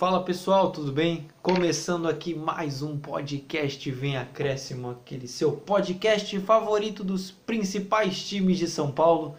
Fala 0.00 0.24
pessoal, 0.24 0.72
tudo 0.72 0.90
bem? 0.90 1.28
Começando 1.42 2.08
aqui 2.08 2.34
mais 2.34 2.80
um 2.80 2.96
podcast 2.96 3.90
Vem 3.90 4.16
Acréscimo, 4.16 4.92
aquele 4.92 5.28
seu 5.28 5.52
podcast 5.52 6.40
favorito 6.40 7.04
dos 7.04 7.30
principais 7.30 8.26
times 8.26 8.56
de 8.56 8.66
São 8.66 8.90
Paulo. 8.90 9.36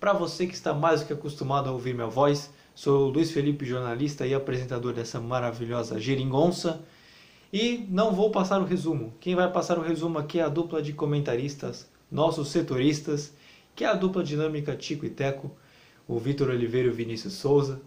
Para 0.00 0.12
você 0.12 0.44
que 0.44 0.54
está 0.54 0.74
mais 0.74 1.00
do 1.00 1.06
que 1.06 1.12
acostumado 1.12 1.68
a 1.68 1.72
ouvir 1.72 1.94
minha 1.94 2.08
voz, 2.08 2.52
sou 2.74 3.06
o 3.06 3.10
Luiz 3.10 3.30
Felipe, 3.30 3.64
jornalista 3.64 4.26
e 4.26 4.34
apresentador 4.34 4.92
dessa 4.92 5.20
maravilhosa 5.20 6.00
geringonça. 6.00 6.82
E 7.52 7.86
não 7.88 8.12
vou 8.12 8.32
passar 8.32 8.60
o 8.60 8.64
resumo. 8.64 9.14
Quem 9.20 9.36
vai 9.36 9.52
passar 9.52 9.78
o 9.78 9.82
resumo 9.82 10.18
aqui 10.18 10.40
é 10.40 10.42
a 10.42 10.48
dupla 10.48 10.82
de 10.82 10.92
comentaristas, 10.92 11.88
nossos 12.10 12.48
setoristas, 12.48 13.32
que 13.72 13.84
é 13.84 13.86
a 13.86 13.94
dupla 13.94 14.24
dinâmica 14.24 14.74
Tico 14.74 15.06
e 15.06 15.10
Teco, 15.10 15.48
o 16.08 16.18
Vitor 16.18 16.48
Oliveira 16.48 16.88
e 16.88 16.90
o 16.90 16.94
Vinícius 16.94 17.34
Souza. 17.34 17.80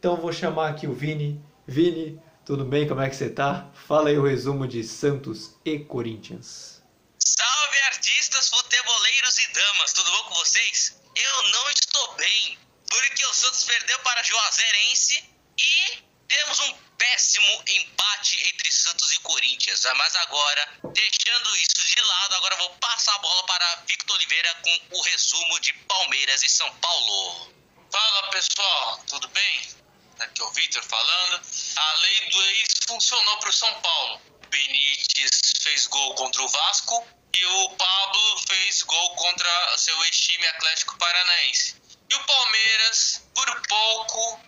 Então 0.00 0.16
vou 0.16 0.32
chamar 0.32 0.70
aqui 0.70 0.86
o 0.86 0.94
Vini. 0.94 1.38
Vini, 1.68 2.18
tudo 2.46 2.64
bem? 2.64 2.88
Como 2.88 3.02
é 3.02 3.10
que 3.10 3.14
você 3.14 3.28
tá? 3.28 3.68
Fala 3.86 4.08
aí 4.08 4.16
o 4.16 4.26
resumo 4.26 4.66
de 4.66 4.82
Santos 4.82 5.60
e 5.62 5.78
Corinthians. 5.78 6.82
Salve 7.18 7.78
artistas, 7.82 8.48
futeboleiros 8.48 9.38
e 9.38 9.52
damas, 9.52 9.92
tudo 9.92 10.10
bom 10.10 10.24
com 10.30 10.34
vocês? 10.36 10.98
Eu 11.14 11.42
não 11.50 11.70
estou 11.70 12.14
bem, 12.14 12.58
porque 12.88 13.26
o 13.26 13.34
Santos 13.34 13.62
perdeu 13.64 13.98
para 13.98 14.22
Juazeirense 14.22 15.22
e 15.58 16.02
temos 16.28 16.60
um 16.60 16.72
péssimo 16.96 17.62
empate 17.68 18.48
entre 18.48 18.72
Santos 18.72 19.12
e 19.12 19.18
Corinthians. 19.18 19.84
Mas 19.98 20.16
agora, 20.16 20.66
deixando 20.94 21.56
isso 21.56 21.84
de 21.94 22.00
lado, 22.00 22.36
agora 22.36 22.56
vou 22.56 22.70
passar 22.80 23.14
a 23.16 23.18
bola 23.18 23.44
para 23.44 23.82
Victor 23.86 24.16
Oliveira 24.16 24.54
com 24.62 24.96
o 24.96 25.02
resumo 25.02 25.60
de 25.60 25.74
Palmeiras 25.74 26.42
e 26.42 26.48
São 26.48 26.74
Paulo. 26.76 27.52
Fala 27.92 28.30
pessoal, 28.30 29.04
tudo 29.06 29.28
bem? 29.28 29.79
Aqui 30.20 30.42
é 30.42 30.44
o 30.44 30.50
Victor 30.50 30.82
falando. 30.84 31.40
A 31.76 31.94
lei 31.94 32.30
do 32.30 32.42
ex 32.42 32.68
funcionou 32.86 33.38
para 33.38 33.48
o 33.48 33.52
São 33.52 33.74
Paulo. 33.80 34.20
Benítez 34.50 35.30
fez 35.62 35.86
gol 35.86 36.14
contra 36.14 36.42
o 36.42 36.48
Vasco 36.48 37.06
e 37.34 37.44
o 37.44 37.70
Pablo 37.70 38.38
fez 38.46 38.82
gol 38.82 39.10
contra 39.16 39.78
seu 39.78 40.04
ex-time 40.04 40.46
Atlético 40.46 40.98
Paranaense. 40.98 41.76
E 42.10 42.14
o 42.14 42.24
Palmeiras, 42.24 43.22
por 43.34 43.62
pouco, 43.68 44.40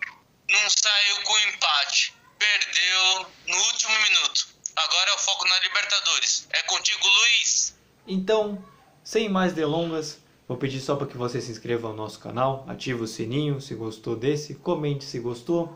não 0.51 0.71
saiu 0.71 1.23
com 1.23 1.39
empate. 1.49 2.15
Perdeu 2.39 3.33
no 3.47 3.57
último 3.57 3.99
minuto. 4.01 4.49
Agora 4.77 5.11
é 5.11 5.15
o 5.15 5.19
foco 5.19 5.47
na 5.49 5.59
Libertadores. 5.61 6.47
É 6.51 6.63
contigo, 6.65 7.07
Luiz. 7.07 7.75
Então, 8.07 8.63
sem 9.05 9.29
mais 9.29 9.53
delongas, 9.53 10.19
Vou 10.53 10.59
pedir 10.59 10.81
só 10.81 10.97
para 10.97 11.07
que 11.07 11.17
você 11.17 11.41
se 11.41 11.51
inscreva 11.51 11.89
no 11.89 11.97
nosso 11.97 12.19
canal, 12.19 12.63
ative 12.69 13.03
o 13.03 13.07
sininho 13.07 13.59
se 13.59 13.75
gostou 13.75 14.15
desse, 14.15 14.55
comente 14.55 15.03
se 15.03 15.19
gostou 15.19 15.75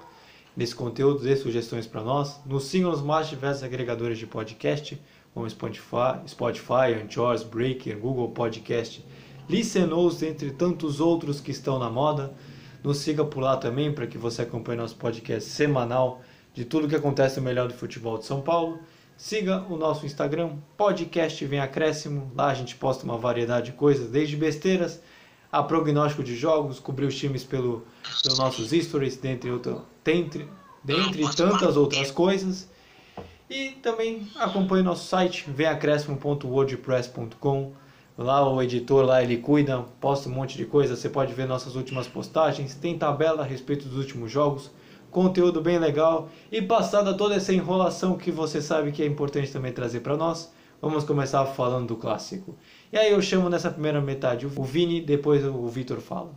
desse 0.55 0.75
conteúdo, 0.75 1.21
dê 1.21 1.35
sugestões 1.35 1.87
para 1.87 2.03
nós. 2.03 2.39
Nos 2.45 2.65
sigam 2.65 2.91
nos 2.91 3.01
mais 3.01 3.27
diversos 3.27 3.65
agregadores 3.65 4.19
de 4.19 4.27
podcast, 4.27 5.01
como 5.33 5.49
Spotify, 5.49 6.21
Spotify 6.29 6.93
Anchor, 7.03 7.43
Breaker, 7.47 7.99
Google 7.99 8.29
Podcast, 8.33 9.03
Listenous, 9.49 10.23
entre 10.23 10.51
tantos 10.51 11.01
outros 11.01 11.41
que 11.41 11.53
estão 11.53 11.79
na 11.79 11.89
moda. 11.89 12.35
Nos 12.85 12.99
siga 12.99 13.25
por 13.25 13.41
lá 13.41 13.57
também 13.57 13.95
para 13.95 14.07
que 14.07 14.19
você 14.19 14.43
acompanhe 14.43 14.79
nosso 14.79 14.97
podcast 14.97 15.49
semanal 15.49 16.21
de 16.53 16.67
tudo 16.67 16.87
que 16.87 16.95
acontece 16.95 17.39
no 17.39 17.47
melhor 17.47 17.67
do 17.67 17.73
futebol 17.73 18.19
de 18.19 18.27
São 18.27 18.43
Paulo. 18.43 18.79
Siga 19.17 19.65
o 19.71 19.77
nosso 19.79 20.05
Instagram, 20.05 20.57
podcast 20.77 21.43
Vem 21.47 21.59
Acréscimo. 21.59 22.31
Lá 22.37 22.49
a 22.49 22.55
gente 22.55 22.77
posta 22.77 23.03
uma 23.03 23.17
variedade 23.17 23.71
de 23.71 23.77
coisas, 23.77 24.11
desde 24.11 24.37
besteiras 24.37 25.01
a 25.51 25.63
prognóstico 25.63 26.23
de 26.23 26.37
jogos, 26.37 26.79
cobrir 26.79 27.07
os 27.07 27.17
times 27.17 27.43
pelo, 27.43 27.87
pelos 28.23 28.39
nossos 28.39 28.73
stories, 28.73 29.17
dentre, 29.17 29.51
outra, 29.51 29.79
dentre, 30.05 30.47
dentre 30.85 31.35
tantas 31.35 31.79
outras 31.79 32.11
coisas. 32.11 32.69
E 33.49 33.71
também 33.83 34.29
acompanhe 34.37 34.83
nosso 34.83 35.09
site, 35.09 35.47
venacréscimo.wordpress.com. 35.49 37.73
Lá 38.19 38.47
o 38.47 38.61
editor 38.61 39.03
lá 39.03 39.23
ele 39.23 39.39
cuida, 39.39 39.81
posta 39.99 40.29
um 40.29 40.33
monte 40.33 40.59
de 40.59 40.67
coisa. 40.67 40.95
Você 40.95 41.09
pode 41.09 41.33
ver 41.33 41.49
nossas 41.49 41.75
últimas 41.75 42.07
postagens, 42.07 42.75
tem 42.75 42.99
tabela 42.99 43.43
a 43.43 43.47
respeito 43.47 43.89
dos 43.89 43.97
últimos 43.97 44.31
jogos 44.31 44.71
conteúdo 45.17 45.63
bem 45.63 45.79
legal 45.79 46.29
e 46.53 46.61
passada 46.61 47.15
toda 47.15 47.37
essa 47.37 47.51
enrolação 47.51 48.19
que 48.19 48.31
você 48.31 48.61
sabe 48.61 48.93
que 48.93 49.03
é 49.03 49.07
importante 49.07 49.51
também 49.51 49.73
trazer 49.73 50.01
para 50.01 50.15
nós, 50.15 50.53
vamos 50.79 51.05
começar 51.05 51.43
falando 51.47 51.87
do 51.87 51.97
clássico. 51.97 52.55
E 52.93 52.99
aí 52.99 53.13
eu 53.13 53.23
chamo 53.23 53.49
nessa 53.49 53.71
primeira 53.71 53.99
metade 53.99 54.45
o 54.45 54.63
Vini, 54.63 55.01
depois 55.01 55.43
o 55.43 55.67
Vitor 55.69 56.01
fala. 56.01 56.33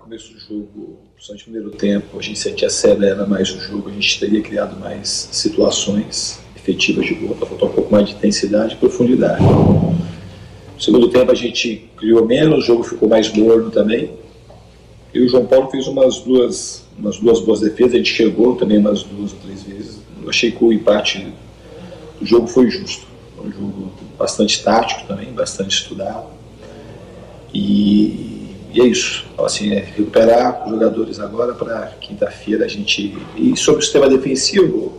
Começo 0.00 0.32
do 0.32 0.40
jogo, 0.40 0.98
principalmente 1.14 1.46
no 1.46 1.52
primeiro 1.52 1.70
tempo, 1.70 2.18
a 2.18 2.22
gente 2.22 2.40
sentia 2.40 2.66
acelera 2.66 3.24
mais 3.24 3.48
o 3.54 3.60
jogo, 3.60 3.90
a 3.90 3.92
gente 3.92 4.18
teria 4.18 4.42
criado 4.42 4.76
mais 4.80 5.28
situações 5.30 6.40
efetivas 6.56 7.06
de 7.06 7.14
gol, 7.14 7.36
faltou 7.36 7.68
um 7.68 7.72
pouco 7.72 7.92
mais 7.92 8.08
de 8.08 8.16
intensidade 8.16 8.74
e 8.74 8.76
profundidade. 8.76 9.44
No 10.80 10.84
segundo 10.84 11.08
tempo 11.10 11.30
a 11.30 11.34
gente 11.34 11.90
criou 11.94 12.24
menos, 12.24 12.64
o 12.64 12.66
jogo 12.66 12.82
ficou 12.82 13.06
mais 13.06 13.30
morno 13.30 13.70
também. 13.70 14.12
E 15.12 15.20
o 15.20 15.28
João 15.28 15.44
Paulo 15.44 15.68
fez 15.68 15.86
umas 15.86 16.20
duas, 16.20 16.86
umas 16.98 17.18
duas 17.18 17.38
boas 17.40 17.60
defesas, 17.60 17.92
a 17.92 17.96
gente 17.98 18.10
chegou 18.10 18.56
também 18.56 18.78
umas 18.78 19.02
duas 19.02 19.34
ou 19.34 19.38
três 19.40 19.62
vezes. 19.62 20.00
Eu 20.22 20.30
achei 20.30 20.50
que 20.50 20.64
o 20.64 20.72
empate 20.72 21.34
do 22.18 22.24
jogo 22.24 22.46
foi 22.46 22.70
justo. 22.70 23.06
Foi 23.36 23.48
um 23.48 23.52
jogo 23.52 23.92
bastante 24.18 24.64
tático 24.64 25.06
também, 25.06 25.30
bastante 25.32 25.82
estudado. 25.82 26.28
E, 27.52 28.54
e 28.72 28.80
é 28.80 28.86
isso. 28.86 29.26
Então, 29.34 29.44
assim, 29.44 29.74
é 29.74 29.80
recuperar 29.80 30.64
os 30.64 30.70
jogadores 30.70 31.20
agora 31.20 31.52
para 31.52 31.88
quinta-feira 32.00 32.64
a 32.64 32.68
gente. 32.68 33.18
E 33.36 33.54
sobre 33.54 33.80
o 33.80 33.82
sistema 33.82 34.08
defensivo, 34.08 34.94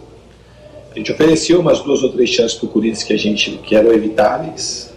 a 0.92 0.96
gente 1.00 1.12
ofereceu 1.12 1.59
umas 1.59 1.80
duas 1.80 2.03
ou 2.03 2.12
três 2.12 2.30
chances 2.30 2.56
para 2.56 2.68
o 2.68 2.69
Corinthians 2.69 3.02
que 3.02 3.13
a 3.13 3.18
gente 3.18 3.50
que 3.63 3.75
eram 3.75 3.92
evitáveis 3.92 4.91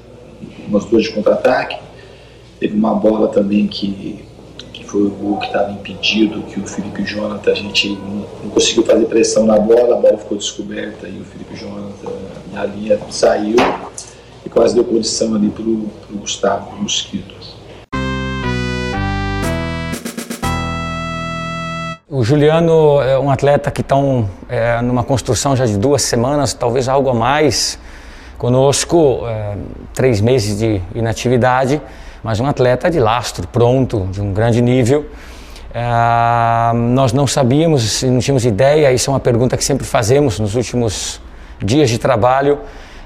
umas 0.74 0.84
duas 0.86 1.04
de 1.04 1.12
contra-ataque. 1.12 1.76
Teve 2.58 2.76
uma 2.76 2.94
bola 2.94 3.28
também 3.28 3.66
que, 3.68 4.24
que 4.72 4.84
foi 4.84 5.02
o 5.02 5.10
gol 5.10 5.38
que 5.38 5.46
estava 5.46 5.70
impedido, 5.70 6.42
que 6.42 6.58
o 6.60 6.66
Felipe 6.66 7.04
Jonathan, 7.04 7.52
a 7.52 7.54
gente 7.54 7.90
não, 7.90 8.26
não, 8.42 8.50
conseguiu 8.50 8.82
fazer 8.84 9.06
pressão 9.06 9.46
na 9.46 9.58
bola, 9.58 9.96
a 9.96 10.00
bola 10.00 10.18
ficou 10.18 10.36
descoberta 10.36 11.08
e 11.08 11.20
o 11.20 11.24
Felipe 11.24 11.56
Jonathan, 11.56 12.10
na 12.52 12.64
linha, 12.64 12.98
saiu 13.10 13.56
e 14.44 14.48
quase 14.48 14.74
deu 14.74 14.84
condição 14.84 15.34
ali 15.34 15.48
para 15.48 15.62
o 15.62 15.88
Gustavo 16.12 16.76
Mosquito. 16.76 17.34
O 22.08 22.22
Juliano 22.22 23.00
é 23.00 23.18
um 23.18 23.28
atleta 23.28 23.72
que 23.72 23.80
está 23.80 23.96
é, 24.48 24.80
numa 24.80 25.02
construção 25.02 25.56
já 25.56 25.66
de 25.66 25.76
duas 25.76 26.02
semanas, 26.02 26.54
talvez 26.54 26.88
algo 26.88 27.10
a 27.10 27.14
mais 27.14 27.76
conosco, 28.44 29.22
é, 29.26 29.56
três 29.94 30.20
meses 30.20 30.58
de 30.58 30.78
inatividade, 30.94 31.80
mas 32.22 32.40
um 32.40 32.46
atleta 32.46 32.90
de 32.90 33.00
lastro, 33.00 33.48
pronto, 33.48 34.06
de 34.12 34.20
um 34.20 34.34
grande 34.34 34.60
nível. 34.60 35.06
É, 35.72 35.82
nós 36.74 37.14
não 37.14 37.26
sabíamos, 37.26 38.02
não 38.02 38.18
tínhamos 38.18 38.44
ideia, 38.44 38.92
isso 38.92 39.08
é 39.08 39.14
uma 39.14 39.20
pergunta 39.20 39.56
que 39.56 39.64
sempre 39.64 39.86
fazemos 39.86 40.38
nos 40.38 40.54
últimos 40.54 41.22
dias 41.58 41.88
de 41.88 41.96
trabalho 41.96 42.58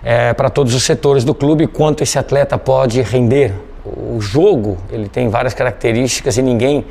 é, 0.02 0.34
para 0.34 0.50
todos 0.50 0.74
os 0.74 0.82
setores 0.82 1.22
do 1.22 1.32
clube, 1.32 1.68
quanto 1.68 2.02
esse 2.02 2.18
atleta 2.18 2.58
pode 2.58 3.00
render. 3.00 3.54
O 3.84 4.20
jogo, 4.20 4.76
ele 4.90 5.08
tem 5.08 5.28
várias 5.28 5.54
características 5.54 6.36
e 6.36 6.42
ninguém 6.42 6.84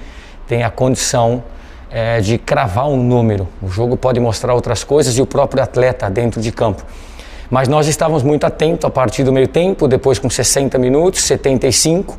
tem 0.48 0.64
a 0.64 0.70
condição 0.70 1.44
é, 1.92 2.22
de 2.22 2.38
cravar 2.38 2.88
um 2.88 2.96
número. 2.96 3.46
O 3.62 3.68
jogo 3.68 3.98
pode 3.98 4.22
mostrar 4.22 4.54
outras 4.54 4.86
coisas 4.86 5.18
e 5.18 5.22
o 5.22 5.26
próprio 5.26 5.62
atleta 5.62 6.10
dentro 6.10 6.40
de 6.40 6.50
campo. 6.50 6.86
Mas 7.50 7.68
nós 7.68 7.88
estávamos 7.88 8.24
muito 8.24 8.46
atentos 8.46 8.84
a 8.86 8.90
partir 8.90 9.24
do 9.24 9.32
meio 9.32 9.48
tempo, 9.48 9.88
depois 9.88 10.20
com 10.20 10.30
60 10.30 10.78
minutos, 10.78 11.24
75. 11.24 12.18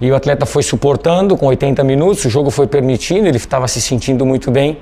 E 0.00 0.10
o 0.10 0.14
atleta 0.14 0.46
foi 0.46 0.62
suportando 0.62 1.36
com 1.36 1.46
80 1.46 1.84
minutos, 1.84 2.24
o 2.24 2.30
jogo 2.30 2.50
foi 2.50 2.66
permitindo, 2.66 3.28
ele 3.28 3.36
estava 3.36 3.68
se 3.68 3.80
sentindo 3.82 4.24
muito 4.24 4.50
bem. 4.50 4.78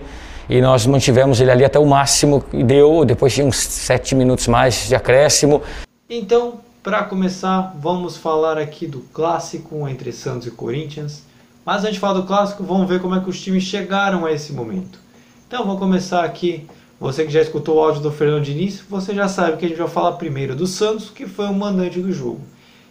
E 0.48 0.60
nós 0.60 0.86
mantivemos 0.86 1.40
ele 1.40 1.50
ali 1.50 1.64
até 1.64 1.78
o 1.78 1.84
máximo 1.84 2.42
e 2.52 2.62
deu, 2.62 3.04
depois 3.04 3.34
tinha 3.34 3.46
uns 3.46 3.56
7 3.56 4.14
minutos 4.14 4.46
mais 4.46 4.86
de 4.86 4.94
acréscimo. 4.94 5.60
Então, 6.08 6.60
para 6.82 7.02
começar, 7.02 7.74
vamos 7.78 8.16
falar 8.16 8.56
aqui 8.56 8.86
do 8.86 9.00
clássico 9.12 9.86
entre 9.88 10.12
Santos 10.12 10.46
e 10.46 10.50
Corinthians. 10.50 11.24
Mas 11.66 11.82
antes 11.82 11.94
de 11.94 12.00
falar 12.00 12.14
do 12.14 12.22
clássico, 12.22 12.62
vamos 12.62 12.88
ver 12.88 13.00
como 13.00 13.14
é 13.14 13.20
que 13.20 13.28
os 13.28 13.38
times 13.40 13.64
chegaram 13.64 14.24
a 14.24 14.32
esse 14.32 14.52
momento. 14.52 14.98
Então, 15.46 15.66
vou 15.66 15.76
começar 15.76 16.24
aqui 16.24 16.66
você 17.00 17.24
que 17.24 17.30
já 17.30 17.40
escutou 17.40 17.76
o 17.76 17.80
áudio 17.80 18.02
do 18.02 18.12
Fernando 18.12 18.44
Diniz, 18.44 18.80
você 18.80 19.14
já 19.14 19.28
sabe 19.28 19.56
que 19.56 19.64
a 19.64 19.68
gente 19.68 19.78
vai 19.78 19.88
falar 19.88 20.12
primeiro 20.12 20.56
do 20.56 20.66
Santos, 20.66 21.10
que 21.10 21.26
foi 21.26 21.46
o 21.46 21.54
mandante 21.54 22.00
do 22.00 22.12
jogo. 22.12 22.44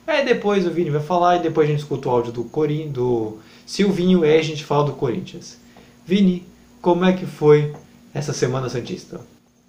Aí 0.08 0.24
depois 0.24 0.66
o 0.66 0.72
Vini 0.72 0.90
vai 0.90 1.04
falar 1.04 1.36
e 1.36 1.42
depois 1.42 1.68
a 1.68 1.72
gente 1.72 1.82
escuta 1.82 2.08
o 2.08 2.12
áudio 2.12 2.32
do 2.32 2.46
Corin, 2.46 2.90
do 2.90 3.42
Silvinho 3.66 4.24
e 4.24 4.30
aí 4.30 4.40
a 4.40 4.44
gente 4.44 4.64
fala 4.64 4.86
do 4.86 4.94
Corinthians. 4.94 5.58
Vini, 6.06 6.48
como 6.82 7.04
é 7.04 7.12
que 7.12 7.26
foi 7.26 7.76
essa 8.14 8.32
Semana 8.32 8.70
Santista? 8.70 9.20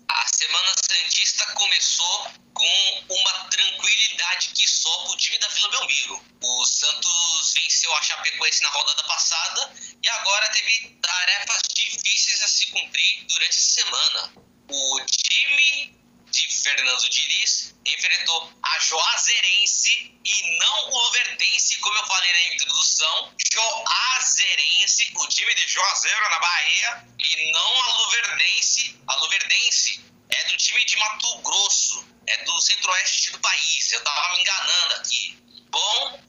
A 0.09 0.25
Semana 0.29 0.71
Santista 0.77 1.45
começou 1.55 2.29
com 2.55 2.65
uma 3.11 3.49
tranquilidade 3.51 4.51
que 4.55 4.69
só 4.71 5.07
o 5.13 5.17
time 5.17 5.37
da 5.41 5.49
Vila 5.49 5.71
Belmiro. 5.71 6.21
O 6.41 6.65
Santos 6.65 7.53
venceu 7.57 7.93
a 7.93 8.03
Chapecoense 8.03 8.63
na 8.63 8.69
rodada 8.69 9.03
passada 9.03 9.73
e 10.01 10.09
agora 10.09 10.49
teve 10.53 10.97
tarefas 11.03 11.63
cumprir 12.71 13.25
durante 13.25 13.59
a 13.59 13.63
semana. 13.63 14.33
O 14.71 15.01
time 15.07 15.99
de 16.31 16.47
Fernando 16.63 17.09
Diniz 17.09 17.75
enfrentou 17.85 18.53
a 18.63 18.79
Juazeirense 18.81 20.15
e 20.25 20.59
não 20.59 20.91
o 20.91 20.99
Luverdense, 21.07 21.79
como 21.79 21.97
eu 21.97 22.07
falei 22.07 22.33
na 22.33 22.55
introdução. 22.55 23.35
Juazeirense, 23.53 25.13
o 25.17 25.27
time 25.29 25.55
de 25.55 25.67
Juazeiro 25.69 26.31
na 26.31 26.39
Bahia, 26.39 27.07
e 27.19 27.53
não 27.53 27.83
a 27.83 27.93
Luverdense. 27.99 29.01
A 29.07 29.17
Luverdense 29.17 30.05
é 30.29 30.45
do 30.45 30.57
time 30.57 30.85
de 30.85 30.97
Mato 30.97 31.39
Grosso, 31.39 32.07
é 32.27 32.45
do 32.45 32.61
centro-oeste 32.61 33.33
do 33.33 33.41
país. 33.41 33.93
Eu 33.93 34.05
tava 34.05 34.35
me 34.35 34.41
enganando 34.43 34.95
aqui. 34.97 35.39
Bom, 35.71 36.23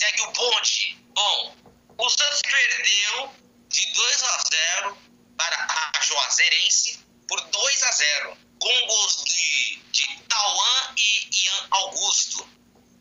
segue 0.00 0.22
o 0.22 0.32
ponte. 0.32 0.96
Bom, 1.12 1.56
o 1.98 2.08
Santos 2.08 2.40
perdeu 2.40 3.34
de 3.68 3.92
2 3.92 4.22
a 4.22 4.38
0 4.78 4.98
para 5.36 5.92
a 5.94 6.02
Juazeirense 6.02 7.04
por 7.28 7.38
2 7.38 7.82
a 7.82 7.92
0 7.92 8.38
com 8.60 8.86
gols 8.86 9.24
de, 9.24 9.76
de 9.92 10.22
Tauan 10.22 10.94
e 10.96 11.44
Ian 11.44 11.68
Augusto. 11.70 12.48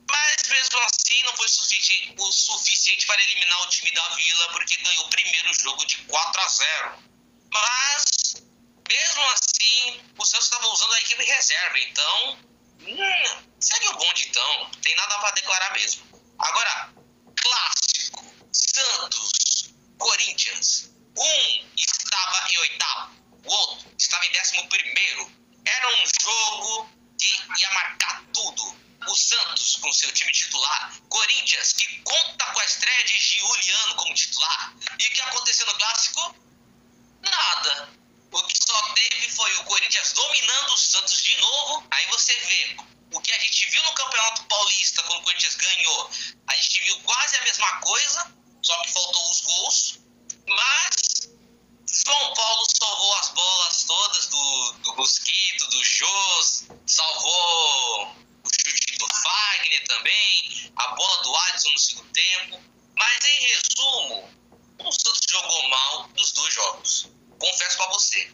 Mas 0.09 0.49
mesmo 0.49 0.79
assim 0.79 1.23
não 1.23 1.37
foi 1.37 1.45
o 1.45 2.31
suficiente 2.31 3.07
para 3.07 3.23
eliminar 3.23 3.61
o 3.63 3.69
time 3.69 3.91
da 3.91 4.09
Vila, 4.09 4.49
porque 4.51 4.75
ganhou 4.77 5.05
o 5.05 5.09
primeiro 5.09 5.53
jogo 5.53 5.85
de 5.85 5.97
4 6.03 6.41
a 6.41 6.47
0. 6.47 7.03
Mas 7.53 8.43
mesmo 8.89 9.23
assim, 9.29 10.01
o 10.17 10.25
Santos 10.25 10.45
estava 10.47 10.67
usando 10.67 10.93
a 10.93 10.99
equipe 10.99 11.23
reserva, 11.23 11.79
então 11.79 12.39
hum, 12.81 13.45
segue 13.59 13.87
o 13.87 13.97
bonde 13.97 14.27
então, 14.27 14.71
tem 14.81 14.95
nada 14.95 15.19
para 15.19 15.31
declarar 15.31 15.71
mesmo. 15.73 16.09
Agora, 16.39 16.93
clássico, 17.35 18.23
Santos, 18.53 19.73
Corinthians. 19.97 20.89
Um 21.17 21.65
estava 21.75 22.49
em 22.49 22.57
oitavo, 22.59 23.15
o 23.43 23.51
outro 23.51 23.91
estava 23.97 24.25
em 24.25 24.31
décimo 24.31 24.69
primeiro. 24.69 25.29
Era 25.65 25.87
um 25.87 26.03
jogo 26.21 26.89
que 27.19 27.61
ia 27.61 27.71
marcar 27.71 28.23
tudo 28.33 28.79
o 29.05 29.15
Santos 29.15 29.75
com 29.77 29.91
seu 29.91 30.11
time 30.13 30.31
titular, 30.31 30.93
Corinthians, 31.09 31.73
que 31.73 31.99
conta 32.03 32.45
com 32.45 32.59
a 32.59 32.65
estreia 32.65 33.03
de 33.03 33.19
Giuliano 33.19 33.95
como 33.95 34.13
titular. 34.13 34.73
E 34.97 35.05
o 35.05 35.09
que 35.09 35.21
aconteceu 35.21 35.67
no 35.67 35.73
clássico? 35.75 36.35
Nada. 37.21 37.89
O 38.31 38.43
que 38.43 38.57
só 38.63 38.93
teve 38.93 39.29
foi 39.31 39.53
o 39.57 39.63
Corinthians 39.65 40.13
dominando 40.13 40.73
o 40.73 40.77
Santos 40.77 41.21
de 41.21 41.35
novo. 41.37 41.85
Aí 41.91 42.05
você 42.07 42.33
vê 42.39 42.77
o 43.11 43.21
que 43.21 43.31
a 43.31 43.39
gente 43.39 43.65
viu 43.71 43.83
no 43.83 43.93
Campeonato 43.93 44.43
Paulista 44.45 45.03
quando 45.03 45.19
o 45.19 45.23
Corinthians 45.23 45.55
ganhou. 45.55 46.11
A 46.47 46.55
gente 46.55 46.83
viu 46.83 46.99
quase 47.01 47.37
a 47.37 47.43
mesma 47.59 47.79
coisa, 47.81 48.35
só 48.61 48.81
que 48.81 48.93
faltou 48.93 49.29
os 49.29 49.41
gols. 49.41 49.99
Mas 50.47 51.29
João 51.87 52.33
Paulo 52.33 52.65
salvou 52.81 53.13
as 53.17 53.29
bolas 53.29 53.83
todas 53.83 54.27
do, 54.27 54.71
do 54.83 54.95
Mosquito, 54.95 55.67
do 55.67 55.83
Jô, 55.83 56.41
salvou 56.87 58.15
o 58.43 58.49
chute 58.49 58.97
do 58.97 59.07
Wagner 59.07 59.87
também, 59.87 60.73
a 60.77 60.87
bola 60.95 61.23
do 61.23 61.35
Alisson 61.35 61.71
no 61.71 61.79
segundo 61.79 62.11
tempo. 62.13 62.63
Mas 62.95 63.25
em 63.25 63.47
resumo, 63.47 64.29
o 64.79 64.91
Santos 64.91 65.21
jogou 65.29 65.69
mal 65.69 66.09
nos 66.15 66.31
dois 66.31 66.53
jogos. 66.53 67.07
Confesso 67.37 67.77
para 67.77 67.91
você. 67.91 68.33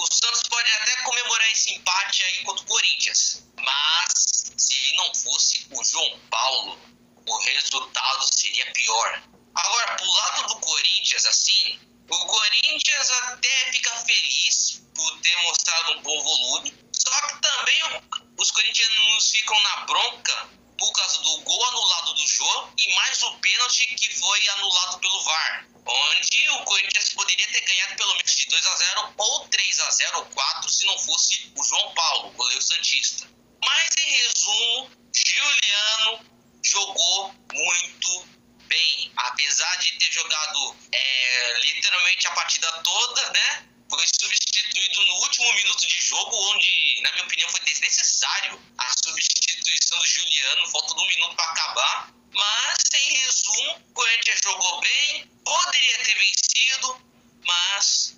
O 0.00 0.06
Santos 0.12 0.42
pode 0.48 0.70
até 0.70 1.02
comemorar 1.02 1.52
esse 1.52 1.72
empate 1.72 2.24
aí 2.24 2.44
contra 2.44 2.64
o 2.64 2.66
Corinthians. 2.66 3.44
Mas 3.56 4.12
se 4.56 4.96
não 4.96 5.14
fosse 5.14 5.66
o 5.70 5.84
João 5.84 6.20
Paulo, 6.30 6.78
o 7.26 7.38
resultado 7.38 8.26
seria 8.34 8.70
pior. 8.72 9.22
Agora, 9.54 9.96
pro 9.96 10.10
lado 10.10 10.48
do 10.48 10.60
Corinthians, 10.60 11.24
assim, 11.26 11.80
o 12.10 12.18
Corinthians 12.26 13.10
até 13.10 13.72
fica 13.72 13.96
feliz 14.04 14.82
por 14.94 15.20
ter 15.20 15.36
mostrado 15.42 15.92
um 15.92 16.02
bom 16.02 16.22
volume. 16.22 16.74
Só 16.92 17.20
que 17.28 17.40
também 17.40 18.02
os 18.38 18.50
corintianos 18.50 19.30
ficam 19.30 19.60
na 19.60 19.76
bronca 19.86 20.48
por 20.78 20.92
causa 20.92 21.22
do 21.22 21.38
gol 21.42 21.64
anulado 21.66 22.14
do 22.14 22.26
Jô 22.26 22.68
e 22.76 22.94
mais 22.94 23.22
o 23.22 23.38
pênalti 23.38 23.86
que 23.86 24.18
foi 24.18 24.48
anulado 24.48 24.98
pelo 24.98 25.22
VAR. 25.22 25.66
Onde 25.86 26.48
o 26.50 26.64
Corinthians 26.64 27.10
poderia 27.10 27.46
ter 27.48 27.60
ganhado 27.60 27.96
pelo 27.96 28.14
menos 28.16 28.34
de 28.34 28.46
2 28.46 28.66
a 28.66 28.76
0 28.76 29.14
ou 29.16 29.48
3 29.48 29.80
a 29.80 29.90
0 29.90 30.18
ou 30.18 30.26
4 30.26 30.70
se 30.70 30.84
não 30.86 30.98
fosse 30.98 31.52
o 31.56 31.62
João 31.62 31.94
Paulo, 31.94 32.28
o 32.28 32.32
goleiro 32.32 32.62
Santista. 32.62 33.28
Mas 33.64 33.94
em 33.98 34.10
resumo, 34.10 34.90
Giuliano 35.14 36.34
jogou 36.64 37.34
muito 37.52 38.28
bem. 38.66 39.12
Apesar 39.16 39.76
de 39.76 39.92
ter 39.98 40.12
jogado 40.12 40.76
é, 40.90 41.60
literalmente 41.60 42.26
a 42.26 42.30
partida 42.32 42.72
toda, 42.82 43.30
né? 43.30 43.68
Foi 43.90 44.04
substituído 44.06 45.06
no 45.06 45.14
último 45.16 45.52
minuto 45.52 45.86
de 45.86 46.00
jogo, 46.00 46.34
onde, 46.52 47.00
na 47.02 47.12
minha 47.12 47.24
opinião, 47.24 47.48
foi 47.50 47.60
desnecessário 47.60 48.60
a 48.78 48.92
substituição 49.04 49.98
do 49.98 50.06
Juliano, 50.06 50.68
faltando 50.68 51.02
um 51.02 51.06
minuto 51.06 51.36
para 51.36 51.50
acabar. 51.52 52.14
Mas, 52.32 52.78
em 52.94 53.16
resumo, 53.18 53.84
o 53.90 53.92
Corinthians 53.92 54.40
jogou 54.42 54.80
bem, 54.80 55.30
poderia 55.44 55.98
ter 55.98 56.14
vencido, 56.18 57.06
mas 57.46 58.16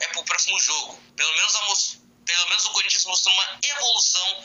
é 0.00 0.06
para 0.08 0.20
o 0.20 0.24
próximo 0.24 0.58
jogo. 0.60 0.98
Pelo 1.16 1.32
menos, 1.34 1.54
a, 1.56 1.60
pelo 2.24 2.48
menos 2.48 2.64
o 2.66 2.72
Corinthians 2.72 3.04
mostrou 3.06 3.34
uma 3.34 3.44
evolução 3.62 4.36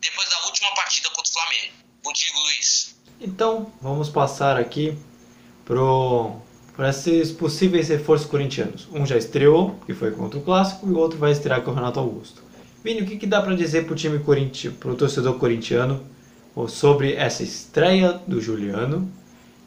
depois 0.00 0.28
da 0.28 0.46
última 0.46 0.74
partida 0.74 1.08
contra 1.10 1.30
o 1.30 1.32
Flamengo. 1.32 1.72
Contigo, 2.02 2.38
Luiz. 2.40 2.96
Então, 3.20 3.72
vamos 3.80 4.08
passar 4.08 4.56
aqui 4.58 4.98
para 5.64 6.88
esses 6.88 7.30
possíveis 7.30 7.88
reforços 7.88 8.28
corintianos. 8.28 8.88
Um 8.92 9.06
já 9.06 9.16
estreou, 9.16 9.78
que 9.86 9.94
foi 9.94 10.10
contra 10.10 10.38
o 10.38 10.42
Clássico, 10.42 10.86
e 10.88 10.90
o 10.90 10.98
outro 10.98 11.18
vai 11.18 11.30
estrear 11.30 11.62
com 11.62 11.70
o 11.70 11.74
Renato 11.74 12.00
Augusto. 12.00 12.42
Vini, 12.82 13.02
o 13.02 13.06
que, 13.06 13.16
que 13.16 13.26
dá 13.26 13.40
para 13.40 13.54
dizer 13.54 13.84
para 13.84 13.92
o 13.92 13.96
time 13.96 14.18
corintiano, 14.18 14.76
para 14.76 14.90
o 14.90 14.96
torcedor 14.96 15.38
corintiano, 15.38 16.04
sobre 16.68 17.14
essa 17.14 17.42
estreia 17.42 18.20
do 18.26 18.40
Juliano 18.40 19.10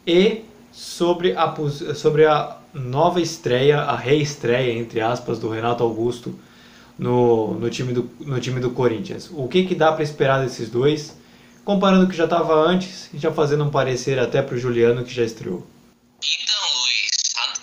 e 0.06 0.44
sobre 0.70 1.34
a, 1.34 1.54
sobre 1.94 2.26
a 2.26 2.58
nova 2.76 3.20
estreia, 3.20 3.80
a 3.80 3.96
reestreia, 3.96 4.78
entre 4.78 5.00
aspas, 5.00 5.38
do 5.38 5.48
Renato 5.48 5.82
Augusto 5.82 6.38
no, 6.98 7.54
no, 7.54 7.70
time, 7.70 7.92
do, 7.92 8.10
no 8.20 8.40
time 8.40 8.60
do 8.60 8.70
Corinthians. 8.70 9.30
O 9.32 9.48
que, 9.48 9.64
que 9.66 9.74
dá 9.74 9.92
para 9.92 10.02
esperar 10.02 10.42
desses 10.42 10.70
dois? 10.70 11.16
comparando 11.66 12.04
o 12.04 12.08
que 12.08 12.16
já 12.16 12.24
estava 12.24 12.54
antes 12.54 13.12
e 13.12 13.18
já 13.18 13.34
fazendo 13.34 13.64
um 13.64 13.70
parecer 13.70 14.20
até 14.20 14.40
para 14.40 14.54
o 14.54 14.58
Juliano 14.58 15.04
que 15.04 15.12
já 15.12 15.24
estreou. 15.24 15.66
Então, 16.22 16.72
Luiz, 16.74 17.10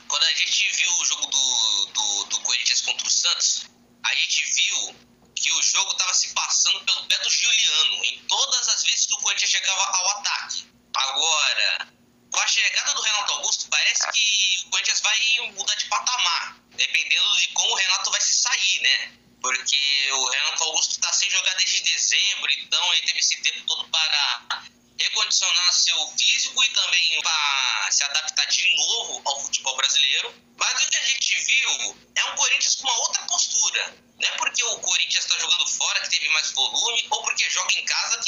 quando 0.09 0.23
a 0.23 0.33
gente 0.33 0.75
viu 0.75 0.91
o 0.99 1.05
jogo 1.05 1.25
do, 1.27 1.85
do, 1.93 2.23
do 2.25 2.39
Corinthians 2.41 2.81
contra 2.81 3.07
o 3.07 3.09
Santos, 3.09 3.63
a 4.03 4.13
gente 4.15 4.43
viu 4.43 4.95
que 5.33 5.49
o 5.53 5.61
jogo 5.63 5.91
estava 5.91 6.13
se 6.13 6.33
passando 6.33 6.83
pelo 6.83 7.05
pé 7.05 7.17
do 7.23 7.29
Juliano 7.29 8.03
em 8.03 8.19
todas 8.27 8.67
as 8.75 8.83
vezes 8.83 9.05
que 9.05 9.13
o 9.13 9.19
Corinthians 9.19 9.51
chegava 9.51 9.81
ao 9.81 10.09
ataque. 10.19 10.67
Agora, 10.95 11.87
com 12.29 12.39
a 12.41 12.47
chegada 12.47 12.93
do 12.93 13.01
Renato 13.01 13.33
Augusto, 13.35 13.69
parece 13.69 14.11
que 14.11 14.67
o 14.67 14.69
Corinthians 14.69 14.99
vai 14.99 15.17
mudar 15.53 15.75
de 15.75 15.85
patamar, 15.85 16.57
dependendo 16.75 17.37
de 17.37 17.47
como 17.53 17.71
o 17.71 17.77
Renato 17.77 18.11
vai 18.11 18.19
se 18.19 18.33
sair, 18.33 18.81
né? 18.81 19.23
porque 19.43 20.09
o 20.13 20.29
Renato 20.29 20.63
Augusto 20.63 20.91
está 20.91 21.11
sem 21.11 21.29
jogar 21.29 21.53
desde 21.55 21.81
dezembro, 21.81 22.49
então 22.53 22.93
ele 22.93 23.01
teve 23.01 23.19
esse 23.19 23.41
tempo 23.41 23.61
todo 23.67 23.89
para 23.89 24.63
recondicionar 24.97 25.73
seu 25.73 26.07
físico 26.17 26.63
e 26.63 26.69
também 26.69 27.21
para 27.21 27.81
se 27.93 28.03
adaptar 28.03 28.47
de 28.47 28.75
novo 28.75 29.21
ao 29.25 29.39
futebol 29.41 29.75
brasileiro. 29.77 30.33
Mas 30.57 30.81
o 30.81 30.89
que 30.89 30.97
a 30.97 31.03
gente 31.03 31.35
viu 31.45 31.97
é 32.15 32.25
um 32.25 32.35
Corinthians 32.35 32.75
com 32.75 32.87
uma 32.87 32.99
outra 33.01 33.21
postura. 33.23 33.95
Não 34.19 34.29
é 34.29 34.31
porque 34.37 34.63
o 34.63 34.79
Corinthians 34.79 35.25
está 35.25 35.37
jogando 35.39 35.67
fora 35.67 36.01
que 36.01 36.09
teve 36.09 36.29
mais 36.29 36.51
volume 36.51 37.07
ou 37.11 37.21
porque 37.23 37.49
joga 37.49 37.73
em 37.73 37.85
casa 37.85 38.22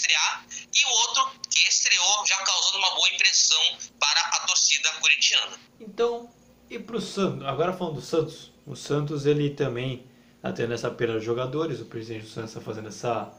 reestrear, 0.00 0.46
e 0.50 0.84
o 0.86 0.90
outro 1.08 1.40
que 1.50 1.68
estreou, 1.68 2.26
já 2.26 2.36
causando 2.36 2.78
uma 2.78 2.94
boa 2.94 3.08
impressão 3.08 3.60
para 3.98 4.20
a 4.20 4.46
torcida 4.46 4.88
corintiana. 5.00 5.56
Então, 5.80 6.30
e 6.68 6.78
para 6.78 6.96
o 6.96 7.00
Santos? 7.00 7.46
Agora 7.46 7.72
falando 7.72 7.96
do 7.96 8.02
Santos, 8.02 8.50
o 8.66 8.74
Santos 8.74 9.26
ele 9.26 9.50
também 9.50 10.06
está 10.36 10.52
tendo 10.52 10.72
essa 10.72 10.90
perda 10.90 11.18
de 11.18 11.24
jogadores, 11.24 11.80
o 11.80 11.84
presidente 11.84 12.22
do 12.22 12.28
Santos 12.28 12.50
está 12.50 12.60
fazendo 12.60 12.88
essa, 12.88 13.32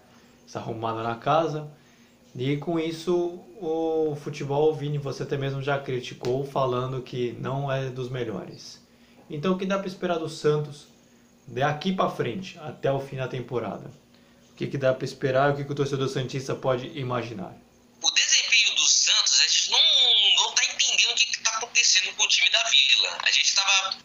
essa 0.47 0.59
arrumada 0.59 1.01
na 1.01 1.15
casa. 1.15 1.71
E 2.35 2.57
com 2.57 2.79
isso, 2.79 3.39
o 3.59 4.15
futebol, 4.15 4.73
Vini, 4.73 4.97
você 4.97 5.23
até 5.23 5.37
mesmo 5.37 5.61
já 5.61 5.77
criticou, 5.79 6.45
falando 6.45 7.01
que 7.01 7.33
não 7.33 7.71
é 7.71 7.89
dos 7.89 8.09
melhores. 8.09 8.81
Então, 9.29 9.53
o 9.53 9.57
que 9.57 9.65
dá 9.65 9.77
para 9.77 9.87
esperar 9.87 10.17
do 10.17 10.29
Santos 10.29 10.87
daqui 11.47 11.93
para 11.93 12.09
frente, 12.09 12.57
até 12.59 12.91
o 12.91 12.99
fim 12.99 13.17
da 13.17 13.27
temporada? 13.27 13.91
O 14.51 14.55
que, 14.55 14.67
que 14.67 14.77
dá 14.77 14.93
para 14.93 15.05
esperar 15.05 15.49
e 15.49 15.53
o 15.53 15.55
que, 15.57 15.63
que 15.65 15.71
o 15.71 15.75
torcedor 15.75 16.07
Santista 16.07 16.53
pode 16.55 16.87
imaginar? 16.97 17.53
O 18.01 18.11
desempenho 18.11 18.75
do 18.75 18.87
Santos, 18.87 19.39
a 19.39 19.43
gente 19.47 19.71
não, 19.71 20.35
não 20.35 20.51
tá 20.53 20.65
entendendo 20.65 21.11
o 21.11 21.15
que, 21.15 21.31
está 21.31 21.51
acontecendo 21.57 22.15
com 22.15 22.23
o 22.23 22.27
time 22.27 22.49
da 22.49 22.63
Vila. 22.63 23.17
A 23.23 23.31
gente 23.31 23.47
estava 23.47 23.97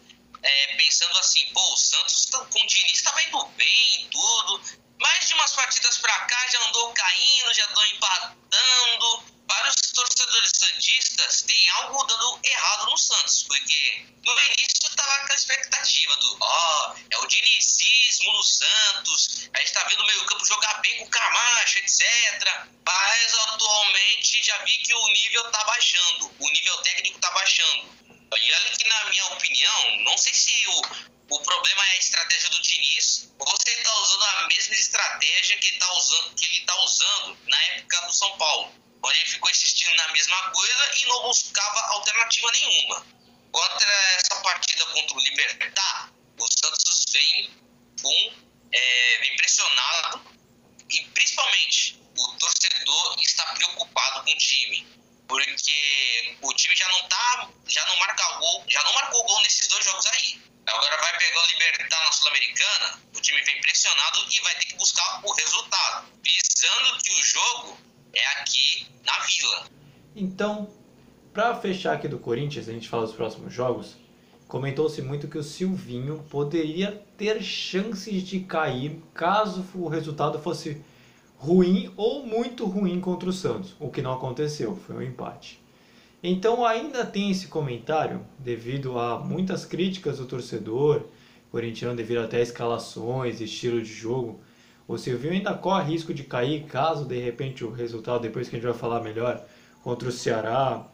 é, 0.43 0.75
pensando 0.75 1.17
assim, 1.19 1.45
pô, 1.53 1.73
o 1.73 1.77
Santos 1.77 2.25
tá, 2.25 2.39
com 2.39 2.61
o 2.61 2.67
Diniz 2.67 2.93
estava 2.93 3.21
indo 3.23 3.45
bem, 3.57 4.09
tudo. 4.11 4.61
Mas 4.99 5.27
de 5.27 5.33
umas 5.33 5.53
partidas 5.53 5.97
para 5.99 6.19
cá 6.25 6.47
já 6.47 6.59
andou 6.67 6.91
caindo, 6.93 7.53
já 7.53 7.65
andou 7.69 7.85
empatando. 7.87 9.37
Para 9.47 9.69
os 9.69 9.75
torcedores 9.93 10.51
santistas, 10.55 11.43
tem 11.43 11.69
algo 11.69 12.03
dando 12.03 12.39
errado 12.43 12.91
no 12.91 12.97
Santos, 12.97 13.43
porque 13.43 14.05
no 14.25 14.31
início 14.33 14.89
estava 14.89 15.13
aquela 15.13 15.35
expectativa 15.35 16.15
do, 16.17 16.37
ó, 16.41 16.89
oh, 16.89 16.99
é 17.09 17.17
o 17.19 17.27
dinizismo 17.27 18.33
no 18.33 18.43
Santos, 18.43 19.49
a 19.53 19.59
gente 19.59 19.71
tá 19.71 19.85
vendo 19.85 20.01
o 20.01 20.05
meio 20.05 20.25
campo 20.25 20.45
jogar 20.45 20.81
bem 20.81 20.97
com 20.97 21.05
o 21.05 21.09
Camacho, 21.09 21.77
etc. 21.77 22.67
Mas 22.85 23.33
atualmente 23.47 24.43
já 24.43 24.57
vi 24.65 24.77
que 24.79 24.93
o 24.93 25.07
nível 25.13 25.49
tá 25.49 25.63
baixando, 25.63 26.35
o 26.39 26.49
nível 26.49 26.77
técnico 26.81 27.19
tá 27.19 27.31
baixando. 27.31 27.97
E 28.35 28.53
olha 28.53 28.77
que, 28.77 28.87
na 28.87 29.05
minha 29.05 29.25
opinião, 29.27 29.97
não 30.03 30.17
sei 30.17 30.33
se 30.33 30.51
o, 30.67 31.35
o 31.35 31.39
problema 31.39 31.87
é 31.87 31.91
a 31.91 31.97
estratégia 31.97 32.49
do 32.49 32.61
Diniz 32.61 33.31
ou 33.39 33.47
você 33.47 33.71
está 33.71 33.93
usando 33.99 34.23
a 34.23 34.47
mesma 34.47 34.75
estratégia 34.75 35.57
que, 35.57 35.71
tá 35.77 35.93
usando, 35.93 36.35
que 36.35 36.45
ele 36.45 36.57
está 36.57 36.75
usando 36.81 37.37
na 37.47 37.61
época 37.73 38.01
do 38.01 38.13
São 38.13 38.37
Paulo, 38.37 38.73
onde 39.01 39.17
ele 39.19 39.29
ficou 39.29 39.49
insistindo 39.49 39.95
na 39.95 40.09
mesma 40.09 40.51
coisa 40.51 40.91
e 40.97 41.05
não 41.05 41.21
buscava 41.21 41.79
alternativa 41.93 42.51
nenhuma. 42.51 43.05
Contra 43.51 43.91
essa 44.17 44.35
partida 44.41 44.85
contra 44.87 45.15
o 45.15 45.21
Libertar, 45.21 46.11
o 46.37 46.47
Santos 46.47 47.05
vem 47.11 47.49
com 48.01 48.33
é, 48.73 49.17
vem 49.19 49.37
pressionado 49.37 50.21
e 50.89 51.01
principalmente 51.11 52.01
o 52.17 52.27
torcedor 52.37 53.15
está 53.21 53.45
preocupado 53.53 54.25
com 54.25 54.31
o 54.31 54.37
time 54.37 54.97
porque 55.27 56.37
o 56.41 56.53
time 56.53 56.75
já 56.75 56.87
não 56.87 57.07
tá, 57.07 57.49
já 57.67 57.85
não 57.85 57.99
marca 57.99 58.37
gol, 58.39 58.63
já 58.67 58.81
não 58.83 58.93
marcou 58.93 59.23
gol 59.25 59.41
nesses 59.41 59.67
dois 59.67 59.83
jogos 59.83 60.05
aí. 60.07 60.41
Agora 60.65 60.97
vai 60.97 61.17
pegar 61.17 61.41
o 61.41 61.45
Libertar 61.47 62.03
na 62.05 62.11
Sul-Americana, 62.11 63.01
o 63.15 63.21
time 63.21 63.41
vem 63.43 63.61
pressionado 63.61 64.25
e 64.29 64.39
vai 64.41 64.55
ter 64.55 64.65
que 64.65 64.75
buscar 64.75 65.21
o 65.23 65.33
resultado, 65.33 66.11
visando 66.23 66.97
que 67.03 67.11
o 67.11 67.23
jogo 67.23 67.79
é 68.13 68.25
aqui 68.39 68.87
na 69.03 69.19
Vila. 69.19 69.67
Então, 70.15 70.73
para 71.33 71.46
fechar 71.57 71.93
aqui 71.93 72.07
do 72.07 72.17
Corinthians, 72.17 72.69
a 72.69 72.71
gente 72.71 72.87
fala 72.87 73.05
dos 73.05 73.15
próximos 73.15 73.53
jogos, 73.53 73.95
comentou-se 74.47 75.01
muito 75.01 75.27
que 75.27 75.37
o 75.37 75.43
Silvinho 75.43 76.23
poderia 76.29 76.91
ter 77.17 77.41
chances 77.41 78.23
de 78.23 78.39
cair 78.41 79.01
caso 79.13 79.65
o 79.75 79.87
resultado 79.87 80.39
fosse 80.39 80.81
ruim 81.37 81.91
ou 81.95 82.25
muito 82.25 82.65
ruim 82.65 82.99
contra 82.99 83.29
o 83.29 83.33
Santos, 83.33 83.75
o 83.79 83.89
que 83.89 84.01
não 84.01 84.13
aconteceu, 84.13 84.75
foi 84.75 84.95
um 84.95 85.01
empate. 85.01 85.59
Então 86.23 86.65
ainda 86.65 87.05
tem 87.05 87.29
esse 87.29 87.47
comentário, 87.47 88.21
devido 88.39 88.97
a 88.97 89.19
muitas 89.19 89.65
críticas 89.65 90.17
do 90.17 90.25
torcedor 90.25 91.03
corintiano, 91.51 91.95
devido 91.95 92.19
até 92.19 92.37
a 92.37 92.41
escalações, 92.41 93.39
estilo 93.39 93.81
de 93.81 93.93
jogo. 93.93 94.39
O 94.87 94.97
Silvinho 94.97 95.33
ainda 95.33 95.53
corre 95.53 95.91
risco 95.91 96.13
de 96.13 96.23
cair 96.23 96.63
caso 96.63 97.05
de 97.05 97.19
repente 97.19 97.63
o 97.63 97.71
resultado, 97.71 98.21
depois 98.21 98.49
que 98.49 98.55
a 98.55 98.59
gente 98.59 98.67
vai 98.67 98.77
falar 98.77 99.01
melhor, 99.01 99.45
contra 99.83 100.09
o 100.09 100.11
Ceará, 100.11 100.87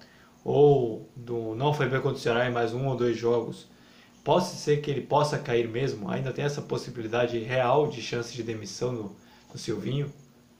ou 0.43 1.09
do 1.15 1.55
não 1.55 1.73
foi 1.73 1.87
bem 1.87 2.01
contra 2.01 2.17
o 2.17 2.21
Ceará 2.21 2.47
em 2.47 2.51
mais 2.51 2.73
um 2.73 2.87
ou 2.87 2.97
dois 2.97 3.17
jogos, 3.17 3.67
possa 4.23 4.55
ser 4.55 4.81
que 4.81 4.91
ele 4.91 5.01
possa 5.01 5.39
cair 5.39 5.67
mesmo? 5.67 6.09
Ainda 6.09 6.33
tem 6.33 6.45
essa 6.45 6.61
possibilidade 6.61 7.39
real 7.39 7.87
de 7.87 8.01
chance 8.01 8.33
de 8.33 8.43
demissão 8.43 8.91
no 8.91 9.57
Silvinho? 9.57 10.13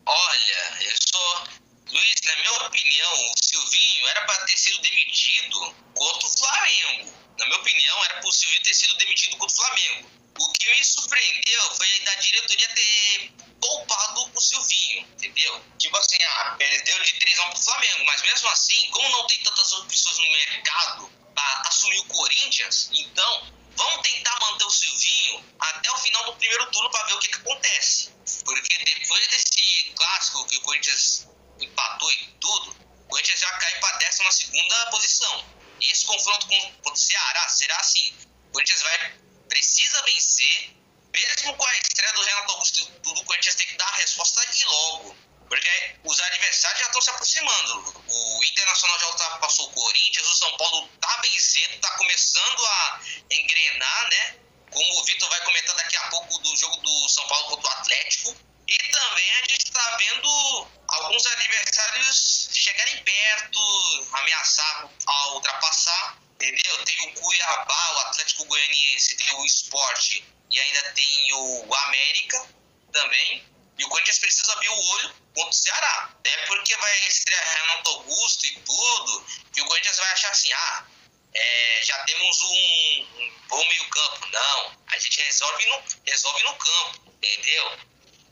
Olha, 0.05 0.77
eu 0.81 0.95
sou. 1.11 1.47
Luiz, 1.91 2.15
na 2.25 2.35
minha 2.35 2.67
opinião, 2.67 3.31
o 3.31 3.43
Silvinho 3.43 4.07
era 4.09 4.21
para 4.25 4.45
ter 4.45 4.57
sido 4.57 4.81
demitido 4.81 5.75
contra 5.93 6.27
o 6.27 6.37
Flamengo. 6.37 7.11
Na 7.39 7.45
minha 7.45 7.59
opinião, 7.59 8.03
era 8.05 8.19
para 8.19 8.29
o 8.29 8.31
Silvinho 8.31 8.63
ter 8.63 8.73
sido 8.73 8.95
demitido 8.97 9.37
contra 9.37 9.53
o 9.53 9.57
Flamengo. 9.57 10.09
O 10.39 10.51
que 10.53 10.71
me 10.71 10.83
surpreendeu 10.83 11.61
foi 11.77 11.87
da 12.05 12.15
diretoria 12.15 12.67
ter 12.69 13.31
poupado 13.61 14.31
o 14.35 14.41
Silvinho, 14.41 15.07
entendeu? 15.13 15.61
Tipo 15.77 15.97
assim, 15.97 16.17
ah, 16.21 16.55
perdeu 16.57 17.03
de 17.03 17.19
3 17.19 17.32
a 17.43 17.49
1 17.49 17.51
pro 17.51 17.61
Flamengo, 17.61 18.05
mas 18.05 18.21
mesmo 18.21 18.49
assim, 18.49 18.89
como 18.91 19.09
não 19.09 19.27
tem 19.27 19.37
tantas 19.43 19.71
opções 19.73 20.17
no 20.17 20.31
mercado 20.31 21.11
para 21.35 21.61
assumir 21.67 21.99
o 21.99 22.05
Corinthians, 22.05 22.89
então 22.93 23.51
vamos 23.75 24.01
tentar 24.01 24.39
manter 24.39 24.65
o 24.65 24.69
Silvinho 24.69 25.45
até 25.59 25.91
o 25.91 25.97
final 25.97 26.25
do 26.25 26.35
primeiro 26.35 26.71
turno 26.71 26.89
para 26.89 27.05
ver 27.05 27.13
o 27.13 27.19
que, 27.19 27.27
que 27.27 27.35
acontece. 27.35 28.13
Porque 28.45 28.77
depois 28.83 29.27
desse 29.27 29.93
clássico 29.95 30.45
que 30.47 30.57
o 30.57 30.61
Corinthians 30.61 31.27
empatou 31.59 32.11
e 32.11 32.27
tudo, 32.39 32.77
o 33.05 33.07
Corinthians 33.09 33.39
já 33.39 33.51
cai 33.57 33.79
para 33.79 33.97
décima 33.97 34.31
segunda 34.31 34.85
posição. 34.91 35.45
E 35.81 35.91
esse 35.91 36.05
confronto 36.05 36.47
com 36.47 36.91
o 36.91 36.95
Ceará 36.95 37.49
será 37.49 37.75
assim: 37.77 38.13
o 38.49 38.53
Corinthians 38.53 38.81
vai 38.81 39.17
precisa 39.49 40.01
vencer, 40.03 40.71
mesmo 41.11 41.55
com 41.55 41.65
a 41.65 41.77
estreia 41.77 42.13
do 42.13 42.23
Renato 42.23 42.51
Augusto 42.53 42.91
tudo, 43.03 43.21
o 43.21 43.25
Corinthians 43.25 43.55
tem 43.55 43.67
que 43.67 43.75
dar 43.75 43.87
a 43.87 43.97
resposta 43.97 44.43
e 44.55 44.63
logo. 44.65 45.17
Porque 45.47 45.95
os 46.03 46.19
adversários 46.19 46.79
já 46.79 46.85
estão 46.87 47.01
se 47.01 47.09
aproximando. 47.09 48.03
O 48.07 48.43
Internacional 48.43 48.99
já 48.99 49.07
ultrapassou 49.07 49.67
o 49.67 49.71
Corinthians, 49.71 50.27
o 50.27 50.35
São 50.35 50.57
Paulo 50.57 50.89
está 50.93 51.21
vencendo, 51.21 51.75
está 51.75 51.91
começando 51.97 52.65
a 52.65 53.01
engrenar, 53.29 54.09
né? 54.09 54.43
como 54.73 54.99
o 54.99 55.03
Vitor 55.05 55.29
vai 55.29 55.41
comentar 55.41 55.75
daqui 55.75 55.95
a 55.95 56.09
pouco 56.09 56.39
do 56.39 56.57
jogo 56.57 56.77
do 56.77 57.09
São 57.09 57.25
Paulo 57.27 57.49
contra 57.49 57.69
o 57.69 57.73
Atlético. 57.79 58.35
E 58.67 58.77
também 58.77 59.31
a 59.31 59.51
gente 59.51 59.65
está 59.65 59.97
vendo 59.97 60.67
alguns 60.87 61.25
adversários 61.27 62.49
chegarem 62.53 63.03
perto, 63.03 64.07
ameaçar 64.13 64.89
a 65.05 65.27
ultrapassar, 65.33 66.17
entendeu? 66.35 66.85
Tem 66.85 67.07
o 67.07 67.13
Cuiabá, 67.13 67.93
o 67.93 67.99
Atlético 68.07 68.45
Goianiense, 68.45 69.17
tem 69.17 69.33
o 69.35 69.45
Esporte 69.45 70.25
e 70.49 70.59
ainda 70.59 70.91
tem 70.93 71.33
o 71.33 71.75
América 71.75 72.47
também. 72.91 73.52
E 73.77 73.83
o 73.83 73.89
Corinthians 73.89 74.19
precisa 74.19 74.53
abrir 74.53 74.69
o 74.69 74.79
olho 74.79 75.15
contra 75.33 75.49
o 75.49 75.53
Ceará. 75.53 76.15
É 76.23 76.37
porque 76.45 76.75
vai 76.75 77.07
estrear 77.07 77.43
Renato 77.61 77.89
Augusto 77.89 78.45
e 78.45 78.59
tudo, 78.59 79.25
e 79.55 79.61
o 79.61 79.65
Corinthians 79.65 79.97
vai 79.97 80.11
achar 80.11 80.31
assim, 80.31 80.53
ah, 80.53 80.85
é, 81.33 81.79
já 81.83 81.97
temos 82.03 82.41
um, 82.41 83.07
um 83.17 83.33
bom 83.47 83.67
meio 83.67 83.89
campo. 83.89 84.27
Não, 84.31 84.77
a 84.87 84.99
gente 84.99 85.21
resolve 85.21 85.65
no, 85.65 85.83
resolve 86.05 86.43
no 86.43 86.55
campo, 86.55 87.13
entendeu? 87.17 87.79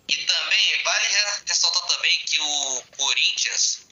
E 0.08 0.18
também, 0.26 0.84
vale 0.84 1.08
ressaltar 1.48 1.88
também 1.88 2.20
que 2.26 2.40
o 2.40 2.84
Corinthians, 2.98 3.88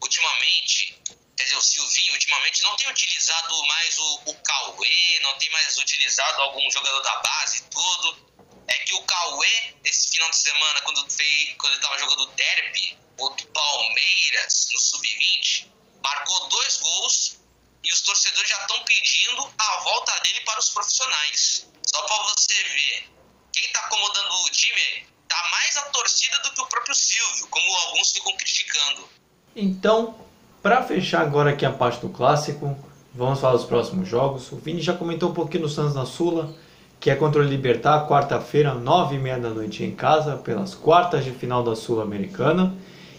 ultimamente, 0.00 1.00
quer 1.36 1.44
dizer, 1.44 1.56
o 1.56 1.62
Silvinho, 1.62 2.12
ultimamente 2.12 2.62
não 2.62 2.76
tem 2.76 2.88
utilizado 2.88 3.64
mais 3.64 3.98
o, 3.98 4.22
o 4.26 4.34
Cauê, 4.42 5.18
não 5.22 5.38
tem 5.38 5.50
mais 5.50 5.78
utilizado 5.78 6.42
algum 6.42 6.70
jogador 6.70 7.00
da 7.02 7.16
base 7.16 7.62
tudo. 7.70 8.31
É 8.68 8.78
que 8.78 8.94
o 8.94 9.02
Cauê, 9.02 9.74
esse 9.84 10.10
final 10.10 10.30
de 10.30 10.36
semana, 10.36 10.80
quando, 10.82 11.10
fez, 11.10 11.54
quando 11.58 11.72
ele 11.72 11.82
estava 11.82 11.98
jogando 11.98 12.26
derby 12.34 12.98
contra 13.16 13.46
o 13.46 13.48
Palmeiras, 13.50 14.68
no 14.72 14.80
Sub-20, 14.80 15.66
marcou 16.02 16.48
dois 16.48 16.78
gols 16.78 17.38
e 17.84 17.92
os 17.92 18.00
torcedores 18.02 18.48
já 18.48 18.60
estão 18.60 18.82
pedindo 18.84 19.50
a 19.58 19.76
volta 19.80 20.12
dele 20.20 20.40
para 20.42 20.60
os 20.60 20.70
profissionais. 20.70 21.68
Só 21.86 22.02
para 22.02 22.22
você 22.22 22.54
ver, 22.54 23.10
quem 23.52 23.64
está 23.64 23.80
acomodando 23.80 24.34
o 24.46 24.50
time 24.50 25.06
tá 25.28 25.48
mais 25.50 25.76
a 25.78 25.82
torcida 25.86 26.38
do 26.40 26.52
que 26.52 26.60
o 26.60 26.66
próprio 26.66 26.94
Silvio, 26.94 27.48
como 27.48 27.76
alguns 27.76 28.12
ficam 28.12 28.36
criticando. 28.36 29.08
Então, 29.54 30.26
para 30.62 30.82
fechar 30.82 31.22
agora 31.22 31.50
aqui 31.50 31.66
a 31.66 31.72
parte 31.72 32.00
do 32.00 32.08
clássico, 32.08 32.76
vamos 33.14 33.40
falar 33.40 33.56
dos 33.56 33.66
próximos 33.66 34.08
jogos. 34.08 34.50
O 34.52 34.56
Vini 34.56 34.80
já 34.80 34.94
comentou 34.94 35.30
um 35.30 35.34
pouquinho 35.34 35.64
no 35.64 35.68
Santos 35.68 35.94
na 35.94 36.06
Sula, 36.06 36.54
que 37.02 37.10
é 37.10 37.16
contra 37.16 37.42
o 37.42 37.44
Libertar, 37.44 38.06
quarta-feira, 38.06 38.72
nove 38.72 39.16
e 39.16 39.18
meia 39.18 39.36
da 39.36 39.50
noite 39.50 39.82
em 39.82 39.90
casa, 39.90 40.36
pelas 40.36 40.74
quartas 40.74 41.24
de 41.24 41.32
final 41.32 41.62
da 41.62 41.74
Sul-Americana, 41.74 42.72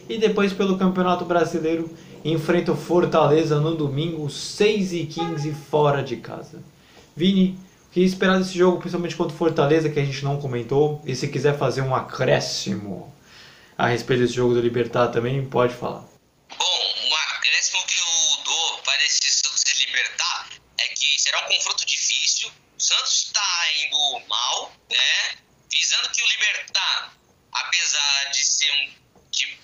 e 0.07 0.17
depois 0.17 0.53
pelo 0.53 0.77
Campeonato 0.77 1.25
Brasileiro 1.25 1.93
enfrenta 2.23 2.71
o 2.71 2.77
Fortaleza 2.77 3.59
no 3.59 3.75
domingo, 3.75 4.29
6 4.29 4.93
e 4.93 5.05
15 5.05 5.53
fora 5.69 6.01
de 6.01 6.15
casa. 6.15 6.63
Vini, 7.13 7.59
o 7.87 7.91
que 7.91 7.99
esperar 7.99 8.39
desse 8.39 8.57
jogo, 8.57 8.77
principalmente 8.77 9.17
contra 9.17 9.35
o 9.35 9.37
Fortaleza, 9.37 9.89
que 9.89 9.99
a 9.99 10.05
gente 10.05 10.23
não 10.23 10.39
comentou? 10.39 11.01
E 11.05 11.13
se 11.13 11.27
quiser 11.27 11.57
fazer 11.57 11.81
um 11.81 11.93
acréscimo 11.93 13.13
a 13.77 13.87
respeito 13.87 14.21
desse 14.21 14.33
jogo 14.33 14.53
do 14.53 14.61
Libertar 14.61 15.09
também, 15.09 15.45
pode 15.45 15.73
falar. 15.73 16.05
Bom, 16.57 17.09
um 17.09 17.15
acréscimo 17.35 17.79
que 17.85 17.95
eu 17.99 18.43
dou 18.45 18.77
para 18.85 19.03
esse 19.03 19.29
Santos 19.29 19.61
e 19.65 19.85
Libertar 19.85 20.49
é 20.77 20.87
que 20.87 21.21
será 21.21 21.45
um 21.45 21.49
confronto 21.53 21.85
difícil. 21.85 22.49
O 22.77 22.81
Santos 22.81 23.25
está 23.25 23.71
indo 23.85 24.27
mal, 24.27 24.71
né? 24.89 25.37
Visando 25.71 26.09
que 26.09 26.21
o 26.21 26.27
Libertar, 26.27 27.13
apesar 27.51 28.31
de 28.31 28.43
ser 28.43 28.71
um 28.71 29.03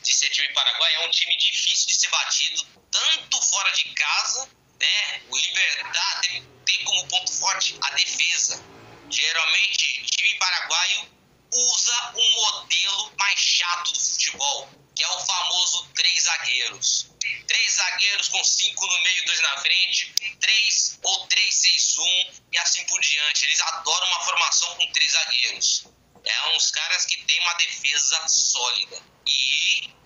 de 0.01 0.15
ser 0.15 0.29
time 0.29 0.47
paraguai, 0.53 0.95
é 0.95 1.05
um 1.05 1.11
time 1.11 1.35
difícil 1.37 1.87
de 1.87 1.88
ser 1.99 2.09
batido, 2.09 2.65
tanto 2.89 3.41
fora 3.41 3.71
de 3.71 3.83
casa, 3.93 4.49
né? 4.79 5.21
O 5.29 5.37
Libertar 5.37 6.21
tem, 6.21 6.43
tem 6.65 6.83
como 6.85 7.07
ponto 7.07 7.31
forte 7.33 7.77
a 7.81 7.89
defesa. 7.91 8.63
Geralmente, 9.09 10.05
time 10.05 10.35
paraguaio 10.37 11.11
usa 11.51 12.13
um 12.15 12.31
modelo 12.35 13.13
mais 13.17 13.39
chato 13.39 13.91
do 13.91 13.99
futebol, 13.99 14.69
que 14.95 15.03
é 15.03 15.09
o 15.09 15.25
famoso 15.25 15.89
três 15.93 16.23
zagueiros. 16.23 17.09
Três 17.47 17.73
zagueiros 17.73 18.29
com 18.29 18.43
cinco 18.43 18.87
no 18.87 19.01
meio, 19.01 19.25
dois 19.25 19.41
na 19.41 19.57
frente, 19.57 20.13
três 20.39 20.99
ou 21.03 21.27
três, 21.27 21.53
seis, 21.53 21.97
um 21.97 22.33
e 22.51 22.57
assim 22.59 22.85
por 22.85 23.01
diante. 23.01 23.45
Eles 23.45 23.59
adoram 23.59 24.07
uma 24.07 24.23
formação 24.23 24.75
com 24.77 24.91
três 24.93 25.11
zagueiros. 25.11 25.83
É 26.23 26.55
uns 26.55 26.71
caras 26.71 27.05
que 27.05 27.17
têm 27.25 27.39
uma 27.41 27.53
defesa 27.55 28.27
sólida. 28.27 29.01
E 29.25 29.98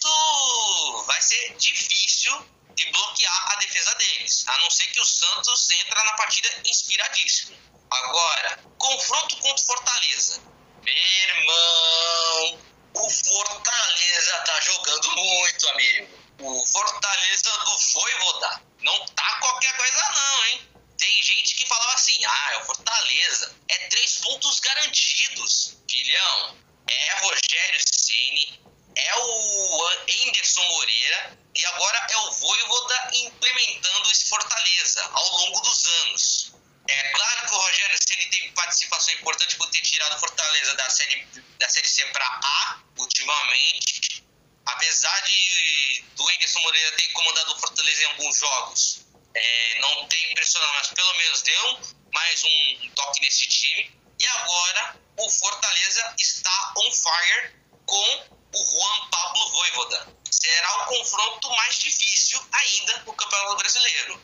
isso 0.00 1.04
vai 1.06 1.20
ser 1.20 1.56
difícil 1.56 2.46
de 2.74 2.90
bloquear 2.90 3.52
a 3.52 3.56
defesa 3.56 3.94
deles, 3.96 4.44
a 4.46 4.58
não 4.58 4.70
ser 4.70 4.86
que 4.86 5.00
o 5.00 5.04
Santos 5.04 5.70
entra 5.70 6.04
na 6.04 6.12
partida 6.14 6.48
inspiradíssimo. 6.64 7.58
Agora, 7.90 8.64
confronto 8.78 9.36
contra 9.36 9.62
o 9.62 9.66
Fortaleza. 9.66 10.42
Meu 10.82 10.94
irmão, 10.94 12.60
o 12.94 13.10
Fortaleza 13.10 14.38
tá 14.46 14.60
jogando 14.60 15.16
muito, 15.16 15.68
amigo. 15.68 16.20
O 16.40 16.66
Fortaleza 16.66 17.50
do 17.64 17.78
Voivoda 17.78 18.62
não 18.80 19.06
tá 19.06 19.38
qualquer 19.40 19.76
coisa 19.76 20.10
não, 20.14 20.46
hein? 20.46 20.68
Tem 20.96 21.22
gente 21.22 21.54
que 21.56 21.66
falava 21.66 21.94
assim, 21.94 22.24
ah, 22.24 22.52
é 22.52 22.56
o 22.58 22.64
Fortaleza. 22.64 23.56
É 23.68 23.88
três 23.88 24.16
pontos 24.18 24.60
garantidos. 24.60 25.76
Filhão, 25.90 26.56
é 26.86 27.14
Rogério 27.20 27.80
Ceni, 27.92 28.60
é 28.96 29.16
o 29.16 29.88
Anderson 30.26 30.66
Moreira 30.68 31.38
e 31.54 31.64
agora 31.66 32.06
é 32.10 32.16
o 32.18 32.32
Voivoda 32.32 33.10
implementando 33.14 34.10
esse 34.10 34.28
Fortaleza 34.28 35.02
ao 35.12 35.28
longo 35.38 35.60
dos 35.60 35.86
anos. 35.86 36.52
É 36.88 37.02
claro 37.10 37.46
que 37.46 37.54
o 37.54 37.58
Rogério 37.58 37.98
Ceni 38.06 38.26
teve 38.30 38.52
participação 38.52 39.14
importante 39.14 39.56
por 39.56 39.70
ter 39.70 39.80
tirado 39.82 40.16
o 40.16 40.20
Fortaleza 40.20 40.74
da 40.74 40.90
série, 40.90 41.24
da 41.58 41.68
série 41.68 41.88
C 41.88 42.04
para 42.06 42.26
A 42.26 42.82
ultimamente, 42.98 44.24
apesar 44.66 45.20
de 45.20 46.04
do 46.16 46.28
Anderson 46.28 46.60
Moreira 46.60 46.96
ter 46.96 47.08
comandado 47.12 47.52
o 47.52 47.58
Fortaleza 47.58 48.02
em 48.02 48.06
alguns 48.06 48.36
jogos. 48.38 49.00
É, 49.32 49.78
não 49.78 50.08
tem 50.08 50.32
impressionado, 50.32 50.72
mas 50.74 50.88
pelo 50.88 51.14
menos 51.16 51.42
deu 51.42 51.80
mais 52.12 52.42
um 52.44 52.90
toque 52.96 53.20
nesse 53.20 53.46
time. 53.46 53.98
E 54.18 54.26
agora 54.26 55.00
o 55.16 55.30
Fortaleza 55.30 56.14
está 56.18 56.74
on 56.76 56.92
fire 56.92 57.54
com 57.86 58.40
o 58.52 58.64
Juan 58.64 59.08
Pablo 59.10 59.50
Voivoda. 59.50 60.08
Será 60.30 60.82
o 60.82 60.86
confronto 60.86 61.50
mais 61.50 61.78
difícil 61.78 62.40
ainda 62.52 62.98
no 63.06 63.12
Campeonato 63.14 63.56
Brasileiro. 63.56 64.20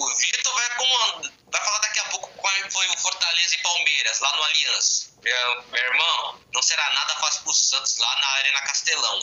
O 0.00 0.14
Vitor 0.16 0.54
vai, 0.54 0.68
vai 1.50 1.64
falar 1.64 1.78
daqui 1.80 1.98
a 2.00 2.04
pouco 2.06 2.28
qual 2.34 2.70
foi 2.70 2.88
o 2.88 2.98
Fortaleza 2.98 3.54
e 3.54 3.62
Palmeiras 3.62 4.20
lá 4.20 4.36
no 4.36 4.42
Aliança. 5.28 5.54
Meu, 5.58 5.62
meu 5.70 5.82
irmão, 5.82 6.40
não 6.54 6.62
será 6.62 6.90
nada 6.92 7.14
fácil 7.16 7.42
pro 7.42 7.52
Santos 7.52 7.96
lá 7.98 8.16
na 8.20 8.26
Arena 8.28 8.60
Castelão. 8.62 9.20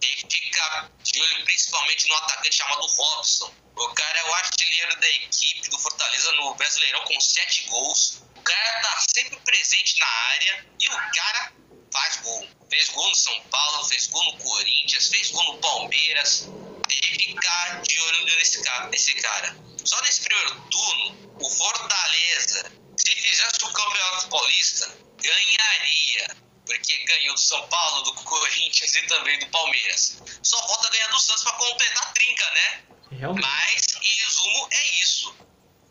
Tem 0.00 0.14
que 0.14 0.36
ficar 0.36 0.90
de 1.02 1.20
olho 1.20 1.44
principalmente 1.44 2.08
no 2.08 2.14
atacante 2.14 2.54
chamado 2.54 2.86
Robson. 2.86 3.52
O 3.76 3.88
cara 3.88 4.18
é 4.18 4.24
o 4.24 4.34
artilheiro 4.34 5.00
da 5.00 5.08
equipe 5.08 5.68
do 5.68 5.78
Fortaleza 5.78 6.32
no 6.32 6.54
Brasileirão 6.54 7.04
com 7.04 7.20
sete 7.20 7.64
gols. 7.64 8.22
O 8.36 8.42
cara 8.42 8.80
tá 8.80 9.04
sempre 9.14 9.38
presente 9.40 9.98
na 9.98 10.06
área 10.06 10.66
e 10.80 10.88
o 10.88 10.96
cara 11.12 11.52
faz 11.92 12.16
gol. 12.18 12.48
Fez 12.70 12.88
gol 12.90 13.08
no 13.08 13.14
São 13.14 13.40
Paulo, 13.42 13.84
fez 13.86 14.06
gol 14.06 14.24
no 14.24 14.38
Corinthians, 14.38 15.08
fez 15.08 15.30
gol 15.30 15.54
no 15.54 15.58
Palmeiras. 15.58 16.48
Tem 16.88 17.00
que 17.00 17.26
ficar 17.26 17.82
de 17.82 18.00
olho 18.00 18.24
nesse 18.36 18.62
cara, 18.62 18.86
nesse 18.88 19.14
cara. 19.16 19.56
Só 19.84 20.00
nesse 20.02 20.20
primeiro 20.20 20.60
turno, 20.70 21.36
o 21.40 21.50
Fortaleza, 21.50 22.72
se 22.96 23.14
fizesse 23.14 23.64
o 23.64 23.72
Campeonato 23.72 24.28
Paulista, 24.28 25.02
ganharia. 25.22 26.36
Porque 26.64 26.96
ganhou 27.04 27.34
do 27.34 27.40
São 27.40 27.66
Paulo, 27.68 28.02
do 28.02 28.14
Corinthians 28.14 28.94
e 28.94 29.06
também 29.06 29.38
do 29.40 29.48
Palmeiras. 29.48 30.22
Só 30.42 30.56
falta 30.68 30.90
ganhar 30.90 31.08
do 31.08 31.18
Santos 31.18 31.42
para 31.42 31.52
completar 31.54 32.04
a 32.04 32.12
trinca, 32.12 32.50
né? 32.50 32.82
Realmente. 33.10 33.44
Mas, 33.44 33.86
em 34.00 34.14
resumo, 34.24 34.68
é 34.70 35.02
isso. 35.02 35.36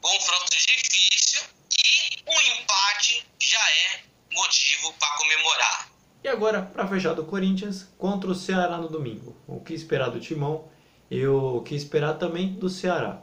Confronto 0.02 0.58
difícil 0.58 1.41
e 1.86 2.23
um 2.26 2.41
empate 2.41 3.26
já 3.39 3.71
é 3.71 4.04
motivo 4.32 4.93
para 4.93 5.17
comemorar. 5.17 5.89
E 6.23 6.30
agora, 6.41 6.63
para 6.63 6.88
fechar 6.88 7.13
do 7.13 7.23
Corinthians, 7.23 7.88
contra 7.99 8.27
o 8.32 8.34
Ceará 8.34 8.75
no 8.77 8.89
domingo. 8.89 9.38
O 9.47 9.63
que 9.63 9.75
esperar 9.75 10.10
do 10.10 10.19
Timão 10.19 10.71
e 11.10 11.27
o 11.27 11.62
que 11.62 11.75
esperar 11.75 12.15
também 12.15 12.54
do 12.56 12.67
Ceará. 12.67 13.21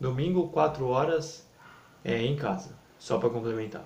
Domingo, 0.00 0.48
4 0.50 0.86
horas, 0.88 1.44
é, 2.04 2.22
em 2.22 2.36
casa. 2.36 2.78
Só 2.96 3.18
para 3.18 3.28
complementar. 3.30 3.82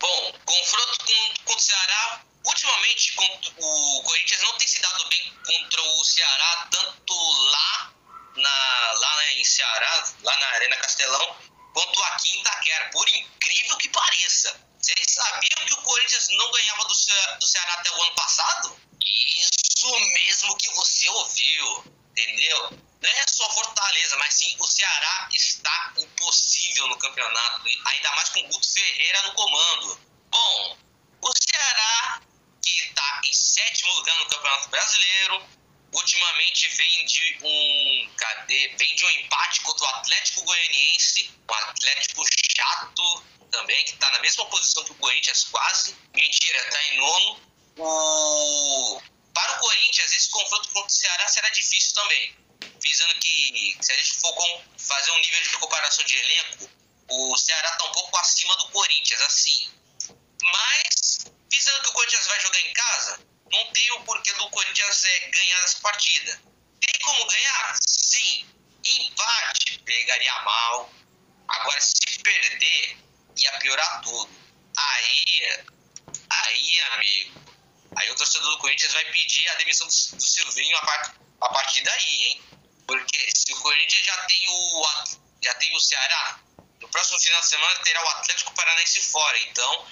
Bom, 0.00 0.32
confronto 0.44 0.98
com, 1.06 1.44
com 1.44 1.56
o 1.56 1.60
Ceará. 1.60 2.24
Ultimamente, 2.44 3.14
o 3.60 4.02
Corinthians 4.02 4.42
não 4.42 4.58
tem 4.58 4.66
se 4.66 4.82
dado 4.82 5.08
bem 5.08 5.32
contra 5.46 5.80
o 5.80 6.04
Ceará, 6.04 6.68
tanto 6.68 7.14
lá, 7.52 7.92
na, 8.34 8.92
lá 8.98 9.32
em 9.34 9.44
Ceará, 9.44 10.04
lá 10.24 10.36
na 10.36 10.46
Arena 10.46 10.76
Castelão, 10.78 11.36
quanto 11.72 12.02
aqui 12.14 12.30
em 12.30 12.40
Itaquera. 12.40 12.90
Por 12.90 13.08
incrível 13.08 13.76
que 13.76 13.88
pareça. 13.90 14.68
Vocês 14.80 15.06
sabiam 15.10 15.66
que 15.66 15.74
o 15.74 15.79
Corinthians 15.90 16.28
não 16.28 16.50
ganhava 16.52 16.84
do, 16.84 16.94
Ce 16.94 17.10
do 17.40 17.46
Ceará 17.46 17.74
até 17.74 17.90
o 17.90 18.02
ano 18.02 18.14
passado? 18.14 18.80
Isso 19.04 19.90
mesmo 19.90 20.56
que 20.56 20.68
você 20.74 21.08
ouviu, 21.08 21.84
entendeu? 22.12 22.78
Não 23.02 23.10
é 23.10 23.26
só 23.26 23.50
Fortaleza, 23.50 24.16
mas 24.18 24.34
sim 24.34 24.54
o 24.60 24.66
Ceará 24.68 25.28
está 25.32 25.92
impossível 25.98 26.86
no 26.86 26.96
campeonato, 26.96 27.66
ainda 27.86 28.12
mais 28.12 28.28
com 28.28 28.40
o 28.40 28.48
Guto 28.48 28.72
Ferreira 28.72 29.22
no 29.22 29.34
comando. 29.34 30.00
Bom, 30.30 30.78
o 31.22 31.32
Ceará, 31.32 32.22
que 32.62 32.70
está 32.82 33.22
em 33.24 33.34
sétimo 33.34 33.92
lugar 33.94 34.16
no 34.18 34.28
Campeonato 34.28 34.68
Brasileiro, 34.68 35.44
ultimamente 35.92 36.68
vem 36.68 37.04
de 37.06 37.38
um 37.42 38.14
cadê? 38.16 38.68
Vem 38.78 38.94
de 38.94 39.04
um 39.04 39.10
empate 39.10 39.60
contra 39.62 39.86
o 39.86 39.88
Atlético 39.96 40.44
Goianiense, 40.44 41.32
um 41.48 41.54
Atlético 41.54 42.24
chato 42.54 43.24
também, 43.50 43.84
que 43.84 43.92
está 43.92 44.10
na 44.12 44.20
mesma 44.20 44.46
posição 44.46 44.84
que 44.84 44.92
o 44.92 44.96
Corinthians, 44.96 45.44
quase. 45.44 45.96
Mentira, 46.14 46.58
está 46.58 46.82
em 46.84 46.96
nono. 46.98 47.40
O... 47.76 49.02
Para 49.34 49.56
o 49.56 49.58
Corinthians, 49.58 50.12
esse 50.12 50.28
confronto 50.30 50.68
contra 50.70 50.88
o 50.88 50.90
Ceará 50.90 51.28
será 51.28 51.48
difícil 51.50 51.94
também. 51.94 52.36
Visando 52.82 53.14
que, 53.14 53.76
se 53.80 53.92
a 53.92 53.96
gente 53.96 54.12
for 54.14 54.34
fazer 54.78 55.10
um 55.12 55.18
nível 55.20 55.42
de 55.42 55.58
comparação 55.58 56.04
de 56.04 56.16
elenco, 56.16 56.70
o 57.08 57.36
Ceará 57.36 57.70
está 57.70 57.84
um 57.84 57.92
pouco 57.92 58.16
acima 58.18 58.56
do 58.56 58.68
Corinthians, 58.70 59.20
assim. 59.22 59.70
Mas, 60.42 61.18
visando 61.50 61.82
que 61.82 61.88
o 61.88 61.92
Corinthians 61.92 62.26
vai 62.26 62.40
jogar 62.40 62.60
em 62.60 62.72
casa, 62.72 63.26
não 63.52 63.66
tem 63.72 63.90
o 63.92 64.04
porquê 64.04 64.32
do 64.34 64.48
Corinthians 64.50 65.04
é, 65.04 65.28
ganhar 65.28 65.64
essa 65.64 65.80
partida. 65.80 66.40
Tem 66.80 67.00
como 67.02 67.26
ganhar? 67.26 67.78
Sim. 67.86 68.46
Empate, 68.84 69.78
pegaria 69.80 70.40
mal. 70.42 70.90
Agora, 71.48 71.80
se 71.80 72.18
perder, 72.22 72.96
ia 73.36 73.52
piorar 73.58 74.00
tudo. 74.02 74.30
Aí, 74.76 75.64
aí, 76.30 76.80
amigo, 76.92 77.34
aí 77.96 78.10
o 78.10 78.14
torcedor 78.14 78.50
do 78.50 78.58
Corinthians 78.58 78.92
vai 78.92 79.04
pedir 79.06 79.48
a 79.48 79.54
demissão 79.54 79.86
do, 79.86 80.16
do 80.16 80.22
Silvinho 80.22 80.76
a, 80.76 81.12
a 81.42 81.48
partir 81.50 81.82
daí, 81.82 82.22
hein? 82.22 82.42
Porque 82.86 83.30
se 83.36 83.52
o 83.52 83.60
Corinthians 83.60 84.04
já 84.04 84.16
tem 84.26 84.48
o, 84.48 84.82
já 85.42 85.54
tem 85.54 85.74
o 85.76 85.80
Ceará, 85.80 86.40
no 86.80 86.88
próximo 86.88 87.20
final 87.20 87.40
de 87.40 87.46
semana 87.46 87.78
terá 87.80 88.04
o 88.04 88.08
Atlético 88.08 88.54
Paranaense 88.54 89.00
fora. 89.02 89.38
Então, 89.42 89.86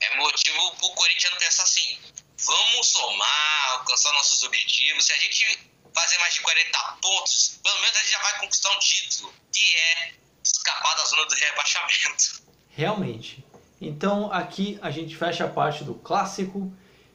é 0.00 0.16
motivo 0.16 0.76
para 0.76 0.86
o 0.86 0.94
Corinthians 0.94 1.34
pensar 1.38 1.64
assim: 1.64 2.00
vamos 2.38 2.86
somar, 2.86 3.70
alcançar 3.72 4.12
nossos 4.12 4.42
objetivos. 4.42 5.04
Se 5.04 5.12
a 5.12 5.16
gente 5.16 5.74
fazer 5.94 6.18
mais 6.18 6.34
de 6.34 6.40
40 6.40 6.98
pontos, 7.00 7.60
pelo 7.62 7.80
menos 7.80 7.96
a 7.96 8.00
gente 8.00 8.10
já 8.10 8.22
vai 8.22 8.38
conquistar 8.40 8.70
um 8.70 8.78
título, 8.78 9.34
que 9.52 9.74
é 9.74 10.14
escapar 10.42 10.94
da 10.96 11.04
zona 11.04 11.26
do 11.26 11.34
rebaixamento. 11.34 12.44
Realmente. 12.76 13.44
Então 13.80 14.32
aqui 14.32 14.78
a 14.82 14.90
gente 14.90 15.16
fecha 15.16 15.44
a 15.44 15.48
parte 15.48 15.84
do 15.84 15.94
clássico 15.94 16.72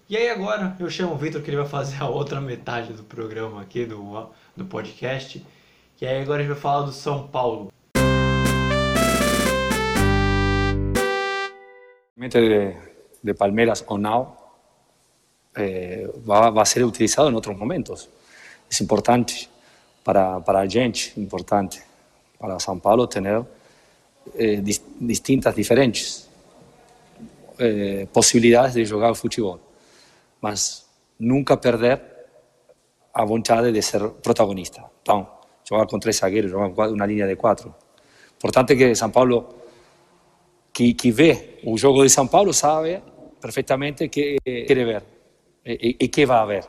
E 0.09 0.17
aí 0.17 0.27
agora 0.27 0.75
eu 0.79 0.89
chamo 0.89 1.13
o 1.13 1.17
Vitor 1.17 1.39
que 1.39 1.51
ele 1.51 1.57
vai 1.57 1.67
fazer 1.67 2.01
a 2.01 2.09
outra 2.09 2.41
metade 2.41 2.93
do 2.93 3.03
programa 3.03 3.61
aqui, 3.61 3.85
do, 3.85 4.27
do 4.57 4.65
podcast. 4.65 5.45
E 6.01 6.05
aí 6.07 6.23
agora 6.23 6.39
a 6.39 6.43
gente 6.43 6.53
vai 6.53 6.59
falar 6.59 6.83
do 6.83 6.91
São 6.91 7.27
Paulo. 7.27 7.71
De, 12.17 12.75
de 13.23 13.33
Palmeiras 13.35 13.83
ou 13.85 13.99
não 13.99 14.35
eh, 15.55 16.09
va, 16.25 16.49
va, 16.49 16.63
a 16.63 16.65
ser 16.65 16.83
utilizado 16.83 17.29
en 17.29 17.35
otros 17.35 17.55
momentos. 17.55 18.09
Es 18.67 18.81
importante 18.81 19.47
para, 20.03 20.39
para 20.39 20.61
a 20.61 20.67
gente, 20.67 21.13
importante 21.19 21.83
para 22.39 22.59
São 22.59 22.79
Paulo 22.79 23.05
tener 23.05 23.45
eh, 24.35 24.61
dis, 24.61 24.81
distintas, 24.99 25.55
diferentes 25.55 26.29
eh, 27.57 28.07
de 28.73 28.85
jogar 28.85 29.13
futebol, 29.15 29.59
mas 30.41 30.85
nunca 31.19 31.57
perder 31.57 32.01
a 33.13 33.25
vontade 33.25 33.71
de 33.71 33.81
ser 33.81 34.09
protagonista. 34.21 34.83
Então, 35.01 35.27
jogar 35.67 35.87
com 35.87 35.99
três 35.99 36.17
zagueiros, 36.17 36.51
jogar 36.51 36.69
com 36.69 36.87
uma 36.93 37.05
linha 37.05 37.27
de 37.27 37.35
quatro. 37.35 37.73
Importante 38.35 38.75
que 38.75 38.95
São 38.95 39.11
Paulo, 39.11 39.55
que, 40.71 40.93
que 40.93 41.11
vê 41.11 41.59
o 41.65 41.77
jogo 41.77 42.03
de 42.03 42.09
São 42.09 42.27
Paulo, 42.27 42.53
sabe 42.53 43.01
perfeitamente 43.41 44.07
que 44.09 44.37
quer 44.43 44.85
ver 44.85 45.03
e, 45.65 45.97
e 45.99 46.07
que 46.07 46.25
vai 46.25 46.39
haver. 46.39 46.65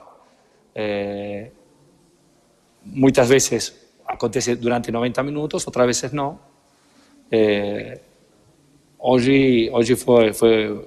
Eh, 0.75 1.51
muitas 2.85 3.29
vezes 3.29 3.75
acontece 4.07 4.57
durante 4.57 4.91
90 4.91 5.23
minutos, 5.23 5.67
outras 5.67 5.87
vezes 5.87 6.13
não. 6.13 6.50
É, 7.31 8.01
hoje 8.99 9.71
hoje 9.73 9.95
foi, 9.97 10.33
foi, 10.33 10.85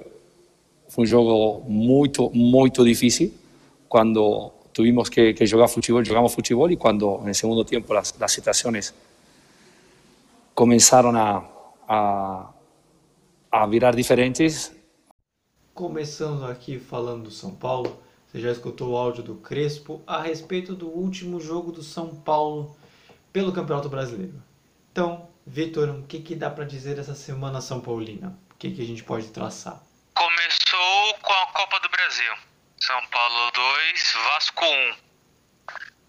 foi 0.89 1.03
um 1.03 1.07
jogo 1.07 1.63
muito, 1.69 2.29
muito 2.31 2.83
difícil, 2.83 3.33
quando 3.87 4.51
tuvimos 4.73 5.07
que, 5.07 5.33
que 5.33 5.45
jogar 5.45 5.67
futebol, 5.67 6.03
jogamos 6.03 6.33
futebol 6.33 6.69
e 6.69 6.75
quando, 6.75 7.19
no 7.19 7.33
segundo 7.33 7.63
tempo, 7.63 7.93
as, 7.93 8.13
as 8.19 8.31
situações 8.31 8.93
começaram 10.53 11.15
a, 11.15 11.49
a, 11.87 12.53
a 13.51 13.67
virar 13.67 13.95
diferentes. 13.95 14.75
Começando 15.73 16.45
aqui 16.45 16.79
falando 16.79 17.23
do 17.23 17.31
São 17.31 17.51
Paulo, 17.51 17.97
você 18.27 18.39
já 18.39 18.51
escutou 18.51 18.91
o 18.91 18.97
áudio 18.97 19.23
do 19.23 19.35
Crespo 19.35 20.01
a 20.05 20.21
respeito 20.21 20.75
do 20.75 20.87
último 20.87 21.39
jogo 21.39 21.71
do 21.71 21.81
São 21.81 22.09
Paulo 22.09 22.75
pelo 23.31 23.51
Campeonato 23.51 23.89
Brasileiro. 23.89 24.35
Então, 24.91 25.27
Vitor, 25.45 25.89
o 25.89 26.07
que, 26.07 26.21
que 26.21 26.35
dá 26.35 26.49
para 26.49 26.63
dizer 26.63 26.95
dessa 26.95 27.13
semana 27.13 27.59
São 27.59 27.81
Paulina? 27.81 28.29
O 28.51 28.55
que, 28.55 28.71
que 28.71 28.81
a 28.81 28.85
gente 28.85 29.03
pode 29.03 29.29
traçar? 29.29 29.77
Começou 30.15 31.13
com 31.21 31.33
a 31.33 31.47
Copa 31.47 31.79
do 31.81 31.89
Brasil. 31.89 32.33
São 32.79 33.05
Paulo 33.07 33.51
2, 33.51 34.13
Vasco 34.23 34.65
1. 34.65 34.97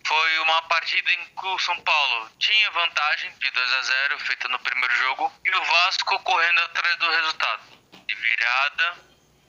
Foi 0.07 0.39
uma 0.39 0.63
partida 0.63 1.11
em 1.11 1.25
que 1.25 1.47
o 1.47 1.59
São 1.59 1.81
Paulo 1.81 2.31
tinha 2.39 2.71
vantagem 2.71 3.33
de 3.41 3.51
2 3.51 3.73
a 3.73 3.83
0 3.83 4.19
feita 4.21 4.49
no 4.49 4.59
primeiro 4.61 4.95
jogo 4.97 5.33
e 5.45 5.51
o 5.51 5.65
Vasco 5.65 6.19
correndo 6.21 6.61
atrás 6.61 6.97
do 6.99 7.11
resultado. 7.11 7.63
De 8.07 8.15
virada, 8.15 8.95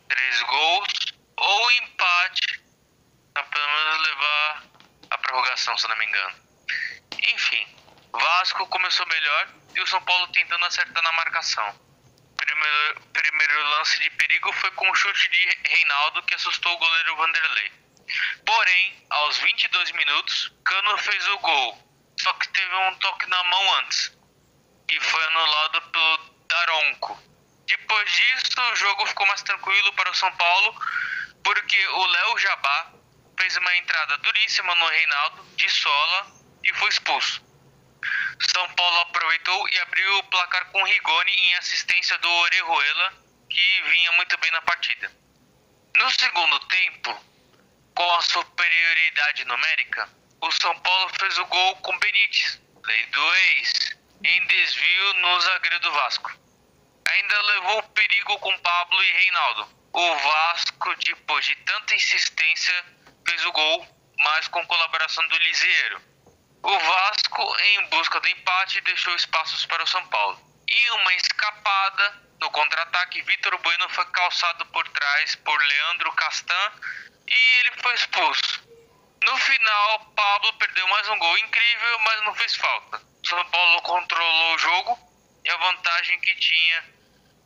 três 0.10 0.41
gols 0.43 0.93
ou 1.38 1.71
empate 1.74 2.63
para 3.34 3.43
pelo 3.43 3.67
menos 3.67 4.08
levar 4.08 4.63
a 5.12 5.17
prorrogação, 5.19 5.78
se 5.78 5.88
não 5.88 5.98
me 5.98 6.06
engano. 6.06 6.36
Enfim, 7.34 7.67
Vasco 8.13 8.65
começou 8.67 9.06
melhor 9.08 9.64
e 9.76 9.82
o 9.82 9.88
São 9.88 10.02
Paulo 10.04 10.28
tentando 10.30 10.66
acertar 10.66 11.04
na 11.04 11.12
marcação. 11.12 11.80
Primeiro, 12.38 13.02
primeiro 13.14 13.70
lance 13.70 14.00
de 14.00 14.10
perigo 14.12 14.52
foi 14.54 14.72
com 14.72 14.90
o 14.90 14.96
chute 14.96 15.30
de 15.30 15.70
Reinaldo 15.70 16.24
que 16.24 16.36
assustou 16.36 16.74
o 16.74 16.78
goleiro 16.78 17.16
Vanderlei. 17.18 17.72
Porém, 18.46 19.06
aos 19.10 19.38
22 19.38 19.92
minutos, 19.92 20.54
Cano 20.64 20.98
fez 21.00 21.28
o 21.30 21.38
gol, 21.40 22.14
só 22.20 22.34
que 22.34 22.48
teve 22.50 22.76
um 22.76 22.96
toque 22.96 23.28
na 23.28 23.44
mão 23.44 23.76
antes 23.80 24.16
e 24.90 25.00
foi 25.00 25.24
anulado 25.26 25.82
pelo 25.92 26.18
Daronco. 26.48 27.20
Depois 27.66 28.12
disso, 28.12 28.62
o 28.62 28.76
jogo 28.76 29.06
ficou 29.08 29.26
mais 29.28 29.42
tranquilo 29.42 29.94
para 29.94 30.12
o 30.12 30.16
São 30.16 30.32
Paulo, 30.38 30.80
porque 31.44 31.88
o 31.88 32.06
Léo 32.06 32.38
Jabá 32.38 32.94
fez 33.40 33.58
uma 33.58 33.76
entrada 33.76 34.18
duríssima 34.20 34.76
no 34.76 34.88
Reinaldo, 34.88 35.44
de 35.56 35.70
sola, 35.70 36.28
e 36.64 36.74
foi 36.76 36.90
expulso. 36.90 37.44
São 38.39 38.67
Paulo 38.74 39.00
aproveitou 39.02 39.69
e 39.69 39.80
abriu 39.80 40.17
o 40.19 40.24
placar 40.24 40.65
com 40.71 40.84
Rigoni 40.84 41.32
em 41.32 41.56
assistência 41.56 42.17
do 42.17 42.30
Orejuela, 42.30 43.13
que 43.50 43.82
vinha 43.84 44.12
muito 44.13 44.38
bem 44.38 44.52
na 44.52 44.62
partida. 44.62 45.12
No 45.95 46.10
segundo 46.12 46.60
tempo, 46.67 47.26
com 47.95 48.12
a 48.15 48.21
superioridade 48.21 49.45
numérica, 49.45 50.10
o 50.41 50.52
São 50.52 50.78
Paulo 50.80 51.10
fez 51.17 51.38
o 51.38 51.45
gol 51.45 51.76
com 51.78 51.98
Benítez, 51.98 52.62
lei 52.86 53.06
do 53.08 53.36
ex, 53.36 53.98
em 54.24 54.48
desvio 54.48 55.13
no 55.15 55.39
zagueiro 55.39 55.80
do 55.80 55.91
Vasco. 55.93 56.32
Ainda 57.10 57.41
levou 57.41 57.84
perigo 57.84 58.38
com 58.39 58.60
Pablo 58.60 59.04
e 59.04 59.12
Reinaldo. 59.12 59.69
O 59.93 60.15
Vasco, 60.17 60.95
depois 60.98 61.45
de 61.45 61.56
tanta 61.58 61.95
insistência, 61.95 62.86
fez 63.26 63.45
o 63.45 63.52
gol, 63.54 63.88
mas 64.17 64.48
com 64.50 64.65
colaboração 64.67 65.26
do 65.28 65.38
Liseiro. 65.38 66.14
O 66.67 66.80
Vasco, 66.80 67.58
em 67.60 67.86
busca 67.89 68.19
do 68.19 68.28
empate, 68.28 68.82
deixou 68.82 69.15
espaços 69.15 69.67
para 69.67 69.84
o 69.84 69.88
São 69.88 70.04
Paulo. 70.08 70.41
Em 70.67 70.89
uma 70.93 71.13
escapada, 71.13 72.23
no 72.41 72.49
contra-ataque, 72.49 73.21
Vitor 73.21 73.56
Bueno 73.60 73.88
foi 73.89 74.04
calçado 74.06 74.65
por 74.65 74.88
trás 74.88 75.36
por 75.36 75.62
Leandro 75.62 76.12
Castan 76.13 76.71
e 77.28 77.60
ele 77.60 77.71
foi 77.84 77.93
expulso. 77.93 78.67
No 79.23 79.38
final, 79.38 80.06
Pablo 80.15 80.54
perdeu 80.54 80.88
mais 80.88 81.08
um 81.10 81.19
gol 81.19 81.38
incrível, 81.38 81.99
mas 81.99 82.23
não 82.23 82.34
fez 82.34 82.56
falta. 82.56 82.99
São 83.23 83.45
Paulo 83.51 83.82
controlou 83.84 84.56
o 84.56 84.58
jogo 84.58 84.99
e 85.43 85.49
a 85.51 85.58
vantagem 85.58 86.19
que 86.19 86.34
tinha 86.34 86.84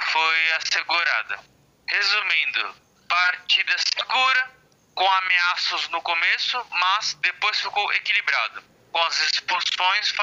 foi 0.02 0.52
assegurada. 0.54 1.44
Resumindo, 1.90 2.74
partida 3.10 3.76
segura, 3.80 4.50
com 4.96 5.12
ameaças 5.12 5.90
no 5.90 6.02
começo, 6.04 6.66
mas 6.72 7.16
depois 7.16 7.60
ficou 7.60 7.92
equilibrado. 7.96 8.79
Com 8.92 9.00
as 9.04 9.20
expulsões, 9.20 10.14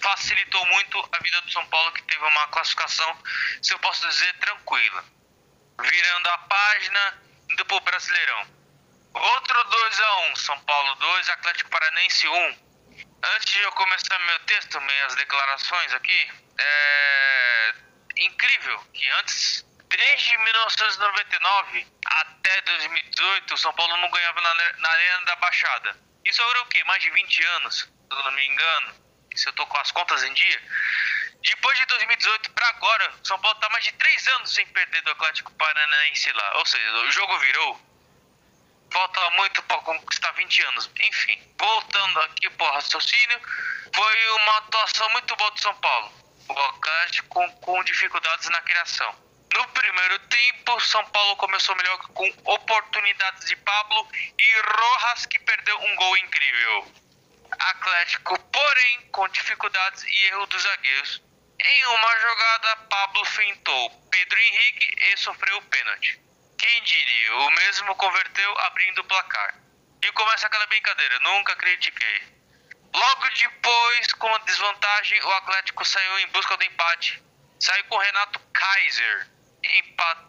facilitou 0.00 0.66
muito 0.66 1.08
a 1.12 1.18
vida 1.18 1.40
do 1.40 1.50
São 1.50 1.66
Paulo, 1.66 1.92
que 1.92 2.02
teve 2.02 2.22
uma 2.24 2.48
classificação, 2.48 3.18
se 3.62 3.72
eu 3.72 3.78
posso 3.78 4.06
dizer, 4.08 4.32
tranquila. 4.38 5.04
Virando 5.80 6.28
a 6.28 6.38
página, 6.38 7.22
indo 7.50 7.64
para 7.64 7.80
Brasileirão. 7.80 8.46
Outro 9.14 9.64
2 9.64 10.00
a 10.00 10.16
1 10.32 10.36
São 10.36 10.60
Paulo 10.60 10.94
2, 10.96 11.28
Atlético 11.30 11.70
Paranense 11.70 12.28
1. 12.28 12.64
Antes 13.36 13.52
de 13.52 13.60
eu 13.60 13.72
começar 13.72 14.18
meu 14.18 14.38
texto, 14.40 14.80
minhas 14.80 15.14
declarações 15.14 15.94
aqui, 15.94 16.32
é 16.58 17.74
incrível 18.16 18.78
que 18.92 19.08
antes 19.10 19.64
Desde 19.96 20.36
1999 20.38 21.86
até 22.04 22.60
2018, 22.62 23.54
o 23.54 23.56
São 23.56 23.72
Paulo 23.74 23.96
não 23.98 24.10
ganhava 24.10 24.40
na, 24.40 24.54
na 24.78 24.88
Arena 24.88 25.24
da 25.24 25.36
Baixada. 25.36 25.96
Isso 26.24 26.42
era 26.42 26.62
o 26.62 26.66
quê? 26.66 26.82
Mais 26.82 27.00
de 27.00 27.10
20 27.10 27.44
anos, 27.44 27.92
se 28.10 28.18
eu 28.18 28.24
não 28.24 28.32
me 28.32 28.46
engano. 28.46 28.94
Se 29.34 29.48
eu 29.48 29.52
tô 29.54 29.66
com 29.66 29.78
as 29.78 29.90
contas 29.90 30.22
em 30.22 30.32
dia. 30.32 30.62
Depois 31.42 31.78
de 31.78 31.84
2018 31.86 32.50
para 32.52 32.68
agora, 32.68 33.12
o 33.22 33.26
São 33.26 33.38
Paulo 33.38 33.58
tá 33.58 33.68
mais 33.68 33.84
de 33.84 33.92
3 33.92 34.28
anos 34.28 34.54
sem 34.54 34.66
perder 34.68 35.02
do 35.02 35.10
Atlético 35.10 35.52
Paranaense 35.52 36.32
lá. 36.32 36.58
Ou 36.58 36.66
seja, 36.66 36.92
o 36.92 37.10
jogo 37.10 37.38
virou. 37.38 37.80
Falta 38.90 39.30
muito 39.30 39.62
para 39.64 39.78
conquistar 39.78 40.32
20 40.32 40.62
anos. 40.62 40.90
Enfim, 41.00 41.54
voltando 41.58 42.20
aqui 42.20 42.48
pro 42.50 42.70
raciocínio, 42.72 43.40
foi 43.94 44.28
uma 44.30 44.58
atuação 44.58 45.08
muito 45.10 45.36
boa 45.36 45.50
do 45.50 45.60
São 45.60 45.74
Paulo. 45.74 46.12
O 46.48 46.58
Atlético 46.58 47.28
com, 47.28 47.50
com 47.60 47.84
dificuldades 47.84 48.48
na 48.48 48.62
criação. 48.62 49.24
No 49.54 49.68
primeiro 49.68 50.18
tempo, 50.20 50.80
São 50.80 51.04
Paulo 51.06 51.36
começou 51.36 51.76
melhor 51.76 51.98
com 52.08 52.28
oportunidades 52.44 53.46
de 53.46 53.56
Pablo 53.56 54.08
e 54.38 54.60
Rojas 54.62 55.26
que 55.26 55.38
perdeu 55.38 55.78
um 55.80 55.96
gol 55.96 56.16
incrível. 56.18 57.03
Atlético, 57.58 58.38
porém, 58.38 59.00
com 59.10 59.28
dificuldades 59.28 60.02
e 60.04 60.26
erro 60.26 60.46
dos 60.46 60.62
zagueiros. 60.62 61.22
Em 61.60 61.86
uma 61.86 62.20
jogada, 62.20 62.76
Pablo 62.88 63.24
feintou 63.24 63.90
Pedro 64.10 64.38
Henrique 64.38 64.94
e 64.98 65.16
sofreu 65.16 65.56
o 65.58 65.62
pênalti. 65.62 66.20
Quem 66.58 66.82
diria, 66.82 67.36
o 67.36 67.50
mesmo 67.50 67.94
converteu 67.96 68.58
abrindo 68.60 69.00
o 69.00 69.04
placar. 69.04 69.54
E 70.02 70.12
começa 70.12 70.46
aquela 70.46 70.66
brincadeira, 70.66 71.18
nunca 71.20 71.56
critiquei. 71.56 72.22
Logo 72.94 73.28
depois, 73.30 74.12
com 74.14 74.34
a 74.34 74.38
desvantagem, 74.38 75.22
o 75.22 75.32
Atlético 75.32 75.84
saiu 75.84 76.18
em 76.20 76.28
busca 76.28 76.56
do 76.56 76.64
empate. 76.64 77.22
Saiu 77.58 77.84
com 77.84 77.98
Renato 77.98 78.38
Kaiser, 78.52 79.28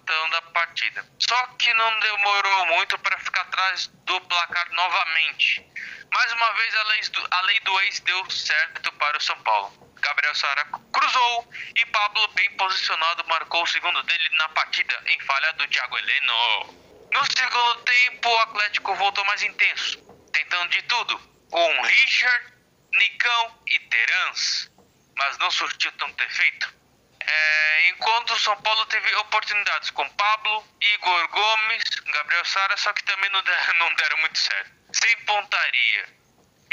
empatando 0.06 0.36
a 0.38 0.42
partida. 0.54 1.06
Só 1.20 1.48
que 1.58 1.74
não 1.74 2.00
demorou 2.00 2.66
muito 2.68 2.98
para 3.00 3.18
ficar 3.20 3.42
atrás 3.42 3.88
do 3.88 4.22
placar 4.22 4.72
novamente. 4.72 5.66
Mais 6.14 6.32
uma 6.34 6.54
vez 6.54 6.76
a 6.76 6.84
lei, 6.84 7.02
do, 7.02 7.28
a 7.32 7.42
lei 7.42 7.60
do 7.62 7.80
ex 7.82 8.00
deu 8.02 8.30
certo 8.30 8.92
para 8.94 9.18
o 9.18 9.22
São 9.22 9.38
Paulo. 9.42 9.74
Gabriel 10.00 10.36
Sara 10.36 10.66
cruzou 10.94 11.50
e 11.76 11.86
Pablo, 11.88 12.28
bem 12.30 12.50
posicionado, 12.52 13.28
marcou 13.28 13.64
o 13.64 13.68
segundo 13.68 14.04
dele 14.04 14.30
na 14.38 14.50
partida 14.50 15.04
em 15.08 15.20
falha 15.22 15.52
do 15.54 15.68
Thiago 15.68 15.98
Heleno. 15.98 16.86
No 17.12 17.26
segundo 17.36 17.76
tempo, 17.84 18.30
o 18.30 18.40
Atlético 18.40 18.96
voltou 18.96 19.26
mais 19.26 19.42
intenso, 19.42 19.98
tentando 20.32 20.70
de 20.70 20.82
tudo, 20.84 21.18
com 21.50 21.82
Richard, 21.82 22.54
Nicão 22.94 23.60
e 23.68 23.80
Terans, 23.80 24.72
mas 25.18 25.38
não 25.40 25.50
surtiu 25.50 25.92
tanto 25.94 26.24
efeito. 26.24 26.85
É, 27.28 27.90
enquanto 27.90 28.32
o 28.34 28.40
São 28.40 28.56
Paulo 28.62 28.86
teve 28.86 29.16
oportunidades 29.16 29.90
com 29.90 30.08
Pablo, 30.10 30.64
Igor 30.80 31.28
Gomes, 31.30 31.84
Gabriel 32.06 32.46
Sara, 32.46 32.78
só 32.78 32.94
que 32.94 33.04
também 33.04 33.30
não 33.32 33.42
deram, 33.42 33.74
não 33.80 33.94
deram 33.96 34.18
muito 34.20 34.38
certo. 34.38 34.72
Sem 34.94 35.18
pontaria. 35.26 36.06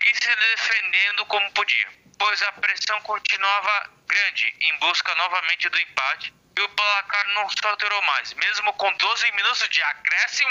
E 0.04 0.14
se 0.14 0.36
defendendo 0.36 1.24
como 1.26 1.50
podia, 1.52 1.88
pois 2.18 2.42
a 2.42 2.52
pressão 2.52 3.00
continuava 3.02 3.90
grande 4.06 4.54
em 4.60 4.76
busca 4.78 5.14
novamente 5.14 5.68
do 5.68 5.80
empate 5.80 6.34
e 6.56 6.60
o 6.60 6.68
placar 6.68 7.28
não 7.28 7.48
se 7.48 7.56
alterou 7.66 8.02
mais, 8.02 8.34
mesmo 8.34 8.72
com 8.74 8.92
12 8.92 9.32
minutos 9.32 9.68
de 9.70 9.82
acréscimo. 9.82 10.50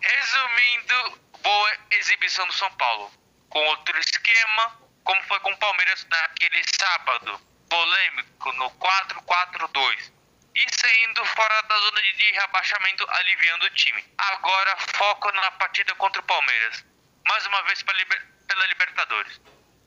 Resumindo, 0.00 1.20
boa 1.40 1.76
exibição 1.92 2.46
do 2.46 2.52
São 2.52 2.70
Paulo. 2.72 3.10
Com 3.48 3.64
outro 3.68 3.98
esquema, 3.98 4.78
como 5.04 5.22
foi 5.24 5.40
com 5.40 5.52
o 5.52 5.58
Palmeiras 5.58 6.04
naquele 6.10 6.62
sábado 6.78 7.51
polêmico 7.72 8.52
no 8.58 8.70
4-4-2 8.72 10.12
e 10.54 10.60
saindo 10.78 11.24
fora 11.24 11.62
da 11.62 11.78
zona 11.78 12.02
de 12.02 12.38
rebaixamento, 12.38 13.06
aliviando 13.08 13.64
o 13.64 13.70
time. 13.70 14.04
Agora 14.18 14.76
foco 14.76 15.32
na 15.32 15.50
partida 15.52 15.94
contra 15.94 16.20
o 16.20 16.24
Palmeiras, 16.24 16.84
mais 17.26 17.46
uma 17.46 17.62
vez 17.62 17.82
pela 17.82 18.66
Libertadores. 18.66 19.40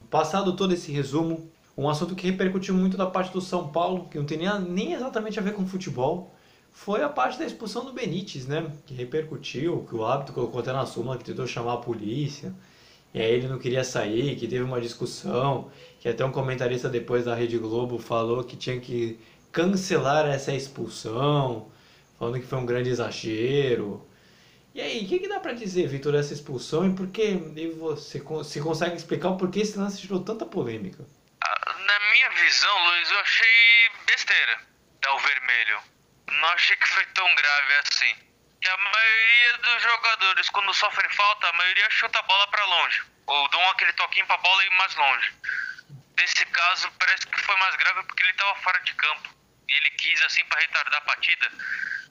Passado 0.09 0.55
todo 0.55 0.73
esse 0.73 0.91
resumo, 0.91 1.53
um 1.77 1.87
assunto 1.87 2.15
que 2.15 2.25
repercutiu 2.25 2.73
muito 2.73 2.97
da 2.97 3.05
parte 3.05 3.31
do 3.31 3.41
São 3.41 3.71
Paulo, 3.71 4.09
que 4.09 4.17
não 4.17 4.25
tem 4.25 4.39
nem, 4.39 4.93
exatamente 4.93 5.37
a 5.37 5.43
ver 5.43 5.53
com 5.53 5.67
futebol, 5.67 6.35
foi 6.71 7.03
a 7.03 7.09
parte 7.09 7.37
da 7.37 7.45
expulsão 7.45 7.85
do 7.85 7.93
Benítez, 7.93 8.47
né? 8.47 8.71
Que 8.87 8.95
repercutiu, 8.95 9.85
que 9.87 9.95
o 9.95 10.03
árbitro 10.03 10.33
colocou 10.33 10.59
até 10.59 10.73
na 10.73 10.87
súmula, 10.87 11.19
que 11.19 11.23
tentou 11.23 11.45
chamar 11.45 11.75
a 11.75 11.77
polícia, 11.77 12.51
e 13.15 13.21
aí 13.21 13.31
ele 13.31 13.47
não 13.47 13.57
queria 13.57 13.81
sair, 13.81 14.35
que 14.35 14.45
teve 14.45 14.61
uma 14.61 14.81
discussão, 14.81 15.71
que 16.01 16.09
até 16.09 16.25
um 16.25 16.33
comentarista 16.33 16.89
depois 16.89 17.23
da 17.23 17.33
Rede 17.33 17.57
Globo 17.57 17.97
falou 17.97 18.43
que 18.43 18.57
tinha 18.57 18.77
que 18.77 19.17
cancelar 19.53 20.25
essa 20.25 20.51
expulsão, 20.51 21.71
falando 22.19 22.41
que 22.41 22.45
foi 22.45 22.59
um 22.59 22.65
grande 22.65 22.89
exagero. 22.89 24.05
E 24.73 24.81
aí, 24.81 25.05
o 25.05 25.07
que, 25.07 25.19
que 25.19 25.29
dá 25.29 25.39
para 25.39 25.53
dizer, 25.53 25.87
Vitor, 25.87 26.11
dessa 26.11 26.33
expulsão 26.33 26.85
e 26.85 26.93
por 26.93 27.07
que 27.07 27.37
você 27.79 28.21
se 28.43 28.59
consegue 28.59 28.97
explicar 28.97 29.29
o 29.29 29.37
porquê 29.37 29.61
esse 29.61 29.79
lance 29.79 30.01
gerou 30.01 30.19
tanta 30.19 30.45
polêmica? 30.45 31.07
Ah, 31.41 31.73
na 31.73 32.11
minha 32.11 32.29
visão, 32.31 32.85
Luiz, 32.85 33.11
eu 33.11 33.19
achei 33.19 33.47
besteira 34.05 34.59
dar 35.01 35.15
o 35.15 35.19
vermelho. 35.19 35.79
Não 36.41 36.49
achei 36.49 36.75
que 36.75 36.87
foi 36.89 37.05
tão 37.13 37.33
grave 37.33 37.73
assim. 37.87 38.34
Que 38.61 38.69
a 38.69 38.77
maioria 38.77 39.57
dos 39.57 39.83
jogadores, 39.83 40.49
quando 40.49 40.73
sofrem 40.73 41.09
falta, 41.11 41.49
a 41.49 41.53
maioria 41.53 41.89
chuta 41.89 42.19
a 42.19 42.23
bola 42.23 42.47
para 42.47 42.65
longe. 42.65 43.03
Ou 43.27 43.47
dão 43.49 43.69
aquele 43.69 43.93
toquinho 43.93 44.25
pra 44.27 44.37
bola 44.37 44.63
e 44.63 44.67
ir 44.67 44.71
mais 44.71 44.95
longe. 44.95 45.33
Nesse 46.17 46.45
caso, 46.45 46.91
parece 46.99 47.27
que 47.27 47.41
foi 47.41 47.55
mais 47.57 47.75
grave 47.75 48.03
porque 48.03 48.23
ele 48.23 48.31
estava 48.31 48.55
fora 48.55 48.79
de 48.81 48.93
campo. 48.93 49.35
E 49.67 49.73
ele 49.73 49.89
quis, 49.91 50.21
assim, 50.23 50.45
para 50.45 50.61
retardar 50.61 50.99
a 51.01 51.05
partida. 51.05 51.51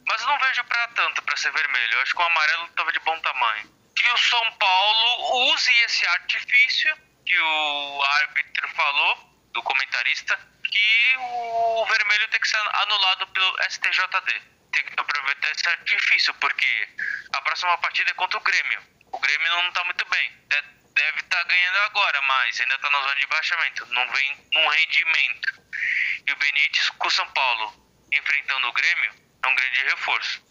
Mas 0.06 0.20
eu 0.20 0.26
não 0.26 0.38
vejo 0.38 0.64
para 0.64 0.88
tanto 0.88 1.22
para 1.22 1.36
ser 1.36 1.52
vermelho. 1.52 1.94
Eu 1.94 2.00
acho 2.02 2.14
que 2.14 2.22
o 2.22 2.26
amarelo 2.26 2.66
estava 2.66 2.92
de 2.92 2.98
bom 3.00 3.18
tamanho. 3.20 3.72
Que 3.96 4.08
o 4.08 4.18
São 4.18 4.52
Paulo 4.58 5.52
use 5.52 5.72
esse 5.84 6.06
artifício 6.08 6.96
que 7.24 7.38
o 7.38 8.02
árbitro 8.02 8.68
falou, 8.70 9.34
do 9.52 9.62
comentarista, 9.62 10.36
que 10.64 11.16
o 11.16 11.86
vermelho 11.86 12.28
tem 12.28 12.40
que 12.40 12.48
ser 12.48 12.60
anulado 12.74 13.26
pelo 13.28 13.62
STJD. 13.70 14.53
Tem 14.74 14.84
que 14.84 15.00
aproveitar 15.00 15.50
esse 15.50 15.68
artifício, 15.68 16.34
porque 16.34 16.88
a 17.32 17.40
próxima 17.42 17.78
partida 17.78 18.10
é 18.10 18.14
contra 18.14 18.38
o 18.38 18.42
Grêmio. 18.42 18.82
O 19.12 19.18
Grêmio 19.18 19.48
não 19.48 19.68
está 19.68 19.84
muito 19.84 20.04
bem 20.08 20.44
deve 20.94 21.20
estar 21.20 21.42
tá 21.42 21.44
ganhando 21.44 21.76
agora, 21.90 22.20
mas 22.28 22.60
ainda 22.60 22.74
está 22.74 22.90
na 22.90 23.00
zona 23.00 23.14
de 23.16 23.26
baixamento, 23.26 23.86
não 23.92 24.08
vem 24.12 24.36
num 24.52 24.68
rendimento. 24.68 25.62
E 26.26 26.32
o 26.32 26.36
Benítez 26.36 26.88
com 26.90 27.08
o 27.08 27.10
São 27.10 27.26
Paulo 27.32 27.72
enfrentando 28.12 28.68
o 28.68 28.72
Grêmio 28.72 29.10
é 29.42 29.48
um 29.48 29.54
grande 29.54 29.82
reforço. 29.90 30.44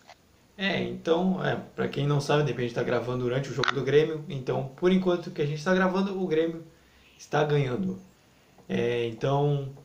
É, 0.56 0.78
então, 0.82 1.44
é, 1.44 1.56
para 1.56 1.88
quem 1.88 2.06
não 2.06 2.22
sabe, 2.22 2.44
de 2.44 2.52
repente 2.52 2.70
está 2.70 2.84
gravando 2.84 3.24
durante 3.24 3.50
o 3.50 3.54
jogo 3.54 3.72
do 3.72 3.84
Grêmio, 3.84 4.24
então 4.30 4.68
por 4.76 4.92
enquanto 4.92 5.32
que 5.32 5.42
a 5.42 5.46
gente 5.46 5.58
está 5.58 5.74
gravando, 5.74 6.22
o 6.22 6.28
Grêmio 6.28 6.68
está 7.18 7.44
ganhando. 7.44 8.00
É, 8.70 9.08
então, 9.08 9.76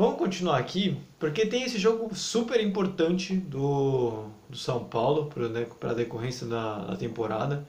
vamos 0.00 0.16
continuar 0.16 0.56
aqui, 0.56 0.98
porque 1.18 1.44
tem 1.44 1.62
esse 1.62 1.78
jogo 1.78 2.14
super 2.14 2.58
importante 2.58 3.36
do, 3.36 4.24
do 4.48 4.56
São 4.56 4.82
Paulo 4.82 5.30
para 5.78 5.90
a 5.90 5.94
decorrência 5.94 6.46
da, 6.46 6.78
da 6.78 6.96
temporada. 6.96 7.68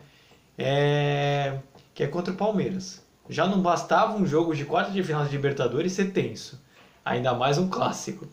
É, 0.58 1.60
que 1.94 2.04
é 2.04 2.08
contra 2.08 2.34
o 2.34 2.38
Palmeiras. 2.38 3.06
Já 3.30 3.46
não 3.46 3.62
bastava 3.62 4.16
um 4.16 4.26
jogo 4.26 4.56
de 4.56 4.64
quarta 4.64 4.92
de 4.92 5.04
final 5.04 5.26
de 5.26 5.32
Libertadores 5.32 5.92
ser 5.92 6.14
tenso, 6.14 6.62
ainda 7.04 7.34
mais 7.34 7.58
um 7.58 7.68
clássico. 7.68 8.26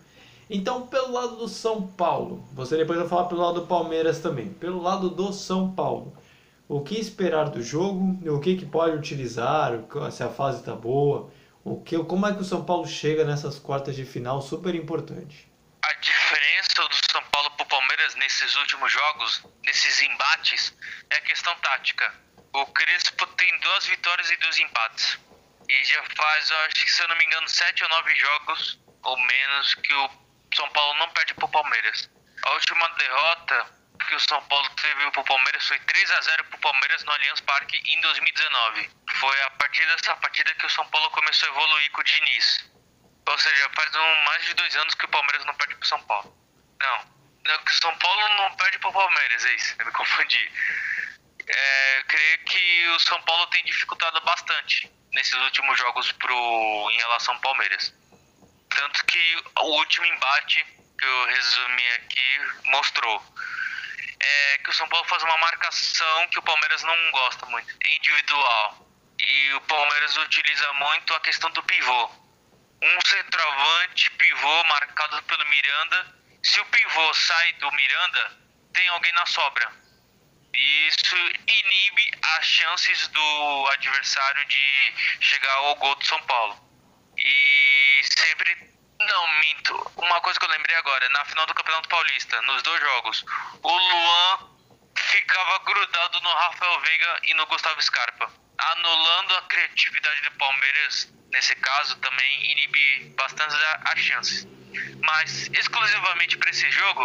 Então, 0.48 0.86
pelo 0.86 1.12
lado 1.12 1.36
do 1.36 1.48
São 1.48 1.82
Paulo, 1.82 2.44
você 2.52 2.76
depois 2.76 3.00
vai 3.00 3.08
falar 3.08 3.24
pelo 3.24 3.40
lado 3.40 3.62
do 3.62 3.66
Palmeiras 3.66 4.20
também. 4.20 4.48
Pelo 4.48 4.80
lado 4.80 5.10
do 5.10 5.32
São 5.32 5.72
Paulo, 5.72 6.12
o 6.68 6.80
que 6.82 6.94
esperar 6.94 7.50
do 7.50 7.60
jogo? 7.60 8.16
O 8.32 8.38
que, 8.38 8.54
que 8.54 8.64
pode 8.64 8.96
utilizar? 8.96 9.72
Se 10.12 10.22
a 10.22 10.28
fase 10.28 10.60
está 10.60 10.74
boa? 10.74 11.30
O 11.72 11.82
que, 11.82 11.98
como 12.04 12.26
é 12.26 12.34
que 12.34 12.40
o 12.40 12.44
São 12.44 12.64
Paulo 12.64 12.86
chega 12.86 13.24
nessas 13.24 13.58
quartas 13.58 13.94
de 13.94 14.04
final 14.04 14.40
super 14.40 14.74
importante? 14.74 15.48
A 15.82 15.92
diferença 15.94 16.88
do 16.88 16.94
São 17.12 17.22
Paulo 17.30 17.50
para 17.52 17.64
o 17.64 17.68
Palmeiras 17.68 18.14
nesses 18.16 18.56
últimos 18.56 18.92
jogos, 18.92 19.42
nesses 19.64 20.00
embates, 20.02 20.74
é 21.10 21.16
a 21.16 21.20
questão 21.20 21.54
tática 21.56 22.28
o 22.52 22.66
Crespo 22.66 23.26
tem 23.26 23.58
duas 23.60 23.86
vitórias 23.86 24.30
e 24.30 24.36
dois 24.36 24.58
empates. 24.58 25.18
E 25.68 25.84
já 25.84 26.02
faz, 26.16 26.50
acho 26.50 26.84
que 26.84 26.90
se 26.90 27.02
eu 27.02 27.08
não 27.08 27.16
me 27.16 27.24
engano, 27.24 27.48
sete 27.48 27.84
ou 27.84 27.90
nove 27.90 28.14
jogos 28.16 28.78
ou 29.02 29.18
menos 29.18 29.74
que 29.74 29.94
o 29.94 30.10
São 30.54 30.68
Paulo 30.70 30.98
não 30.98 31.08
perde 31.10 31.34
pro 31.34 31.48
Palmeiras. 31.48 32.10
A 32.42 32.52
última 32.52 32.88
derrota 32.88 33.66
que 34.06 34.14
o 34.14 34.20
São 34.20 34.42
Paulo 34.44 34.68
teve 34.70 35.10
pro 35.10 35.24
Palmeiras 35.24 35.66
foi 35.66 35.78
3 35.80 36.10
a 36.12 36.20
0 36.20 36.44
pro 36.44 36.58
Palmeiras 36.58 37.04
no 37.04 37.12
Allianz 37.12 37.40
Parque 37.40 37.76
em 37.86 38.00
2019. 38.00 38.90
Foi 39.20 39.42
a 39.42 39.50
partir 39.50 39.86
dessa 39.86 40.16
partida 40.16 40.54
que 40.54 40.66
o 40.66 40.70
São 40.70 40.86
Paulo 40.88 41.10
começou 41.10 41.48
a 41.48 41.52
evoluir 41.52 41.90
com 41.92 42.00
o 42.00 42.04
Diniz. 42.04 42.70
Ou 43.28 43.38
seja, 43.38 43.70
faz 43.74 43.94
um, 43.94 44.24
mais 44.24 44.44
de 44.44 44.54
dois 44.54 44.76
anos 44.76 44.94
que 44.94 45.04
o 45.04 45.08
Palmeiras 45.08 45.44
não 45.44 45.54
perde 45.54 45.74
pro 45.74 45.88
São 45.88 46.02
Paulo. 46.04 46.34
Não, 46.80 47.04
não 47.44 47.58
que 47.64 47.72
o 47.72 47.74
São 47.74 47.96
Paulo 47.98 48.28
não 48.36 48.56
perde 48.56 48.78
pro 48.78 48.92
Palmeiras, 48.92 49.44
é 49.44 49.54
isso, 49.54 49.74
eu 49.80 49.86
me 49.86 49.92
confundi 49.92 50.50
é, 51.48 52.02
creio 52.06 52.38
que 52.44 52.88
o 52.88 53.00
São 53.00 53.20
Paulo 53.22 53.46
tem 53.48 53.64
dificultado 53.64 54.20
bastante 54.20 54.90
nesses 55.12 55.34
últimos 55.34 55.78
jogos 55.78 56.12
pro, 56.12 56.90
em 56.92 56.96
relação 56.98 57.34
ao 57.34 57.40
Palmeiras. 57.40 57.94
Tanto 58.68 59.04
que 59.06 59.36
o 59.60 59.66
último 59.78 60.06
embate 60.06 60.64
que 60.98 61.04
eu 61.04 61.26
resumi 61.26 61.86
aqui 61.92 62.40
mostrou 62.66 63.22
é 64.20 64.58
que 64.58 64.70
o 64.70 64.72
São 64.72 64.88
Paulo 64.88 65.06
faz 65.08 65.22
uma 65.22 65.36
marcação 65.38 66.28
que 66.28 66.38
o 66.38 66.42
Palmeiras 66.42 66.82
não 66.82 67.10
gosta 67.10 67.46
muito, 67.46 67.74
é 67.84 67.96
individual. 67.96 68.86
E 69.18 69.52
o 69.54 69.60
Palmeiras 69.62 70.16
utiliza 70.16 70.72
muito 70.74 71.14
a 71.14 71.20
questão 71.20 71.50
do 71.50 71.62
pivô. 71.64 72.10
Um 72.80 72.98
centroavante 73.06 74.10
pivô 74.12 74.64
marcado 74.64 75.22
pelo 75.24 75.44
Miranda. 75.46 76.14
Se 76.42 76.60
o 76.60 76.66
pivô 76.66 77.14
sai 77.14 77.52
do 77.54 77.70
Miranda, 77.72 78.38
tem 78.72 78.86
alguém 78.88 79.12
na 79.12 79.26
sobra 79.26 79.88
isso 80.58 81.16
inibe 81.16 82.10
as 82.38 82.46
chances 82.46 83.08
do 83.08 83.68
adversário 83.72 84.44
de 84.46 84.94
chegar 85.20 85.52
ao 85.54 85.76
gol 85.76 85.94
do 85.96 86.04
São 86.04 86.20
Paulo. 86.22 86.58
E 87.16 88.00
sempre. 88.18 88.77
Não, 89.00 89.28
minto. 89.38 89.92
Uma 89.96 90.20
coisa 90.20 90.38
que 90.38 90.44
eu 90.44 90.50
lembrei 90.50 90.76
agora, 90.76 91.08
na 91.10 91.24
final 91.24 91.46
do 91.46 91.54
Campeonato 91.54 91.88
Paulista, 91.88 92.42
nos 92.42 92.62
dois 92.62 92.80
jogos, 92.80 93.24
o 93.62 93.76
Luan 93.76 94.50
ficava 94.96 95.58
grudado 95.60 96.20
no 96.20 96.28
Rafael 96.28 96.80
Veiga 96.80 97.20
e 97.24 97.34
no 97.34 97.46
Gustavo 97.46 97.80
Scarpa, 97.80 98.30
anulando 98.58 99.34
a 99.36 99.42
criatividade 99.42 100.20
do 100.22 100.32
Palmeiras. 100.32 101.12
Nesse 101.30 101.54
caso, 101.56 101.96
também 101.96 102.52
inibe 102.52 103.14
bastante 103.16 103.54
as 103.84 103.98
chances. 104.00 104.46
Mas 105.02 105.48
exclusivamente 105.48 106.36
para 106.36 106.50
esse 106.50 106.70
jogo, 106.70 107.04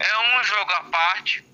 é 0.00 0.18
um 0.18 0.44
jogo 0.44 0.72
à 0.72 0.84
parte 0.84 1.44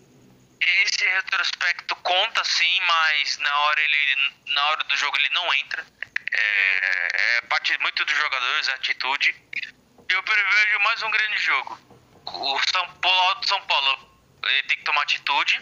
esse 0.60 1.04
retrospecto 1.04 1.96
conta 1.96 2.44
sim, 2.44 2.80
mas 2.80 3.38
na 3.38 3.58
hora 3.60 3.80
ele 3.80 4.32
na 4.48 4.66
hora 4.66 4.84
do 4.84 4.96
jogo 4.96 5.16
ele 5.16 5.30
não 5.30 5.54
entra. 5.54 5.86
É, 6.32 7.38
é 7.38 7.40
parte 7.42 7.76
muito 7.78 8.04
dos 8.04 8.16
jogadores, 8.16 8.68
atitude. 8.70 9.34
Eu 10.08 10.22
prevejo 10.22 10.80
mais 10.80 11.02
um 11.02 11.10
grande 11.10 11.38
jogo. 11.38 11.78
O 12.26 12.60
São 12.72 12.94
Paulo, 12.94 13.44
São 13.46 13.60
Paulo 13.62 14.10
ele 14.44 14.62
tem 14.64 14.78
que 14.78 14.84
tomar 14.84 15.02
atitude 15.02 15.60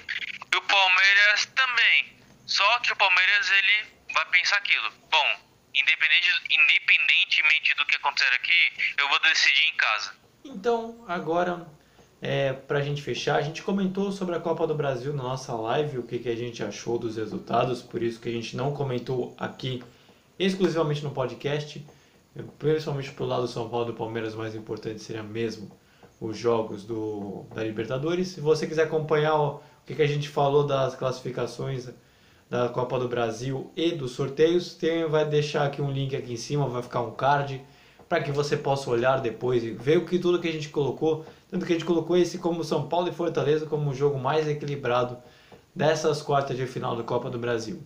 e 0.53 0.57
o 0.57 0.63
Palmeiras 0.63 1.47
também. 1.47 2.19
Só 2.47 2.79
que 2.81 2.93
o 2.93 2.97
Palmeiras 2.97 3.51
ele 3.51 3.93
vai 4.13 4.25
pensar 4.27 4.57
aquilo. 4.57 4.91
Bom, 5.11 5.41
independente, 5.75 6.29
independentemente 6.51 7.75
do 7.75 7.85
que 7.87 7.97
acontecer 7.97 8.33
aqui, 8.35 8.73
eu 8.97 9.09
vou 9.09 9.21
decidir 9.21 9.65
em 9.65 9.77
casa. 9.77 10.15
Então, 10.45 11.05
agora 11.09 11.67
é, 12.21 12.53
para 12.53 12.79
a 12.79 12.83
gente 12.83 13.03
fechar, 13.03 13.37
a 13.37 13.43
gente 13.43 13.63
comentou 13.63 14.11
sobre 14.11 14.35
a 14.35 14.41
Copa 14.41 14.67
do 14.67 14.75
Brasil 14.75 15.13
na 15.13 15.23
nossa 15.23 15.55
live, 15.55 15.99
o 15.99 16.03
que, 16.03 16.19
que 16.19 16.29
a 16.29 16.37
gente 16.37 16.63
achou 16.65 16.99
dos 16.99 17.17
resultados, 17.17 17.83
por 17.83 18.03
isso 18.03 18.21
que 18.21 18.29
a 18.29 18.33
gente 18.33 18.57
não 18.57 18.75
comentou 18.75 19.37
aqui 19.39 19.83
exclusivamente 20.39 21.03
no 21.03 21.11
podcast, 21.11 21.85
principalmente 22.59 23.11
pro 23.13 23.25
lado 23.25 23.43
do 23.43 23.49
São 23.49 23.69
Paulo 23.69 23.87
e 23.87 23.93
do 23.93 23.97
Palmeiras, 23.97 24.35
o 24.35 24.39
mais 24.39 24.55
importante 24.55 25.01
seria 25.03 25.23
mesmo 25.23 25.71
os 26.21 26.37
jogos 26.37 26.85
do, 26.85 27.45
da 27.55 27.63
Libertadores. 27.63 28.29
Se 28.29 28.41
você 28.41 28.67
quiser 28.67 28.85
acompanhar 28.85 29.37
o 29.41 29.61
que, 29.87 29.95
que 29.95 30.03
a 30.03 30.07
gente 30.07 30.29
falou 30.29 30.67
das 30.67 30.95
classificações 30.95 31.89
da 32.51 32.69
Copa 32.69 32.99
do 32.99 33.09
Brasil 33.09 33.71
e 33.77 33.93
dos 33.93 34.13
sorteios, 34.13 34.75
tem, 34.75 35.07
vai 35.07 35.27
deixar 35.29 35.67
aqui 35.67 35.83
um 35.83 35.91
link 35.91 36.17
aqui 36.17 36.33
em 36.33 36.37
cima, 36.37 36.69
vai 36.69 36.83
ficar 36.83 37.03
um 37.03 37.11
card 37.13 37.63
para 38.09 38.23
que 38.23 38.33
você 38.33 38.57
possa 38.57 38.89
olhar 38.91 39.21
depois 39.21 39.63
e 39.63 39.71
ver 39.71 39.99
o 39.99 40.07
que 40.07 40.19
tudo 40.19 40.41
que 40.41 40.49
a 40.49 40.53
gente 40.53 40.71
colocou, 40.71 41.27
tanto 41.51 41.67
que 41.67 41.73
a 41.73 41.77
gente 41.77 41.85
colocou 41.85 42.17
esse 42.17 42.39
como 42.39 42.65
São 42.65 42.89
Paulo 42.89 43.09
e 43.09 43.13
Fortaleza 43.13 43.67
como 43.67 43.91
o 43.91 43.95
jogo 43.95 44.19
mais 44.19 44.49
equilibrado 44.49 45.19
dessas 45.75 46.23
quartas 46.23 46.57
de 46.57 46.67
final 46.67 46.97
da 46.97 47.03
Copa 47.03 47.29
do 47.29 47.39
Brasil. 47.39 47.83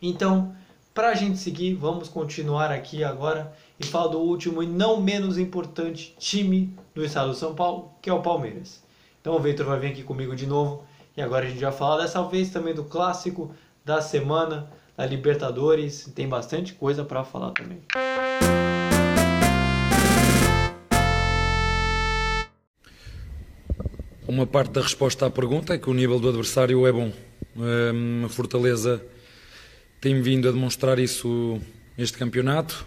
Então, 0.00 0.54
para 0.94 1.08
a 1.08 1.14
gente 1.14 1.38
seguir, 1.38 1.74
vamos 1.74 2.08
continuar 2.08 2.70
aqui 2.70 3.02
agora 3.02 3.52
e 3.80 3.86
falar 3.86 4.08
do 4.08 4.18
último 4.18 4.62
e 4.62 4.66
não 4.66 5.00
menos 5.00 5.38
importante 5.38 6.14
time 6.18 6.76
do 6.94 7.02
estado 7.02 7.32
de 7.32 7.38
São 7.38 7.54
Paulo, 7.54 7.90
que 8.02 8.10
é 8.10 8.12
o 8.12 8.20
Palmeiras. 8.20 8.82
Então 9.20 9.34
o 9.34 9.40
Victor 9.40 9.64
vai 9.64 9.80
vir 9.80 9.92
aqui 9.92 10.02
comigo 10.02 10.36
de 10.36 10.46
novo 10.46 10.84
e 11.16 11.22
agora 11.22 11.46
a 11.46 11.48
gente 11.48 11.62
vai 11.62 11.72
falar 11.72 12.02
dessa 12.02 12.22
vez 12.24 12.50
também 12.50 12.74
do 12.74 12.84
clássico 12.84 13.54
da 13.82 14.02
semana, 14.02 14.70
da 14.94 15.06
Libertadores. 15.06 16.12
Tem 16.14 16.28
bastante 16.28 16.74
coisa 16.74 17.02
para 17.04 17.24
falar 17.24 17.52
também. 17.52 17.78
Uma 24.28 24.46
parte 24.46 24.72
da 24.72 24.82
resposta 24.82 25.26
à 25.26 25.30
pergunta 25.30 25.72
é 25.72 25.78
que 25.78 25.88
o 25.88 25.94
nível 25.94 26.20
do 26.20 26.28
adversário 26.28 26.86
é 26.86 26.92
bom. 26.92 27.10
A 28.24 28.28
Fortaleza 28.28 29.02
tem 30.02 30.20
vindo 30.20 30.46
a 30.46 30.52
demonstrar 30.52 30.98
isso 30.98 31.58
este 31.96 32.18
campeonato. 32.18 32.84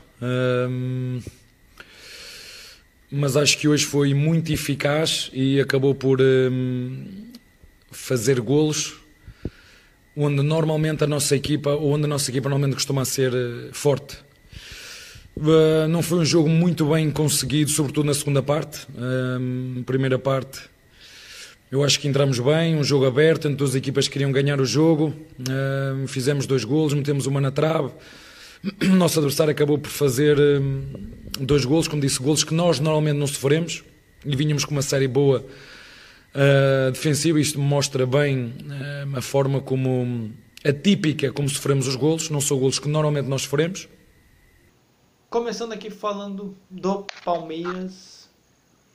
mas 3.09 3.35
acho 3.35 3.57
que 3.57 3.67
hoje 3.67 3.85
foi 3.85 4.13
muito 4.13 4.53
eficaz 4.53 5.31
e 5.33 5.59
acabou 5.59 5.95
por 5.95 6.19
fazer 7.89 8.39
golos 8.39 9.05
onde 10.15 10.41
normalmente 10.41 11.03
a 11.03 11.07
nossa 11.07 11.35
equipa, 11.35 11.71
onde 11.71 12.05
a 12.05 12.07
nossa 12.07 12.31
equipa 12.31 12.47
normalmente 12.47 12.75
costuma 12.75 13.03
ser 13.03 13.33
eh, 13.33 13.69
forte. 13.73 14.17
Uh, 15.35 15.85
não 15.89 16.01
foi 16.01 16.19
um 16.19 16.25
jogo 16.25 16.47
muito 16.47 16.85
bem 16.85 17.11
conseguido, 17.11 17.69
sobretudo 17.69 18.05
na 18.05 18.13
segunda 18.13 18.41
parte. 18.41 18.87
Uh, 18.91 19.83
primeira 19.83 20.17
parte, 20.17 20.61
eu 21.71 21.83
acho 21.83 21.99
que 21.99 22.07
entramos 22.07 22.39
bem, 22.39 22.75
um 22.75 22.83
jogo 22.83 23.05
aberto, 23.05 23.47
entre 23.47 23.57
duas 23.57 23.75
equipas 23.75 24.07
que 24.07 24.13
queriam 24.13 24.31
ganhar 24.31 24.61
o 24.61 24.65
jogo. 24.65 25.13
Uh, 25.39 26.07
fizemos 26.07 26.45
dois 26.45 26.63
golos, 26.63 26.93
metemos 26.93 27.25
uma 27.25 27.41
na 27.41 27.51
trave. 27.51 27.91
Nosso 28.97 29.19
adversário 29.19 29.51
acabou 29.51 29.77
por 29.77 29.89
fazer 29.89 30.37
dois 31.39 31.65
golos, 31.65 31.87
como 31.87 32.01
disse, 32.01 32.21
golos 32.21 32.43
que 32.43 32.53
nós 32.53 32.79
normalmente 32.79 33.17
não 33.17 33.27
sofremos. 33.27 33.83
E 34.25 34.35
vínhamos 34.35 34.65
com 34.65 34.71
uma 34.71 34.81
série 34.81 35.07
boa 35.07 35.45
uh, 36.35 36.91
defensiva. 36.91 37.39
Isto 37.39 37.59
mostra 37.59 38.05
bem 38.05 38.45
uh, 38.45 39.17
a 39.17 39.21
forma 39.21 39.61
como 39.61 40.31
atípica 40.65 41.31
como 41.31 41.47
sofremos 41.47 41.87
os 41.87 41.95
golos. 41.95 42.29
Não 42.29 42.41
são 42.41 42.57
golos 42.57 42.79
que 42.79 42.87
normalmente 42.87 43.27
nós 43.27 43.43
sofremos. 43.43 43.87
Começando 45.29 45.73
aqui 45.73 45.89
falando 45.89 46.55
do 46.69 47.05
Palmeiras. 47.23 48.14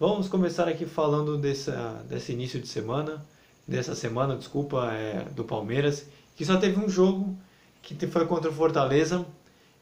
Vamos 0.00 0.28
começar 0.28 0.66
aqui 0.66 0.86
falando 0.86 1.36
dessa, 1.36 2.02
desse 2.08 2.32
início 2.32 2.58
de 2.58 2.66
semana, 2.66 3.22
dessa 3.68 3.94
semana, 3.94 4.34
desculpa, 4.34 4.90
é, 4.94 5.24
do 5.32 5.44
Palmeiras, 5.44 6.08
que 6.34 6.42
só 6.42 6.56
teve 6.56 6.80
um 6.80 6.88
jogo 6.88 7.38
que 7.82 8.06
foi 8.06 8.26
contra 8.26 8.50
o 8.50 8.54
Fortaleza, 8.54 9.26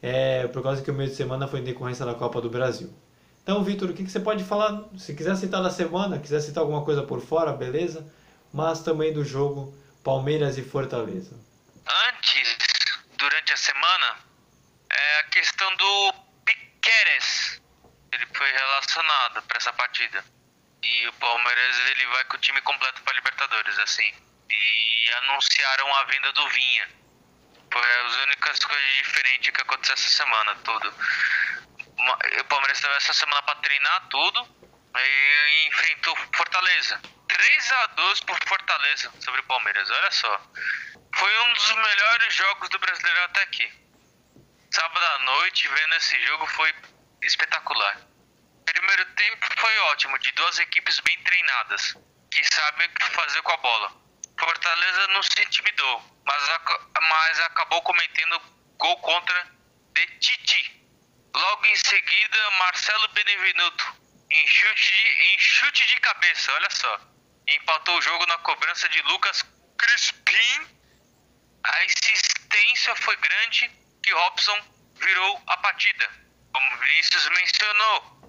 é, 0.01 0.45
por 0.49 0.61
causa 0.61 0.81
que 0.81 0.91
o 0.91 0.93
meio 0.93 1.09
de 1.09 1.15
semana 1.15 1.47
foi 1.47 1.61
em 1.61 1.63
decorrência 1.63 2.05
da 2.05 2.13
Copa 2.13 2.41
do 2.41 2.49
Brasil. 2.49 2.93
Então, 3.41 3.63
Vitor, 3.63 3.91
o 3.91 3.93
que, 3.93 4.03
que 4.03 4.11
você 4.11 4.19
pode 4.19 4.43
falar? 4.43 4.83
Se 4.97 5.15
quiser 5.15 5.37
citar 5.37 5.63
da 5.63 5.69
semana, 5.69 6.19
quiser 6.19 6.41
citar 6.41 6.63
alguma 6.63 6.83
coisa 6.83 7.01
por 7.01 7.21
fora, 7.21 7.53
beleza? 7.53 8.05
Mas 8.51 8.81
também 8.81 9.13
do 9.13 9.23
jogo 9.23 9.73
Palmeiras 10.03 10.57
e 10.57 10.61
Fortaleza. 10.61 11.31
Antes, 12.09 12.57
durante 13.17 13.53
a 13.53 13.57
semana, 13.57 14.17
é 14.91 15.19
a 15.21 15.23
questão 15.29 15.73
do 15.77 16.13
relacionado 18.89 19.41
para 19.43 19.57
essa 19.57 19.73
partida. 19.73 20.23
E 20.81 21.07
o 21.07 21.13
Palmeiras 21.13 21.79
ele 21.91 22.05
vai 22.07 22.23
com 22.25 22.37
o 22.37 22.39
time 22.39 22.61
completo 22.61 23.01
para 23.03 23.15
Libertadores, 23.15 23.77
assim. 23.79 24.13
E 24.49 25.11
anunciaram 25.23 25.95
a 25.95 26.03
venda 26.05 26.31
do 26.33 26.47
Vinha. 26.49 26.89
Foi 27.71 28.05
as 28.05 28.15
únicas 28.15 28.59
coisas 28.59 28.93
diferentes 28.95 29.51
que 29.51 29.61
aconteceu 29.61 29.93
essa 29.93 30.09
semana, 30.09 30.55
tudo 30.63 30.93
o 32.39 32.43
Palmeiras 32.45 32.79
teve 32.79 32.93
essa 32.95 33.13
semana 33.13 33.41
para 33.41 33.55
treinar 33.55 34.07
tudo 34.09 34.47
e 34.95 35.67
enfrentou 35.67 36.15
Fortaleza. 36.33 37.01
3 37.27 37.71
a 37.71 37.87
2 37.87 38.19
por 38.21 38.39
Fortaleza 38.47 39.11
sobre 39.19 39.41
o 39.41 39.43
Palmeiras, 39.43 39.89
olha 39.89 40.11
só. 40.11 40.41
Foi 41.13 41.39
um 41.39 41.53
dos 41.53 41.71
melhores 41.75 42.35
jogos 42.35 42.69
do 42.69 42.79
brasileiro 42.79 43.23
até 43.25 43.43
aqui. 43.43 43.71
Sábado 44.71 45.05
à 45.05 45.19
noite, 45.19 45.67
vendo 45.67 45.95
esse 45.95 46.25
jogo, 46.25 46.47
foi 46.47 46.73
espetacular. 47.21 47.99
Primeiro 48.71 49.05
tempo 49.15 49.47
foi 49.57 49.79
ótimo, 49.79 50.19
de 50.19 50.31
duas 50.33 50.59
equipes 50.59 50.99
bem 50.99 51.17
treinadas, 51.23 51.95
que 52.31 52.43
sabem 52.53 52.87
o 52.87 52.93
que 52.93 53.05
fazer 53.05 53.41
com 53.41 53.51
a 53.51 53.57
bola. 53.57 53.91
Fortaleza 54.39 55.07
não 55.07 55.23
se 55.23 55.41
intimidou, 55.41 56.21
mas, 56.23 56.43
mas 57.01 57.39
acabou 57.41 57.81
cometendo 57.81 58.39
gol 58.77 58.95
contra 58.97 59.51
de 59.93 60.05
Titi 60.19 60.79
Logo 61.35 61.65
em 61.65 61.75
seguida, 61.75 62.51
Marcelo 62.51 63.07
Benevenuto, 63.09 63.95
em 64.29 64.47
chute, 64.47 64.93
de, 64.93 65.23
em 65.23 65.39
chute 65.39 65.87
de 65.87 65.99
cabeça, 66.01 66.53
olha 66.53 66.69
só. 66.69 67.01
Empatou 67.47 67.97
o 67.97 68.01
jogo 68.01 68.25
na 68.27 68.37
cobrança 68.39 68.87
de 68.89 69.01
Lucas 69.01 69.43
Crispim. 69.79 70.77
A 71.63 71.85
insistência 71.85 72.95
foi 72.97 73.15
grande 73.17 73.71
que 74.03 74.13
Robson 74.13 74.59
virou 74.95 75.43
a 75.47 75.57
partida. 75.57 76.07
Como 76.53 76.77
Vinícius 76.77 77.29
mencionou, 77.29 78.19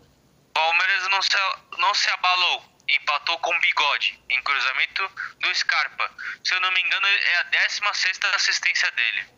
Palmeiras 0.53 1.09
não 1.09 1.23
se, 1.23 1.37
não 1.79 1.95
se 1.95 2.11
abalou. 2.11 2.71
Empatou 2.89 3.39
com 3.39 3.61
bigode 3.61 4.21
em 4.29 4.43
cruzamento 4.43 5.09
do 5.39 5.55
Scarpa. 5.55 6.11
Se 6.45 6.55
eu 6.55 6.61
não 6.61 6.73
me 6.73 6.81
engano, 6.81 7.07
é 7.07 7.37
a 7.37 7.43
16 7.45 8.19
assistência 8.35 8.91
dele. 8.91 9.29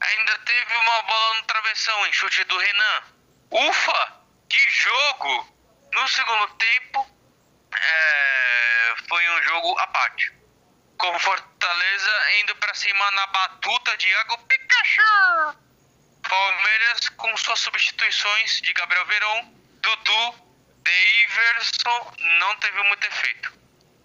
Ainda 0.00 0.38
teve 0.38 0.76
uma 0.76 1.02
bola 1.02 1.34
no 1.34 1.42
travessão 1.44 2.06
em 2.06 2.12
chute 2.12 2.42
do 2.44 2.58
Renan. 2.58 3.02
Ufa! 3.50 4.18
Que 4.48 4.70
jogo! 4.70 5.58
No 5.92 6.08
segundo 6.08 6.48
tempo, 6.54 7.18
é, 7.74 8.94
foi 9.08 9.28
um 9.30 9.42
jogo 9.44 9.78
à 9.78 9.86
parte. 9.88 10.32
Com 10.98 11.18
Fortaleza 11.18 12.32
indo 12.40 12.56
para 12.56 12.74
cima 12.74 13.10
na 13.12 13.26
batuta 13.28 13.96
de 13.96 14.08
Iago 14.08 14.38
Pikachu. 14.38 15.58
Palmeiras 16.28 17.08
com 17.10 17.36
suas 17.36 17.60
substituições 17.60 18.60
de 18.60 18.72
Gabriel 18.72 19.06
Veron, 19.06 19.54
Dudu, 19.80 20.47
Daverson 20.88 22.16
não 22.40 22.56
teve 22.56 22.82
muito 22.84 23.06
efeito. 23.06 23.52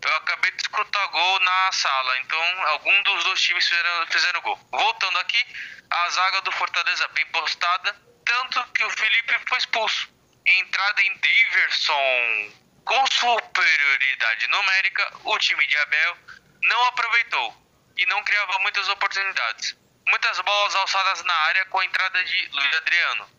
Eu 0.01 0.15
acabei 0.17 0.51
de 0.51 0.61
escutar 0.61 1.07
gol 1.07 1.39
na 1.39 1.71
sala, 1.71 2.17
então 2.19 2.67
algum 2.67 3.03
dos 3.03 3.23
dois 3.23 3.41
times 3.41 3.65
fizeram, 3.65 4.07
fizeram 4.07 4.41
gol. 4.41 4.59
Voltando 4.69 5.17
aqui, 5.19 5.45
a 5.89 6.09
zaga 6.09 6.41
do 6.41 6.51
Fortaleza 6.51 7.07
bem 7.09 7.25
postada, 7.27 7.95
tanto 8.25 8.63
que 8.73 8.83
o 8.83 8.89
Felipe 8.89 9.39
foi 9.47 9.57
expulso. 9.59 10.09
Entrada 10.45 11.01
em 11.03 11.17
Daverson. 11.19 12.63
Com 12.83 13.05
superioridade 13.07 14.47
numérica, 14.49 15.13
o 15.23 15.37
time 15.37 15.65
de 15.67 15.77
Abel 15.77 16.17
não 16.63 16.83
aproveitou 16.87 17.55
e 17.95 18.05
não 18.07 18.21
criava 18.25 18.59
muitas 18.59 18.89
oportunidades. 18.89 19.77
Muitas 20.05 20.37
bolas 20.41 20.75
alçadas 20.75 21.23
na 21.23 21.33
área 21.33 21.65
com 21.65 21.79
a 21.79 21.85
entrada 21.85 22.21
de 22.25 22.49
Luiz 22.51 22.75
Adriano. 22.75 23.29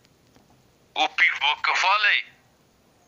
O 0.95 1.09
pivô 1.11 1.57
que 1.59 1.68
eu 1.68 1.77
falei. 1.77 2.34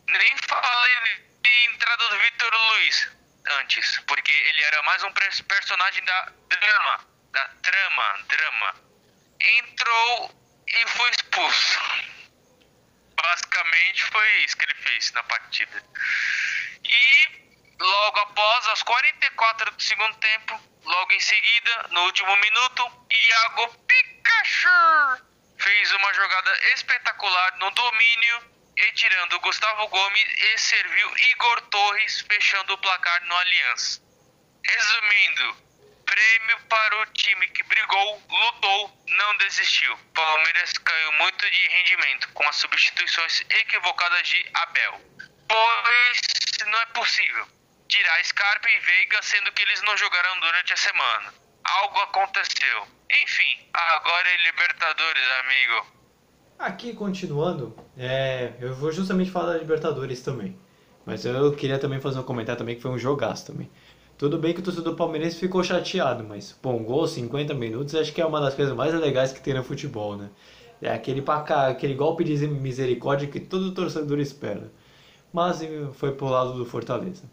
Nem 0.08 0.36
falei 0.38 0.96
de 1.42 1.64
entrada 1.66 2.08
do 2.08 2.18
Vitor 2.18 2.54
Luiz 2.54 3.08
antes, 3.48 3.98
porque 4.06 4.32
ele 4.32 4.62
era 4.62 4.82
mais 4.82 5.02
um 5.02 5.12
personagem 5.12 6.04
da 6.04 6.32
drama, 6.48 7.08
da 7.32 7.48
trama, 7.62 8.18
drama. 8.28 8.74
Entrou 9.40 10.64
e 10.66 10.86
foi 10.88 11.10
expulso. 11.10 11.80
Basicamente 13.20 14.04
foi 14.04 14.44
isso 14.44 14.56
que 14.56 14.64
ele 14.64 14.74
fez 14.74 15.12
na 15.12 15.22
partida. 15.24 15.82
E 16.84 17.28
logo 17.80 18.18
após, 18.20 18.66
aos 18.68 18.82
44 18.82 19.70
do 19.72 19.82
segundo 19.82 20.16
tempo, 20.18 20.60
logo 20.84 21.12
em 21.12 21.20
seguida, 21.20 21.88
no 21.90 22.02
último 22.02 22.36
minuto, 22.36 23.08
Iago 23.10 23.74
Pikachu 23.86 25.26
fez 25.58 25.92
uma 25.92 26.14
jogada 26.14 26.72
espetacular 26.74 27.56
no 27.58 27.70
domínio 27.72 28.55
e 28.76 28.92
tirando 28.92 29.40
Gustavo 29.40 29.88
Gomes 29.88 30.38
e 30.38 30.58
serviu 30.58 31.18
Igor 31.18 31.60
Torres 31.62 32.20
fechando 32.20 32.74
o 32.74 32.78
placar 32.78 33.24
no 33.24 33.36
Aliança. 33.36 34.02
Resumindo, 34.64 35.56
prêmio 36.04 36.60
para 36.68 37.02
o 37.02 37.06
time 37.06 37.48
que 37.48 37.62
brigou, 37.62 38.22
lutou, 38.28 39.04
não 39.08 39.36
desistiu. 39.38 39.96
Palmeiras 40.14 40.72
caiu 40.72 41.12
muito 41.12 41.50
de 41.50 41.68
rendimento 41.68 42.28
com 42.32 42.46
as 42.48 42.56
substituições 42.56 43.40
equivocadas 43.48 44.28
de 44.28 44.50
Abel. 44.54 45.00
Pois 45.48 46.20
não 46.66 46.80
é 46.80 46.86
possível 46.86 47.46
tirar 47.88 48.24
Scarpa 48.24 48.68
e 48.68 48.80
Veiga 48.80 49.22
sendo 49.22 49.52
que 49.52 49.62
eles 49.62 49.82
não 49.82 49.96
jogaram 49.96 50.40
durante 50.40 50.72
a 50.72 50.76
semana. 50.76 51.34
Algo 51.64 52.00
aconteceu. 52.00 52.88
Enfim, 53.22 53.70
agora 53.72 54.28
é 54.28 54.36
Libertadores, 54.38 55.30
amigo. 55.40 55.95
Aqui 56.58 56.94
continuando, 56.94 57.74
é, 57.98 58.54
eu 58.60 58.74
vou 58.74 58.90
justamente 58.90 59.30
falar 59.30 59.52
da 59.52 59.58
Libertadores 59.58 60.22
também. 60.22 60.56
Mas 61.04 61.26
eu 61.26 61.52
queria 61.52 61.78
também 61.78 62.00
fazer 62.00 62.18
um 62.18 62.22
comentário 62.22 62.58
também 62.58 62.74
que 62.74 62.80
foi 62.80 62.90
um 62.90 62.98
jogaço 62.98 63.46
também. 63.46 63.68
Tudo 64.16 64.38
bem 64.38 64.54
que 64.54 64.60
o 64.60 64.62
torcedor 64.62 64.96
palmeirense 64.96 65.36
ficou 65.36 65.62
chateado, 65.62 66.24
mas 66.24 66.58
um 66.64 66.82
gol 66.82 67.06
50 67.06 67.52
minutos 67.52 67.94
acho 67.94 68.10
que 68.10 68.22
é 68.22 68.26
uma 68.26 68.40
das 68.40 68.54
coisas 68.54 68.74
mais 68.74 68.94
legais 68.94 69.32
que 69.32 69.40
tem 69.40 69.52
no 69.52 69.62
futebol, 69.62 70.16
né? 70.16 70.30
É 70.80 70.90
aquele, 70.90 71.22
aquele 71.68 71.94
golpe 71.94 72.24
de 72.24 72.48
misericórdia 72.48 73.28
que 73.28 73.38
todo 73.38 73.72
torcedor 73.72 74.18
espera. 74.18 74.72
Mas 75.30 75.60
foi 75.92 76.12
pro 76.12 76.26
lado 76.26 76.54
do 76.54 76.64
Fortaleza. 76.64 77.24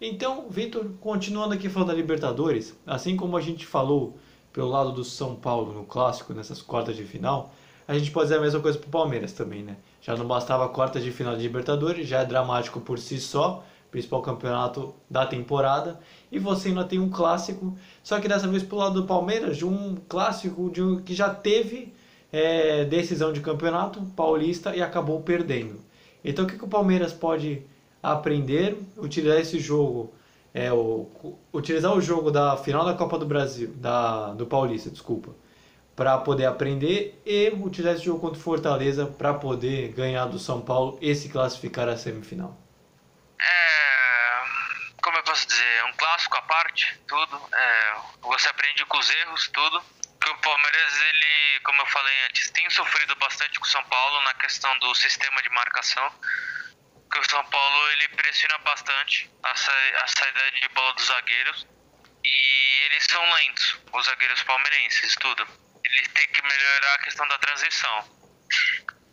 Então, 0.00 0.48
Vitor, 0.48 0.90
continuando 1.00 1.52
aqui 1.54 1.68
falando 1.68 1.88
da 1.88 1.94
Libertadores, 1.94 2.74
assim 2.86 3.14
como 3.14 3.36
a 3.36 3.40
gente 3.42 3.66
falou 3.66 4.16
pelo 4.52 4.68
lado 4.68 4.92
do 4.92 5.04
São 5.04 5.36
Paulo 5.36 5.74
no 5.74 5.84
clássico, 5.84 6.32
nessas 6.32 6.62
quartas 6.62 6.96
de 6.96 7.04
final, 7.04 7.52
a 7.86 7.98
gente 7.98 8.10
pode 8.10 8.26
dizer 8.26 8.38
a 8.38 8.42
mesma 8.42 8.60
coisa 8.60 8.78
pro 8.78 8.88
Palmeiras 8.88 9.32
também, 9.32 9.62
né? 9.62 9.76
Já 10.00 10.16
não 10.16 10.26
bastava 10.26 10.68
quarta 10.68 11.00
de 11.00 11.10
final 11.10 11.36
de 11.36 11.42
Libertadores, 11.42 12.08
já 12.08 12.20
é 12.20 12.24
dramático 12.24 12.80
por 12.80 12.98
si 12.98 13.18
só, 13.18 13.64
principal 13.90 14.22
campeonato 14.22 14.94
da 15.08 15.24
temporada, 15.24 16.00
e 16.32 16.38
você 16.38 16.68
ainda 16.68 16.84
tem 16.84 16.98
um 16.98 17.10
clássico, 17.10 17.76
só 18.02 18.18
que 18.18 18.26
dessa 18.26 18.48
vez 18.48 18.62
pro 18.62 18.76
lado 18.76 19.00
do 19.00 19.06
Palmeiras, 19.06 19.56
de 19.56 19.64
um 19.64 19.96
clássico 20.08 20.70
de 20.70 20.82
um, 20.82 21.00
que 21.00 21.14
já 21.14 21.32
teve 21.32 21.92
é, 22.32 22.84
decisão 22.84 23.32
de 23.32 23.40
campeonato 23.40 24.02
paulista 24.16 24.74
e 24.74 24.82
acabou 24.82 25.20
perdendo. 25.20 25.78
Então 26.24 26.44
o 26.44 26.48
que, 26.48 26.58
que 26.58 26.64
o 26.64 26.68
Palmeiras 26.68 27.12
pode 27.12 27.62
aprender, 28.02 28.76
utilizar 28.98 29.38
esse 29.38 29.60
jogo, 29.60 30.12
é, 30.52 30.72
o, 30.72 31.06
utilizar 31.52 31.96
o 31.96 32.00
jogo 32.00 32.30
da 32.30 32.56
final 32.56 32.84
da 32.84 32.94
Copa 32.94 33.16
do 33.18 33.26
Brasil, 33.26 33.72
da, 33.76 34.32
do 34.32 34.46
Paulista, 34.46 34.90
desculpa, 34.90 35.30
para 35.96 36.18
poder 36.18 36.46
aprender 36.46 37.20
e 37.24 37.50
utilizar 37.50 37.94
esse 37.94 38.04
jogo 38.04 38.20
contra 38.20 38.38
o 38.38 38.42
Fortaleza 38.42 39.06
para 39.06 39.34
poder 39.34 39.92
ganhar 39.92 40.26
do 40.26 40.38
São 40.38 40.60
Paulo 40.60 40.98
e 41.00 41.14
se 41.14 41.28
classificar 41.28 41.88
à 41.88 41.96
semifinal. 41.96 42.56
É, 43.40 44.44
como 45.02 45.16
eu 45.16 45.22
posso 45.22 45.46
dizer, 45.46 45.64
é 45.64 45.84
um 45.84 45.92
clássico 45.92 46.36
à 46.36 46.42
parte, 46.42 46.98
tudo. 47.06 47.40
É, 47.52 47.94
você 48.22 48.48
aprende 48.48 48.84
com 48.86 48.98
os 48.98 49.10
erros, 49.10 49.48
tudo. 49.48 49.82
Que 50.20 50.30
o 50.30 50.38
Palmeiras, 50.38 51.02
ele, 51.02 51.60
como 51.64 51.80
eu 51.82 51.86
falei 51.86 52.14
antes, 52.26 52.50
tem 52.50 52.68
sofrido 52.70 53.14
bastante 53.16 53.60
com 53.60 53.66
o 53.66 53.68
São 53.68 53.84
Paulo 53.84 54.22
na 54.24 54.34
questão 54.34 54.76
do 54.78 54.94
sistema 54.94 55.42
de 55.42 55.50
marcação. 55.50 56.10
Que 57.12 57.18
o 57.20 57.30
São 57.30 57.44
Paulo 57.44 57.90
ele 57.92 58.08
pressiona 58.08 58.58
bastante 58.58 59.30
a, 59.44 59.54
sa 59.54 59.72
a 60.02 60.06
saída 60.08 60.50
de 60.50 60.68
bola 60.74 60.92
dos 60.94 61.06
zagueiros 61.06 61.66
e 62.24 62.82
eles 62.86 63.06
são 63.08 63.22
lentos, 63.34 63.78
os 63.92 64.06
zagueiros 64.06 64.42
palmeirenses, 64.42 65.14
tudo 65.20 65.46
eles 65.94 66.08
têm 66.08 66.26
que 66.28 66.42
melhorar 66.42 66.94
a 66.94 66.98
questão 66.98 67.26
da 67.28 67.38
transição. 67.38 68.24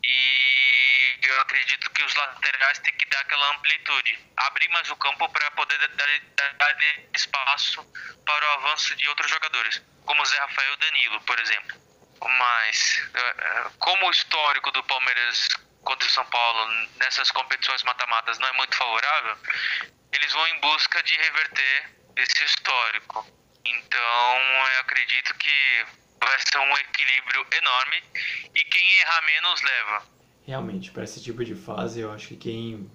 E 0.03 1.19
eu 1.21 1.41
acredito 1.41 1.89
que 1.91 2.03
os 2.03 2.13
laterais 2.15 2.79
têm 2.79 2.93
que 2.93 3.05
dar 3.05 3.19
aquela 3.19 3.55
amplitude, 3.55 4.19
abrir 4.37 4.67
mais 4.69 4.89
o 4.89 4.95
campo 4.95 5.29
para 5.29 5.51
poder 5.51 5.77
dar, 5.77 6.53
dar, 6.57 6.77
espaço 7.13 7.83
para 8.25 8.45
o 8.45 8.53
avanço 8.59 8.95
de 8.95 9.07
outros 9.07 9.29
jogadores, 9.29 9.81
como 10.05 10.25
Zé 10.25 10.37
Rafael 10.39 10.77
Danilo, 10.77 11.21
por 11.21 11.39
exemplo. 11.39 11.79
Mas, 12.19 13.09
eh, 13.13 13.35
eh, 13.37 13.71
como 13.79 14.07
o 14.07 14.11
histórico 14.11 14.71
do 14.71 14.83
Palmeiras 14.83 15.47
contra 15.83 16.07
o 16.07 16.11
São 16.11 16.25
Paulo 16.25 16.87
nessas 16.97 17.31
competições 17.31 17.83
mata-matas 17.83 18.37
não 18.39 18.47
é 18.47 18.53
muito 18.53 18.75
favorável, 18.75 19.37
eles 20.11 20.31
vão 20.33 20.47
em 20.47 20.59
busca 20.59 21.01
de 21.03 21.15
reverter 21.17 21.89
esse 22.17 22.43
histórico. 22.43 23.25
Então, 23.65 24.37
eu 24.73 24.79
acredito 24.81 25.33
que 25.35 25.85
vai 26.21 26.37
ser 26.39 26.57
um 26.57 26.73
equilíbrio 26.77 27.45
enorme 27.59 27.97
e 28.55 28.63
quem 28.63 28.99
errar 29.01 29.25
menos 29.25 29.61
leva. 29.61 30.03
Realmente, 30.45 30.91
para 30.91 31.03
esse 31.03 31.21
tipo 31.21 31.43
de 31.43 31.55
fase, 31.55 31.99
eu 32.01 32.11
acho 32.11 32.29
que 32.29 32.35
quem 32.35 32.89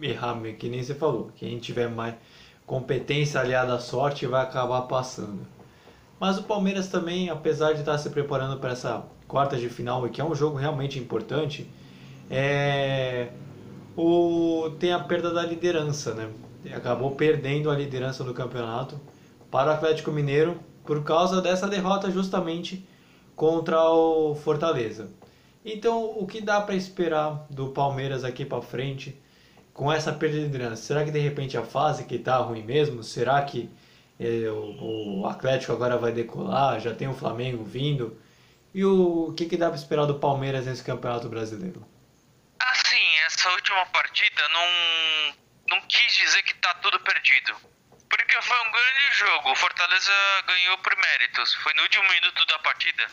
errar, 0.00 0.40
que 0.58 0.68
nem 0.68 0.82
você 0.82 0.94
falou, 0.94 1.32
quem 1.36 1.58
tiver 1.58 1.88
mais 1.88 2.14
competência 2.66 3.40
aliada 3.40 3.74
à 3.74 3.78
sorte 3.78 4.26
vai 4.26 4.42
acabar 4.42 4.82
passando. 4.82 5.46
Mas 6.18 6.38
o 6.38 6.42
Palmeiras 6.42 6.88
também, 6.88 7.28
apesar 7.30 7.72
de 7.72 7.80
estar 7.80 7.96
se 7.98 8.10
preparando 8.10 8.58
para 8.58 8.72
essa 8.72 9.04
quarta 9.28 9.56
de 9.56 9.68
final, 9.68 10.08
que 10.08 10.20
é 10.20 10.24
um 10.24 10.34
jogo 10.34 10.56
realmente 10.56 10.98
importante, 10.98 11.68
é... 12.30 13.28
o... 13.96 14.70
tem 14.80 14.92
a 14.92 15.00
perda 15.00 15.32
da 15.32 15.42
liderança, 15.42 16.14
né? 16.14 16.30
Acabou 16.74 17.14
perdendo 17.14 17.70
a 17.70 17.76
liderança 17.76 18.24
do 18.24 18.34
campeonato 18.34 19.00
para 19.50 19.70
o 19.70 19.74
Atlético 19.74 20.10
Mineiro 20.10 20.58
por 20.86 21.02
causa 21.02 21.42
dessa 21.42 21.66
derrota 21.66 22.10
justamente 22.10 22.88
contra 23.34 23.82
o 23.90 24.34
Fortaleza. 24.36 25.10
Então, 25.64 26.04
o 26.16 26.26
que 26.26 26.40
dá 26.40 26.60
para 26.60 26.76
esperar 26.76 27.44
do 27.50 27.70
Palmeiras 27.70 28.22
aqui 28.22 28.44
para 28.44 28.62
frente 28.62 29.20
com 29.74 29.92
essa 29.92 30.12
perda 30.12 30.36
de 30.38 30.44
liderança? 30.44 30.82
Será 30.82 31.04
que 31.04 31.10
de 31.10 31.18
repente 31.18 31.58
a 31.58 31.62
fase 31.62 32.04
que 32.04 32.14
está 32.14 32.36
ruim 32.38 32.62
mesmo? 32.62 33.02
Será 33.02 33.42
que 33.42 33.68
é, 34.18 34.48
o, 34.48 35.22
o, 35.22 35.26
Atlético 35.26 35.72
agora 35.72 35.98
vai 35.98 36.12
decolar? 36.12 36.80
Já 36.80 36.94
tem 36.94 37.08
o 37.08 37.14
Flamengo 37.14 37.64
vindo? 37.64 38.16
E 38.72 38.84
o, 38.84 39.28
o 39.28 39.34
que, 39.34 39.46
que 39.46 39.56
dá 39.56 39.66
para 39.66 39.76
esperar 39.76 40.06
do 40.06 40.20
Palmeiras 40.20 40.66
nesse 40.66 40.84
Campeonato 40.84 41.28
Brasileiro? 41.28 41.84
Assim, 42.60 43.18
essa 43.26 43.50
última 43.50 43.84
partida 43.86 44.42
não, 44.48 45.76
não 45.76 45.80
quis 45.88 46.14
dizer 46.14 46.42
que 46.44 46.52
está 46.52 46.74
tudo 46.74 47.00
perdido 47.00 47.75
porque 48.16 48.42
foi 48.42 48.60
um 48.60 48.70
grande 48.70 49.12
jogo. 49.12 49.52
O 49.52 49.56
Fortaleza 49.56 50.12
ganhou 50.46 50.78
por 50.78 50.96
méritos. 50.96 51.54
Foi 51.56 51.74
no 51.74 51.82
último 51.82 52.08
minuto 52.08 52.46
da 52.46 52.58
partida. 52.60 53.06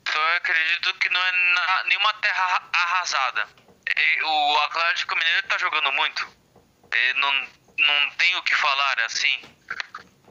Então 0.00 0.20
eu 0.20 0.36
acredito 0.36 0.94
que 0.94 1.08
não 1.10 1.20
é 1.20 1.32
na, 1.32 1.84
nenhuma 1.84 2.12
terra 2.14 2.68
arrasada. 2.72 3.48
E 3.94 4.22
o 4.22 4.58
Atlético 4.60 5.16
Mineiro 5.16 5.40
está 5.40 5.58
jogando 5.58 5.92
muito. 5.92 6.26
E 6.94 7.14
não, 7.14 7.32
não 7.78 8.10
tem 8.12 8.34
o 8.36 8.42
que 8.42 8.54
falar 8.54 9.00
assim. 9.00 9.56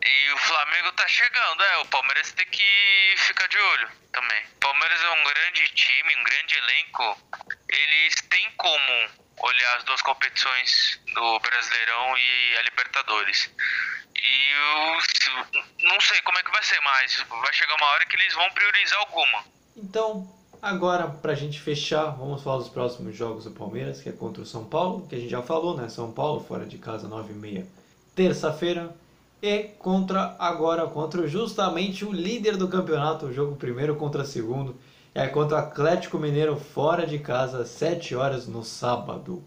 E 0.03 0.31
o 0.31 0.37
Flamengo 0.37 0.91
tá 0.93 1.07
chegando, 1.07 1.63
é. 1.63 1.77
O 1.77 1.85
Palmeiras 1.85 2.31
tem 2.31 2.47
que 2.47 3.15
ficar 3.17 3.47
de 3.47 3.57
olho 3.57 3.91
também. 4.11 4.43
O 4.45 4.59
Palmeiras 4.59 5.01
é 5.03 5.09
um 5.11 5.23
grande 5.23 5.69
time, 5.69 6.15
um 6.15 6.23
grande 6.23 6.57
elenco. 6.57 7.31
Eles 7.69 8.15
têm 8.29 8.51
como 8.53 9.20
olhar 9.39 9.77
as 9.77 9.83
duas 9.83 10.01
competições 10.01 10.99
do 11.13 11.39
Brasileirão 11.39 12.17
e 12.17 12.57
a 12.57 12.61
Libertadores. 12.63 13.49
E 14.15 14.51
eu 14.51 15.89
não 15.89 15.99
sei 16.01 16.21
como 16.21 16.37
é 16.37 16.43
que 16.43 16.51
vai 16.51 16.63
ser, 16.63 16.79
mas 16.81 17.25
vai 17.29 17.53
chegar 17.53 17.75
uma 17.75 17.87
hora 17.87 18.05
que 18.05 18.15
eles 18.15 18.33
vão 18.33 18.49
priorizar 18.51 18.99
alguma. 18.99 19.45
Então, 19.75 20.27
agora 20.61 21.07
pra 21.07 21.33
gente 21.33 21.59
fechar, 21.59 22.11
vamos 22.11 22.43
falar 22.43 22.57
dos 22.57 22.69
próximos 22.69 23.15
jogos 23.15 23.45
do 23.45 23.51
Palmeiras, 23.51 24.01
que 24.01 24.09
é 24.09 24.11
contra 24.11 24.43
o 24.43 24.45
São 24.45 24.65
Paulo, 24.65 25.07
que 25.07 25.15
a 25.15 25.19
gente 25.19 25.31
já 25.31 25.41
falou, 25.41 25.75
né? 25.75 25.89
São 25.89 26.11
Paulo, 26.11 26.43
fora 26.43 26.65
de 26.65 26.77
casa, 26.77 27.07
9h30, 27.07 27.65
terça-feira. 28.15 28.95
E 29.41 29.63
contra 29.79 30.35
agora, 30.37 30.85
contra 30.85 31.27
justamente 31.27 32.05
o 32.05 32.11
líder 32.11 32.57
do 32.57 32.67
campeonato, 32.67 33.25
o 33.25 33.33
jogo 33.33 33.55
primeiro 33.55 33.95
contra 33.95 34.23
segundo 34.23 34.79
é 35.13 35.27
contra 35.27 35.57
o 35.57 35.59
Atlético 35.59 36.17
Mineiro 36.17 36.55
fora 36.55 37.05
de 37.05 37.19
casa, 37.19 37.65
7 37.65 38.15
horas 38.15 38.47
no 38.47 38.63
sábado. 38.63 39.43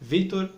Vitor, 0.00 0.50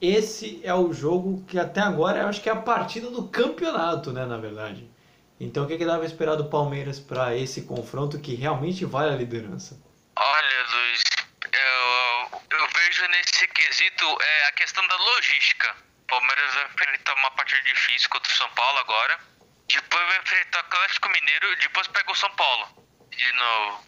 esse 0.00 0.60
é 0.64 0.74
o 0.74 0.92
jogo 0.92 1.44
que 1.46 1.58
até 1.58 1.80
agora 1.80 2.20
eu 2.20 2.28
acho 2.28 2.42
que 2.42 2.48
é 2.48 2.52
a 2.52 2.56
partida 2.56 3.10
do 3.10 3.28
campeonato, 3.28 4.12
né, 4.12 4.26
na 4.26 4.36
verdade. 4.36 4.90
Então 5.38 5.64
o 5.64 5.66
que, 5.66 5.78
que 5.78 5.86
dava 5.86 6.04
esperar 6.04 6.36
do 6.36 6.50
Palmeiras 6.50 7.00
para 7.00 7.34
esse 7.34 7.62
confronto 7.62 8.20
que 8.20 8.34
realmente 8.34 8.84
vale 8.84 9.14
a 9.14 9.16
liderança? 9.16 9.80
Olha, 10.16 10.66
Luiz, 10.72 11.02
eu, 11.50 12.58
eu 12.58 12.68
vejo 12.74 13.08
nesse 13.08 13.48
quesito 13.48 14.04
é, 14.04 14.48
a 14.48 14.52
questão 14.52 14.86
da 14.86 14.96
logística. 14.96 15.74
O 16.02 16.06
Palmeiras 16.08 16.54
vai 16.54 16.66
enfrentar 16.66 17.14
uma 17.14 17.30
partida 17.30 17.62
difícil 17.62 18.10
contra 18.10 18.30
o 18.30 18.36
São 18.36 18.50
Paulo 18.50 18.78
agora. 18.80 19.18
Depois 19.66 20.06
vai 20.06 20.18
enfrentar 20.18 20.58
o 20.58 20.66
Atlético 20.66 21.08
Mineiro 21.08 21.56
depois 21.60 21.86
pega 21.86 22.12
o 22.12 22.16
São 22.16 22.30
Paulo 22.32 22.89
de 23.10 23.32
novo. 23.32 23.84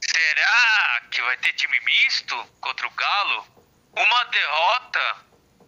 Será 0.00 1.02
que 1.10 1.22
vai 1.22 1.36
ter 1.38 1.52
time 1.54 1.80
misto 1.80 2.36
contra 2.60 2.86
o 2.86 2.90
Galo? 2.90 3.46
Uma 3.96 4.24
derrota 4.24 5.16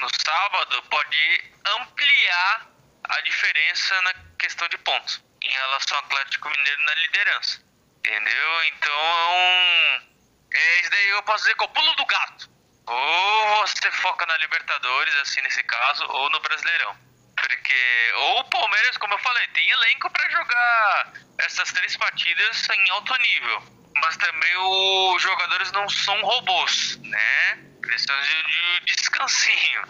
no 0.00 0.08
sábado 0.24 0.82
pode 0.84 1.52
ampliar 1.64 2.66
a 3.04 3.20
diferença 3.20 4.02
na 4.02 4.14
questão 4.38 4.68
de 4.68 4.78
pontos 4.78 5.22
em 5.42 5.50
relação 5.50 5.98
ao 5.98 6.04
Atlético 6.04 6.50
Mineiro 6.50 6.82
na 6.82 6.94
liderança. 6.94 7.62
Entendeu? 7.98 8.64
Então 8.64 10.12
É, 10.54 10.80
isso 10.80 10.90
daí 10.90 11.08
eu 11.08 11.22
posso 11.22 11.44
dizer 11.44 11.56
que 11.56 11.64
é 11.64 11.66
o 11.66 11.70
pulo 11.70 11.94
do 11.94 12.06
gato. 12.06 12.50
Ou 12.86 13.66
você 13.66 13.90
foca 13.92 14.26
na 14.26 14.36
Libertadores, 14.38 15.14
assim, 15.16 15.40
nesse 15.40 15.62
caso, 15.62 16.04
ou 16.08 16.28
no 16.30 16.40
Brasileirão. 16.40 16.96
Porque, 17.42 18.12
o 18.14 18.44
Palmeiras, 18.44 18.96
como 18.98 19.14
eu 19.14 19.18
falei, 19.18 19.48
tem 19.48 19.68
elenco 19.68 20.08
para 20.10 20.30
jogar 20.30 21.12
essas 21.38 21.72
três 21.72 21.96
partidas 21.96 22.68
em 22.68 22.90
alto 22.90 23.16
nível. 23.16 23.62
Mas 23.96 24.16
também 24.16 24.56
os 24.56 25.22
jogadores 25.22 25.72
não 25.72 25.88
são 25.88 26.20
robôs, 26.22 26.96
né? 27.02 27.58
Precisam 27.80 28.20
de, 28.22 28.80
de 28.86 28.94
descansinho. 28.94 29.82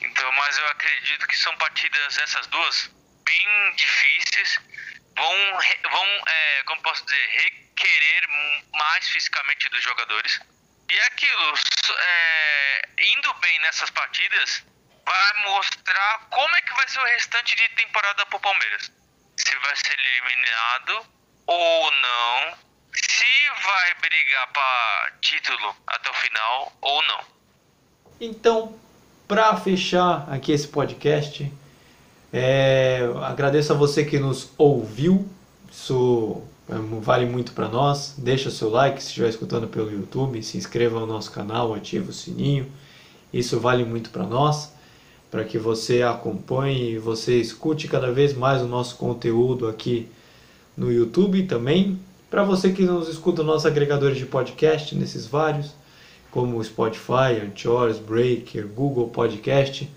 Então, 0.00 0.32
mas 0.32 0.58
eu 0.58 0.66
acredito 0.68 1.26
que 1.28 1.36
são 1.36 1.54
partidas, 1.58 2.18
essas 2.18 2.46
duas, 2.46 2.90
bem 3.22 3.74
difíceis. 3.76 4.58
Vão, 5.14 5.58
vão 5.90 6.22
é, 6.26 6.62
como 6.64 6.82
posso 6.82 7.04
dizer, 7.04 7.28
requerer 7.28 8.28
mais 8.72 9.08
fisicamente 9.10 9.68
dos 9.68 9.82
jogadores. 9.82 10.40
E 10.90 10.94
é 10.94 11.06
aquilo, 11.06 11.54
é, 11.98 12.82
indo 12.98 13.34
bem 13.34 13.58
nessas 13.60 13.90
partidas, 13.90 14.64
vai 15.04 15.52
mostrar 15.52 16.26
como 16.30 16.54
é 16.54 16.62
que 16.62 16.74
vai 16.74 16.88
ser 16.88 17.00
o 17.00 17.04
restante 17.04 17.56
de 17.56 17.68
temporada 17.76 18.26
pro 18.26 18.40
Palmeiras. 18.40 18.90
Se 19.36 19.56
vai 19.58 19.76
ser 19.76 19.96
eliminado 19.98 21.06
ou 21.46 21.90
não. 21.90 22.56
Se 22.94 23.64
vai 23.64 23.94
brigar 24.00 24.52
para 24.52 25.12
título 25.20 25.74
até 25.86 26.10
o 26.10 26.14
final 26.14 26.72
ou 26.80 27.02
não. 27.04 27.20
Então, 28.20 28.78
para 29.26 29.56
fechar 29.56 30.28
aqui 30.30 30.52
esse 30.52 30.68
podcast, 30.68 31.52
é, 32.32 33.00
agradeço 33.24 33.72
a 33.72 33.76
você 33.76 34.04
que 34.04 34.18
nos 34.18 34.52
ouviu. 34.58 35.28
Isso 35.70 36.46
é, 36.68 36.74
vale 37.00 37.26
muito 37.26 37.52
para 37.52 37.68
nós. 37.68 38.14
Deixa 38.18 38.50
seu 38.50 38.68
like 38.68 39.02
se 39.02 39.08
estiver 39.08 39.28
escutando 39.28 39.66
pelo 39.66 39.90
YouTube, 39.90 40.42
se 40.42 40.56
inscreva 40.58 41.00
no 41.00 41.06
nosso 41.06 41.32
canal, 41.32 41.74
ative 41.74 42.10
o 42.10 42.12
sininho. 42.12 42.70
Isso 43.32 43.58
vale 43.58 43.84
muito 43.84 44.10
para 44.10 44.24
nós 44.24 44.71
para 45.32 45.44
que 45.44 45.56
você 45.56 46.02
acompanhe 46.02 46.90
e 46.90 46.98
você 46.98 47.40
escute 47.40 47.88
cada 47.88 48.12
vez 48.12 48.34
mais 48.34 48.60
o 48.60 48.66
nosso 48.66 48.96
conteúdo 48.96 49.66
aqui 49.66 50.06
no 50.76 50.92
YouTube 50.92 51.44
também. 51.44 51.98
Para 52.30 52.44
você 52.44 52.70
que 52.70 52.82
nos 52.82 53.08
escuta 53.08 53.42
nossos 53.42 53.64
agregadores 53.64 54.18
de 54.18 54.26
podcast, 54.26 54.94
nesses 54.94 55.26
vários, 55.26 55.72
como 56.30 56.62
Spotify, 56.62 57.40
Anchor, 57.42 57.94
Breaker, 58.00 58.68
Google 58.68 59.08
Podcast. 59.08 59.88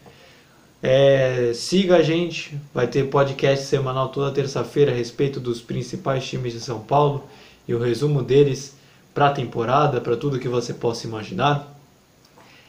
É, 0.81 1.51
siga 1.53 1.97
a 1.97 2.01
gente, 2.01 2.57
vai 2.73 2.87
ter 2.87 3.09
podcast 3.09 3.65
semanal 3.65 4.07
toda 4.07 4.31
terça-feira 4.31 4.93
a 4.93 4.95
respeito 4.95 5.41
dos 5.41 5.59
principais 5.59 6.25
times 6.25 6.53
de 6.53 6.61
São 6.61 6.79
Paulo 6.79 7.25
e 7.67 7.75
o 7.75 7.79
resumo 7.79 8.23
deles 8.23 8.77
para 9.13 9.27
a 9.27 9.33
temporada, 9.33 9.99
para 9.99 10.15
tudo 10.15 10.39
que 10.39 10.47
você 10.47 10.73
possa 10.73 11.05
imaginar. 11.05 11.77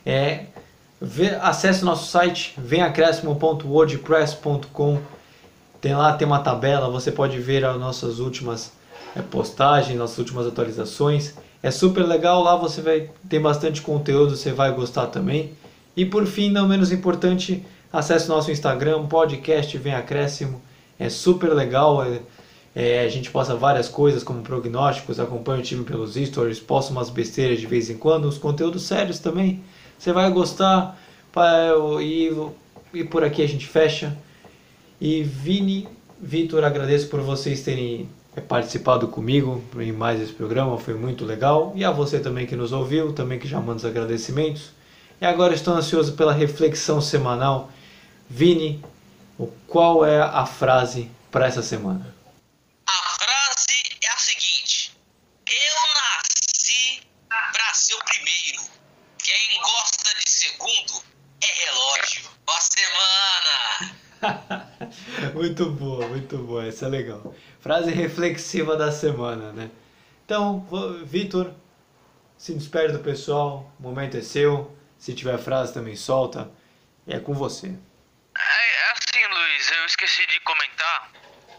É, 0.04 0.46
Vê, 1.00 1.36
acesse 1.36 1.84
nosso 1.84 2.10
site 2.10 2.54
venacrescimo.wordpress.com 2.56 4.98
tem 5.80 5.94
lá 5.94 6.12
tem 6.14 6.26
uma 6.26 6.40
tabela 6.40 6.90
você 6.90 7.12
pode 7.12 7.38
ver 7.38 7.64
as 7.64 7.78
nossas 7.78 8.18
últimas 8.18 8.72
é, 9.14 9.20
postagens 9.20 9.96
nossas 9.98 10.18
últimas 10.18 10.46
atualizações. 10.46 11.34
É 11.62 11.70
super 11.70 12.06
legal 12.06 12.42
lá 12.42 12.56
você 12.56 12.80
vai 12.80 13.10
ter 13.28 13.38
bastante 13.38 13.82
conteúdo 13.82 14.36
você 14.36 14.52
vai 14.52 14.72
gostar 14.72 15.06
também. 15.06 15.52
E 15.96 16.04
por 16.04 16.26
fim 16.26 16.50
não 16.50 16.66
menos 16.66 16.90
importante 16.90 17.64
acesse 17.92 18.28
nosso 18.28 18.50
Instagram 18.50 19.06
podcast 19.06 19.78
vem 19.78 19.94
é 20.98 21.10
super 21.10 21.52
legal 21.52 22.02
é, 22.02 22.20
é, 22.74 23.00
a 23.00 23.08
gente 23.08 23.30
posta 23.30 23.54
várias 23.54 23.88
coisas 23.88 24.24
como 24.24 24.42
prognósticos 24.42 25.20
acompanha 25.20 25.60
o 25.60 25.62
time 25.62 25.84
pelos 25.84 26.14
stories 26.14 26.58
posta 26.58 26.90
umas 26.90 27.10
besteiras 27.10 27.60
de 27.60 27.66
vez 27.66 27.90
em 27.90 27.96
quando 27.96 28.26
os 28.26 28.38
conteúdos 28.38 28.82
sérios 28.82 29.18
também 29.18 29.62
você 29.98 30.12
vai 30.12 30.30
gostar. 30.30 30.98
E, 32.02 32.30
e 32.94 33.04
por 33.04 33.22
aqui 33.24 33.42
a 33.42 33.48
gente 33.48 33.66
fecha. 33.66 34.16
E 35.00 35.22
Vini, 35.22 35.86
Vitor, 36.18 36.64
agradeço 36.64 37.08
por 37.08 37.20
vocês 37.20 37.62
terem 37.62 38.08
é, 38.34 38.40
participado 38.40 39.08
comigo 39.08 39.62
em 39.78 39.92
mais 39.92 40.20
esse 40.20 40.32
programa, 40.32 40.78
foi 40.78 40.94
muito 40.94 41.24
legal. 41.24 41.72
E 41.74 41.84
a 41.84 41.90
você 41.90 42.18
também 42.18 42.46
que 42.46 42.56
nos 42.56 42.72
ouviu, 42.72 43.12
também 43.12 43.38
que 43.38 43.46
já 43.46 43.60
manda 43.60 43.76
os 43.76 43.84
agradecimentos. 43.84 44.70
E 45.20 45.26
agora 45.26 45.54
estou 45.54 45.74
ansioso 45.74 46.14
pela 46.14 46.32
reflexão 46.32 47.00
semanal. 47.00 47.70
Vini, 48.28 48.82
qual 49.66 50.04
é 50.04 50.20
a 50.20 50.46
frase 50.46 51.10
para 51.30 51.46
essa 51.46 51.62
semana? 51.62 52.15
Muito 65.36 65.66
boa, 65.66 66.08
muito 66.08 66.38
boa, 66.38 66.66
essa 66.66 66.86
é 66.86 66.88
legal. 66.88 67.34
Frase 67.60 67.90
reflexiva 67.90 68.74
da 68.74 68.90
semana, 68.90 69.52
né? 69.52 69.70
Então, 70.24 70.66
Vitor, 71.04 71.52
se 72.38 72.54
despede 72.54 72.94
do 72.94 73.00
pessoal, 73.00 73.70
o 73.78 73.82
momento 73.82 74.16
é 74.16 74.22
seu. 74.22 74.74
Se 74.98 75.14
tiver 75.14 75.36
frase 75.36 75.74
também 75.74 75.94
solta, 75.94 76.50
é 77.06 77.20
com 77.20 77.34
você. 77.34 77.66
É, 77.66 77.70
é 77.70 78.92
assim, 78.92 79.26
Luiz, 79.26 79.70
eu 79.72 79.84
esqueci 79.84 80.26
de 80.26 80.40
comentar 80.40 81.10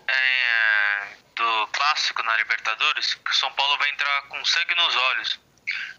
é, 0.07 1.07
do 1.36 1.67
clássico 1.67 2.23
na 2.23 2.36
Libertadores 2.36 3.13
que 3.13 3.32
o 3.32 3.36
São 3.36 3.51
Paulo 3.53 3.78
vai 3.78 3.91
entrar 3.91 4.23
com 4.23 4.43
sangue 4.43 4.73
nos 4.73 4.95
olhos. 4.95 5.39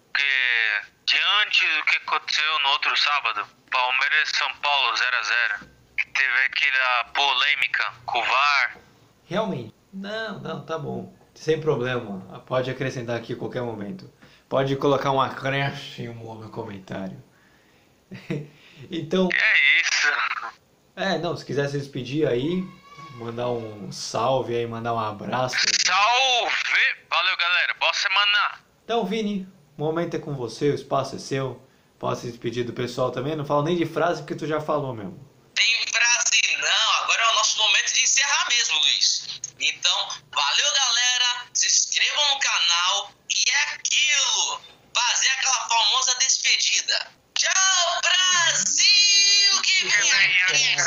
Porque 0.03 0.25
diante 1.07 1.65
do 1.77 1.85
que 1.85 1.97
aconteceu 1.99 2.59
no 2.59 2.71
outro 2.71 2.97
sábado, 2.97 3.49
Palmeiras 3.71 4.31
e 4.31 4.37
São 4.37 4.53
Paulo 4.57 4.97
0 4.97 5.17
a 5.17 5.23
0 5.23 5.78
teve 6.07 6.45
aquela 6.47 7.05
polêmica 7.13 7.93
com 8.07 8.19
o 8.19 8.23
VAR. 8.23 8.79
Realmente. 9.27 9.75
Não, 9.93 10.39
não, 10.41 10.65
tá 10.65 10.79
bom. 10.79 11.13
Sem 11.35 11.61
problema. 11.61 12.41
Pode 12.47 12.71
acrescentar 12.71 13.17
aqui 13.17 13.33
a 13.33 13.37
qualquer 13.37 13.63
momento. 13.63 14.11
Pode 14.49 14.75
colocar 14.77 15.13
um 15.13 15.21
acréscimo 15.21 16.35
no 16.35 16.51
comentário. 16.51 17.23
então. 18.91 19.29
É 19.33 19.81
isso. 19.81 20.09
É, 20.97 21.19
não, 21.19 21.37
se 21.37 21.45
quiser 21.45 21.69
se 21.69 21.79
despedir 21.79 22.27
aí, 22.27 22.67
mandar 23.17 23.51
um 23.51 23.93
salve 23.93 24.57
aí, 24.57 24.67
mandar 24.67 24.95
um 24.95 24.99
abraço. 24.99 25.57
Salve! 25.87 26.51
Valeu, 27.11 27.37
galera. 27.37 27.75
Boa 27.79 27.93
semana. 27.93 28.59
Então, 28.85 29.05
Vini, 29.05 29.47
o 29.77 29.83
momento 29.83 30.17
é 30.17 30.19
com 30.19 30.35
você, 30.35 30.71
o 30.71 30.75
espaço 30.75 31.17
é 31.17 31.19
seu. 31.19 31.63
Pode 31.99 32.21
se 32.21 32.27
despedir 32.29 32.65
do 32.65 32.73
pessoal 32.73 33.11
também. 33.11 33.37
Não 33.37 33.45
falo 33.45 33.63
nem 33.63 33.77
de 33.77 33.85
frase 33.85 34.23
porque 34.23 34.35
tu 34.35 34.47
já 34.47 34.61
falou 34.61 34.95
mesmo 34.95 35.28
tem 35.59 35.85
Brasilão. 35.91 36.93
Agora 37.03 37.23
é 37.23 37.29
o 37.29 37.35
nosso 37.35 37.59
momento 37.59 37.93
de 37.93 38.03
encerrar 38.03 38.49
mesmo, 38.49 38.79
Luiz. 38.79 39.27
Então, 39.59 40.09
valeu, 40.31 40.73
galera. 40.73 41.47
Se 41.53 41.67
inscrevam 41.67 42.31
no 42.31 42.39
canal. 42.39 43.13
E 43.29 43.51
é 43.51 43.63
aquilo. 43.75 44.63
Fazer 44.95 45.29
aquela 45.31 45.69
famosa 45.69 46.15
despedida. 46.17 47.11
Tchau, 47.35 48.01
Brasil! 48.03 49.63
Que 49.63 49.85
vem 49.85 50.79